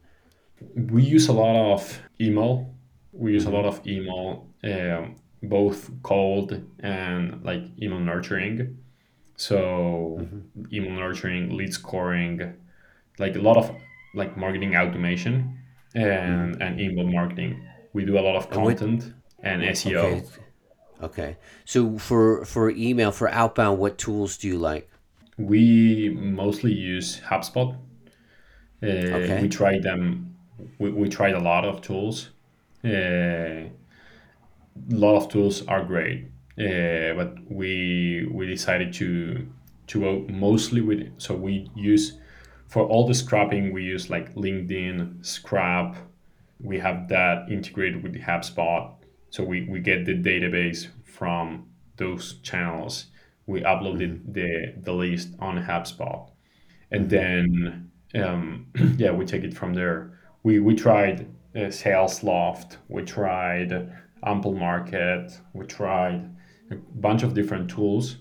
we 0.76 1.04
use 1.04 1.28
a 1.28 1.34
lot 1.34 1.74
of 1.74 2.02
email. 2.20 2.74
We 3.12 3.34
use 3.34 3.46
mm-hmm. 3.46 3.54
a 3.54 3.58
lot 3.58 3.66
of 3.66 3.86
email, 3.88 4.48
um, 4.64 5.16
both 5.44 5.90
cold 6.04 6.64
and 6.80 7.44
like 7.44 7.64
email 7.82 8.00
nurturing. 8.00 8.78
So 9.36 10.20
mm-hmm. 10.22 10.74
email 10.74 10.92
nurturing, 10.92 11.58
lead 11.58 11.74
scoring, 11.74 12.54
like 13.20 13.36
a 13.36 13.40
lot 13.40 13.58
of 13.58 13.72
like 14.14 14.38
marketing 14.38 14.76
automation 14.76 15.58
and 15.96 16.62
and 16.62 16.80
email 16.80 17.08
marketing. 17.08 17.68
We 17.94 18.06
do 18.06 18.18
a 18.18 18.22
lot 18.22 18.36
of 18.36 18.50
content 18.50 19.14
and, 19.44 19.64
and 19.64 19.76
SEO. 19.76 19.98
Okay. 19.98 20.24
okay. 21.04 21.38
So 21.66 21.98
for 21.98 22.46
for 22.46 22.70
email 22.70 23.12
for 23.12 23.30
outbound, 23.30 23.80
what 23.80 23.98
tools 23.98 24.38
do 24.38 24.48
you 24.48 24.58
like? 24.58 24.90
We 25.38 26.10
mostly 26.10 26.74
use 26.74 27.20
HubSpot. 27.22 27.76
Uh, 28.84 28.88
okay. 28.88 29.42
We 29.42 29.50
tried 29.50 29.84
them. 29.84 30.36
We, 30.80 30.92
we 30.92 31.10
tried 31.10 31.34
a 31.34 31.40
lot 31.40 31.66
of 31.66 31.82
tools. 31.82 32.30
Uh, 32.84 33.68
a 34.90 34.96
lot 34.96 35.16
of 35.16 35.30
tools 35.30 35.66
are 35.68 35.84
great, 35.84 36.28
uh, 36.58 37.14
but 37.16 37.36
we 37.50 38.28
we 38.32 38.48
decided 38.48 38.94
to 38.94 39.48
to 39.88 40.00
go 40.00 40.26
mostly 40.30 40.82
with. 40.82 41.12
So 41.18 41.36
we 41.36 41.70
use 41.76 42.18
for 42.72 42.84
all 42.84 43.08
the 43.08 43.14
scrapping 43.14 43.74
we 43.74 43.84
use 43.84 44.10
like 44.10 44.34
LinkedIn, 44.36 45.26
Scrap. 45.26 45.96
We 46.60 46.80
have 46.80 47.08
that 47.10 47.50
integrated 47.50 48.02
with 48.04 48.14
the 48.14 48.20
HubSpot, 48.20 48.96
so 49.30 49.44
we 49.44 49.68
we 49.70 49.80
get 49.80 50.06
the 50.06 50.14
database 50.14 50.88
from 51.04 51.68
those 51.98 52.40
channels 52.42 53.08
we 53.52 53.62
uploaded 53.62 54.20
mm-hmm. 54.20 54.32
the 54.32 54.74
the 54.84 54.94
list 54.94 55.30
on 55.40 55.62
HubSpot, 55.62 56.30
and 56.92 57.10
then 57.10 57.92
um, 58.16 58.68
yeah, 58.98 59.12
we 59.12 59.26
take 59.26 59.44
it 59.44 59.54
from 59.54 59.74
there. 59.74 60.20
We 60.44 60.60
we 60.60 60.76
tried 60.76 61.28
uh, 61.56 61.70
Salesloft, 61.70 62.78
we 62.88 63.04
tried 63.04 63.92
Amplemarket, 64.24 65.40
we 65.54 65.66
tried 65.66 66.30
a 66.72 66.76
bunch 66.76 67.24
of 67.24 67.34
different 67.34 67.70
tools. 67.70 68.18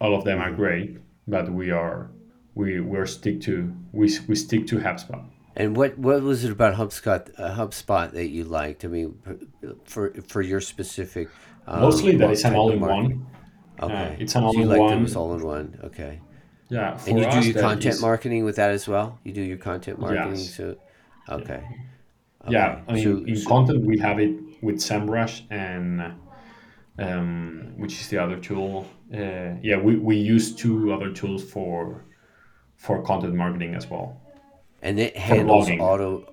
All 0.00 0.14
of 0.14 0.24
them 0.24 0.40
are 0.40 0.48
mm-hmm. 0.48 0.56
great, 0.56 0.98
but 1.26 1.50
we 1.50 1.70
are 1.70 2.10
we 2.56 2.80
we're 2.80 3.06
stick 3.06 3.40
to 3.42 3.72
we 3.92 4.18
we 4.26 4.34
stick 4.34 4.66
to 4.66 4.78
HubSpot. 4.78 5.24
And 5.58 5.74
what, 5.74 5.96
what 5.96 6.20
was 6.22 6.44
it 6.44 6.50
about 6.50 6.74
HubSpot 6.74 7.30
uh, 7.38 7.54
HubSpot 7.54 8.10
that 8.12 8.28
you 8.28 8.44
liked? 8.44 8.84
I 8.84 8.88
mean, 8.88 9.18
for 9.84 10.12
for 10.26 10.42
your 10.42 10.60
specific 10.60 11.28
um, 11.66 11.82
mostly 11.82 12.16
that 12.16 12.30
it's 12.30 12.44
an 12.44 12.54
all-in-one. 12.54 13.26
Okay. 13.80 13.94
Uh, 13.94 14.16
it's 14.18 14.34
an 14.34 14.44
all-in-one. 14.44 14.78
Like 14.78 14.98
it 14.98 15.02
was 15.02 15.16
all-in-one. 15.16 15.80
Okay. 15.84 16.20
Yeah. 16.68 16.98
and 17.06 17.20
you 17.20 17.30
do 17.30 17.48
your 17.48 17.60
content 17.60 17.94
is... 17.94 18.02
marketing 18.02 18.44
with 18.44 18.56
that 18.56 18.70
as 18.70 18.88
well. 18.88 19.18
You 19.22 19.32
do 19.32 19.42
your 19.42 19.58
content 19.58 20.00
marketing. 20.00 20.34
Yes. 20.34 20.54
So, 20.54 20.76
okay. 21.28 21.62
Yeah. 21.62 21.76
Okay. 22.42 22.52
Yeah. 22.52 22.80
I 22.88 22.92
mean, 22.92 23.04
so, 23.04 23.24
in 23.24 23.36
so... 23.36 23.48
content 23.48 23.84
we 23.84 23.98
have 23.98 24.18
it 24.18 24.34
with 24.62 24.76
SEMrush 24.76 25.42
and 25.50 26.14
um, 26.98 27.74
which 27.76 28.00
is 28.00 28.08
the 28.08 28.18
other 28.18 28.38
tool. 28.38 28.86
Uh, 29.12 29.54
yeah, 29.62 29.78
we, 29.78 29.96
we 29.96 30.16
use 30.16 30.54
two 30.54 30.92
other 30.92 31.12
tools 31.12 31.44
for 31.44 32.04
for 32.76 33.02
content 33.02 33.34
marketing 33.34 33.74
as 33.74 33.88
well. 33.88 34.20
And 34.82 35.00
it 35.00 35.16
handles 35.16 35.68
auto 35.70 36.32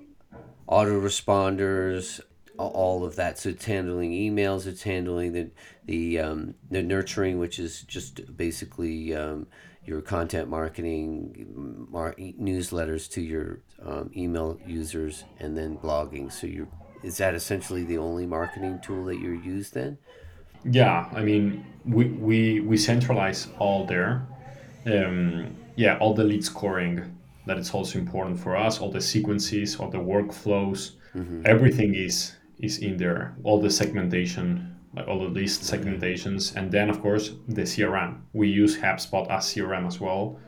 auto 0.66 1.00
responders, 1.00 2.20
all 2.56 3.04
of 3.04 3.16
that. 3.16 3.38
So 3.38 3.50
it's 3.50 3.64
handling 3.64 4.12
emails, 4.12 4.66
it's 4.66 4.82
handling 4.82 5.32
the 5.32 5.50
the 5.86 6.20
um, 6.20 6.54
the 6.70 6.82
nurturing, 6.82 7.38
which 7.38 7.58
is 7.58 7.82
just 7.82 8.36
basically 8.36 9.14
um, 9.14 9.46
your 9.84 10.00
content 10.00 10.48
marketing, 10.48 11.86
mar- 11.90 12.14
newsletters 12.18 13.10
to 13.12 13.20
your 13.20 13.60
um, 13.84 14.10
email 14.16 14.58
users, 14.66 15.24
and 15.40 15.56
then 15.56 15.76
blogging. 15.78 16.30
So 16.32 16.46
you 16.46 16.68
is 17.02 17.18
that 17.18 17.34
essentially 17.34 17.84
the 17.84 17.98
only 17.98 18.26
marketing 18.26 18.80
tool 18.82 19.04
that 19.06 19.18
you 19.18 19.32
use 19.32 19.70
then? 19.70 19.98
Yeah, 20.64 21.08
I 21.12 21.22
mean 21.22 21.64
we 21.84 22.06
we 22.06 22.60
we 22.60 22.76
centralize 22.76 23.48
all 23.58 23.86
there. 23.86 24.26
Um, 24.86 25.56
yeah, 25.76 25.98
all 25.98 26.14
the 26.14 26.24
lead 26.24 26.44
scoring 26.44 27.18
that 27.46 27.58
is 27.58 27.70
also 27.72 27.98
important 27.98 28.38
for 28.38 28.56
us. 28.56 28.80
All 28.80 28.90
the 28.90 29.00
sequences, 29.00 29.76
all 29.76 29.90
the 29.90 29.98
workflows, 29.98 30.92
mm-hmm. 31.14 31.42
everything 31.44 31.94
is 31.94 32.36
is 32.58 32.78
in 32.78 32.96
there. 32.96 33.36
All 33.42 33.60
the 33.60 33.70
segmentation, 33.70 34.76
like 34.94 35.08
all 35.08 35.18
the 35.18 35.28
list 35.28 35.62
segmentations, 35.62 36.56
and 36.56 36.70
then 36.70 36.88
of 36.90 37.00
course 37.00 37.32
the 37.48 37.62
CRM. 37.62 38.20
We 38.32 38.48
use 38.48 38.78
HubSpot 38.78 39.28
as 39.30 39.44
CRM 39.46 39.86
as 39.86 40.00
well. 40.00 40.38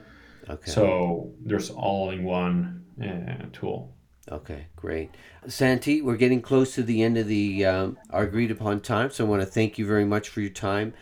Okay. 0.48 0.70
So 0.70 1.32
there's 1.44 1.70
all 1.70 2.10
in 2.10 2.24
one 2.24 2.84
uh, 3.02 3.46
tool. 3.52 3.92
Okay, 4.30 4.66
great. 4.74 5.10
Santi, 5.46 6.02
we're 6.02 6.16
getting 6.16 6.42
close 6.42 6.74
to 6.74 6.82
the 6.82 7.02
end 7.02 7.16
of 7.16 7.28
the 7.28 7.64
um, 7.64 7.96
our 8.10 8.24
agreed 8.24 8.50
upon 8.50 8.80
time, 8.80 9.10
so 9.10 9.24
I 9.24 9.28
want 9.28 9.42
to 9.42 9.46
thank 9.46 9.78
you 9.78 9.86
very 9.86 10.04
much 10.04 10.28
for 10.28 10.40
your 10.40 10.50
time. 10.50 10.94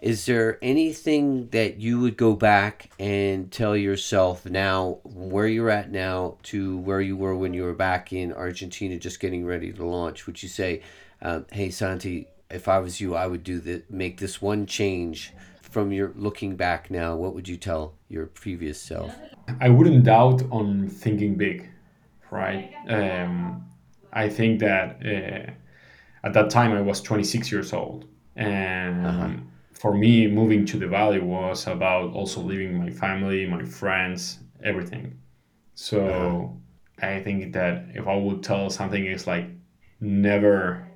Is 0.00 0.24
there 0.24 0.58
anything 0.62 1.48
that 1.48 1.76
you 1.76 2.00
would 2.00 2.16
go 2.16 2.34
back 2.34 2.90
and 2.98 3.52
tell 3.52 3.76
yourself 3.76 4.46
now, 4.46 4.98
where 5.04 5.46
you're 5.46 5.68
at 5.68 5.90
now, 5.92 6.38
to 6.44 6.78
where 6.78 7.02
you 7.02 7.18
were 7.18 7.36
when 7.36 7.52
you 7.52 7.64
were 7.64 7.74
back 7.74 8.10
in 8.10 8.32
Argentina, 8.32 8.98
just 8.98 9.20
getting 9.20 9.44
ready 9.44 9.72
to 9.72 9.84
launch? 9.84 10.26
Would 10.26 10.42
you 10.42 10.48
say, 10.48 10.80
um, 11.20 11.44
"Hey, 11.52 11.70
Santi, 11.70 12.28
if 12.50 12.66
I 12.66 12.78
was 12.78 12.98
you, 12.98 13.14
I 13.14 13.26
would 13.26 13.44
do 13.44 13.60
that, 13.60 13.90
make 13.90 14.18
this 14.18 14.40
one 14.40 14.66
change." 14.66 15.32
From 15.60 15.92
your 15.92 16.12
looking 16.16 16.56
back 16.56 16.90
now, 16.90 17.14
what 17.14 17.32
would 17.32 17.48
you 17.48 17.56
tell 17.56 17.94
your 18.08 18.26
previous 18.26 18.80
self? 18.80 19.14
I 19.60 19.68
wouldn't 19.68 20.02
doubt 20.02 20.42
on 20.50 20.88
thinking 20.88 21.36
big, 21.36 21.70
right? 22.32 22.72
Um, 22.88 23.66
I 24.12 24.28
think 24.28 24.58
that 24.60 24.96
uh, 25.04 25.52
at 26.26 26.32
that 26.32 26.50
time 26.50 26.72
I 26.72 26.80
was 26.80 27.00
26 27.00 27.52
years 27.52 27.72
old, 27.72 28.06
and 28.34 29.06
uh-huh 29.06 29.36
for 29.80 29.94
me, 29.94 30.26
moving 30.26 30.66
to 30.66 30.76
the 30.76 30.86
valley 30.86 31.20
was 31.20 31.66
about 31.66 32.12
also 32.12 32.42
leaving 32.42 32.76
my 32.76 32.90
family, 32.90 33.46
my 33.46 33.64
friends, 33.64 34.40
everything. 34.62 35.18
So 35.74 36.04
uh-huh. 37.00 37.08
I 37.14 37.22
think 37.22 37.54
that 37.54 37.86
if 37.94 38.06
I 38.06 38.14
would 38.14 38.42
tell 38.42 38.68
something, 38.68 39.06
is 39.06 39.26
like 39.26 39.46
never, 39.98 40.86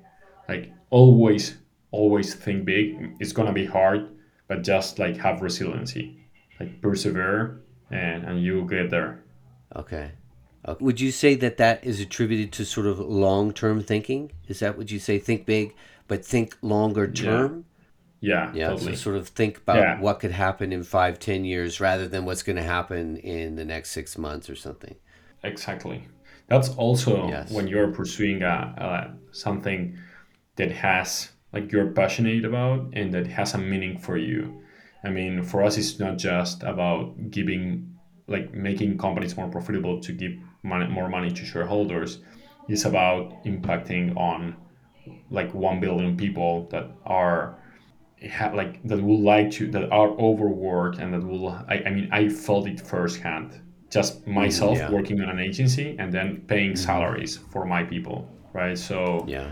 like 0.47 0.71
always, 0.91 1.57
always 1.89 2.35
think 2.35 2.65
big. 2.65 3.15
It's 3.19 3.33
gonna 3.33 3.53
be 3.53 3.65
hard, 3.65 4.07
but 4.47 4.61
just 4.61 4.99
like 4.99 5.17
have 5.17 5.41
resiliency, 5.41 6.19
like 6.59 6.79
persevere, 6.79 7.63
and 7.89 8.23
and 8.23 8.43
you'll 8.43 8.67
get 8.67 8.91
there. 8.91 9.23
Okay. 9.75 10.11
Uh, 10.63 10.75
would 10.79 11.01
you 11.01 11.11
say 11.11 11.33
that 11.33 11.57
that 11.57 11.83
is 11.83 11.99
attributed 11.99 12.51
to 12.51 12.65
sort 12.65 12.85
of 12.85 12.99
long 12.99 13.51
term 13.51 13.81
thinking? 13.81 14.31
Is 14.47 14.59
that 14.59 14.77
what 14.77 14.91
you 14.91 14.99
say? 14.99 15.17
Think 15.17 15.47
big, 15.47 15.73
but 16.07 16.23
think 16.23 16.55
longer 16.61 17.07
term. 17.07 17.65
Yeah 17.65 17.71
yeah, 18.25 18.51
yeah. 18.55 18.69
Totally. 18.69 18.95
So 18.95 19.01
sort 19.03 19.17
of 19.17 19.27
think 19.29 19.57
about 19.57 19.77
yeah. 19.77 19.99
what 19.99 20.19
could 20.19 20.31
happen 20.31 20.73
in 20.73 20.83
five, 20.83 21.19
ten 21.19 21.45
years, 21.45 21.79
rather 21.79 22.07
than 22.07 22.25
what's 22.25 22.41
going 22.41 22.55
to 22.55 22.63
happen 22.63 23.17
in 23.17 23.55
the 23.55 23.65
next 23.65 23.91
six 23.91 24.17
months 24.17 24.49
or 24.49 24.55
something. 24.55 24.95
Exactly. 25.43 26.07
That's 26.47 26.69
also 26.69 27.27
yes. 27.27 27.51
when 27.51 27.67
you're 27.67 27.91
pursuing 27.91 28.41
a, 28.41 28.47
a, 28.77 29.33
something 29.33 29.97
that 30.55 30.71
has 30.71 31.29
like 31.53 31.71
you're 31.71 31.91
passionate 31.91 32.45
about 32.45 32.87
and 32.93 33.13
that 33.13 33.27
has 33.27 33.53
a 33.53 33.59
meaning 33.59 33.99
for 33.99 34.17
you. 34.17 34.61
I 35.03 35.09
mean, 35.09 35.43
for 35.43 35.63
us, 35.63 35.77
it's 35.77 35.99
not 35.99 36.17
just 36.17 36.63
about 36.63 37.29
giving, 37.29 37.95
like 38.27 38.53
making 38.55 38.97
companies 38.97 39.37
more 39.37 39.49
profitable 39.49 40.01
to 40.01 40.11
give 40.11 40.33
money, 40.63 40.87
more 40.87 41.09
money 41.09 41.29
to 41.29 41.45
shareholders. 41.45 42.19
It's 42.67 42.85
about 42.85 43.43
impacting 43.45 44.17
on 44.17 44.55
like 45.29 45.53
1 45.53 45.79
billion 45.79 46.17
people 46.17 46.67
that 46.71 46.89
are 47.05 47.55
have 48.21 48.53
like 48.53 48.81
that 48.87 49.01
would 49.01 49.19
like 49.19 49.51
to 49.51 49.69
that 49.71 49.91
are 49.91 50.09
overworked 50.09 50.99
and 50.99 51.13
that 51.13 51.23
will 51.23 51.49
I, 51.49 51.83
I 51.85 51.89
mean 51.89 52.09
I 52.11 52.29
felt 52.29 52.67
it 52.67 52.79
firsthand 52.79 53.61
just 53.89 54.25
mm, 54.25 54.33
myself 54.33 54.77
yeah. 54.77 54.89
working 54.89 55.21
on 55.21 55.29
an 55.29 55.39
agency 55.39 55.95
and 55.99 56.13
then 56.13 56.43
paying 56.47 56.71
mm-hmm. 56.71 56.85
salaries 56.85 57.37
for 57.51 57.65
my 57.65 57.83
people 57.83 58.27
right 58.53 58.77
so 58.77 59.25
yeah 59.27 59.49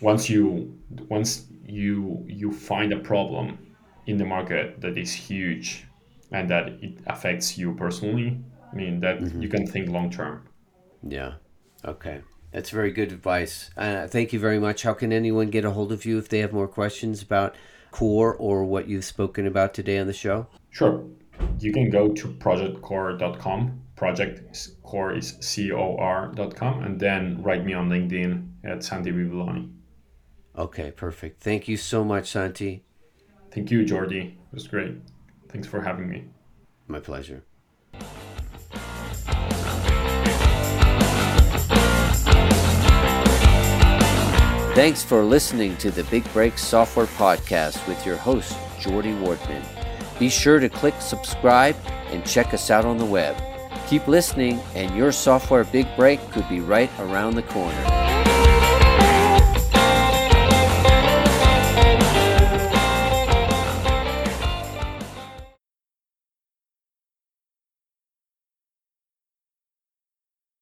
once 0.00 0.28
you 0.28 0.76
once 1.08 1.46
you 1.66 2.24
you 2.26 2.52
find 2.52 2.92
a 2.92 2.98
problem 2.98 3.58
in 4.06 4.16
the 4.18 4.24
market 4.24 4.80
that 4.80 4.98
is 4.98 5.12
huge 5.12 5.86
and 6.32 6.50
that 6.50 6.68
it 6.82 6.98
affects 7.06 7.56
you 7.56 7.72
personally 7.74 8.38
i 8.72 8.74
mean 8.74 9.00
that 9.00 9.20
mm-hmm. 9.20 9.40
you 9.40 9.48
can 9.48 9.66
think 9.66 9.88
long 9.88 10.10
term 10.10 10.42
yeah 11.02 11.34
okay 11.84 12.20
that's 12.54 12.70
very 12.70 12.92
good 12.92 13.10
advice. 13.10 13.70
Uh, 13.76 14.06
thank 14.06 14.32
you 14.32 14.38
very 14.38 14.60
much. 14.60 14.84
How 14.84 14.94
can 14.94 15.12
anyone 15.12 15.48
get 15.48 15.64
a 15.64 15.72
hold 15.72 15.90
of 15.90 16.06
you 16.06 16.18
if 16.18 16.28
they 16.28 16.38
have 16.38 16.52
more 16.52 16.68
questions 16.68 17.20
about 17.20 17.56
COR 17.90 18.32
or 18.36 18.64
what 18.64 18.86
you've 18.86 19.04
spoken 19.04 19.44
about 19.48 19.74
today 19.74 19.98
on 19.98 20.06
the 20.06 20.12
show? 20.12 20.46
Sure. 20.70 21.04
You 21.58 21.72
can 21.72 21.90
go 21.90 22.12
to 22.12 22.28
projectcor.com. 22.28 23.80
Project 23.96 24.70
COR 24.84 25.16
is 25.16 25.36
C 25.40 25.72
O 25.72 25.96
R.com, 25.96 26.84
and 26.84 26.98
then 27.00 27.42
write 27.42 27.64
me 27.64 27.74
on 27.74 27.88
LinkedIn 27.88 28.48
at 28.62 28.84
Santi 28.84 29.10
Bibiloni. 29.10 29.70
Okay, 30.56 30.92
perfect. 30.92 31.42
Thank 31.42 31.66
you 31.66 31.76
so 31.76 32.04
much, 32.04 32.30
Santi. 32.30 32.84
Thank 33.50 33.72
you, 33.72 33.84
Jordi. 33.84 34.32
It 34.32 34.52
was 34.52 34.68
great. 34.68 34.94
Thanks 35.48 35.66
for 35.66 35.80
having 35.82 36.08
me. 36.08 36.26
My 36.86 37.00
pleasure. 37.00 37.42
Thanks 44.74 45.04
for 45.04 45.22
listening 45.22 45.76
to 45.76 45.92
the 45.92 46.02
Big 46.02 46.24
Break 46.32 46.58
Software 46.58 47.06
Podcast 47.06 47.86
with 47.86 48.04
your 48.04 48.16
host, 48.16 48.56
Jordy 48.80 49.12
Wardman. 49.12 49.64
Be 50.18 50.28
sure 50.28 50.58
to 50.58 50.68
click 50.68 50.94
subscribe 50.98 51.76
and 52.08 52.26
check 52.26 52.52
us 52.52 52.72
out 52.72 52.84
on 52.84 52.98
the 52.98 53.04
web. 53.04 53.40
Keep 53.86 54.08
listening, 54.08 54.58
and 54.74 54.92
your 54.96 55.12
software 55.12 55.62
big 55.62 55.86
break 55.94 56.18
could 56.32 56.48
be 56.48 56.58
right 56.58 56.90
around 56.98 57.36
the 57.36 57.44
corner. 57.44 58.03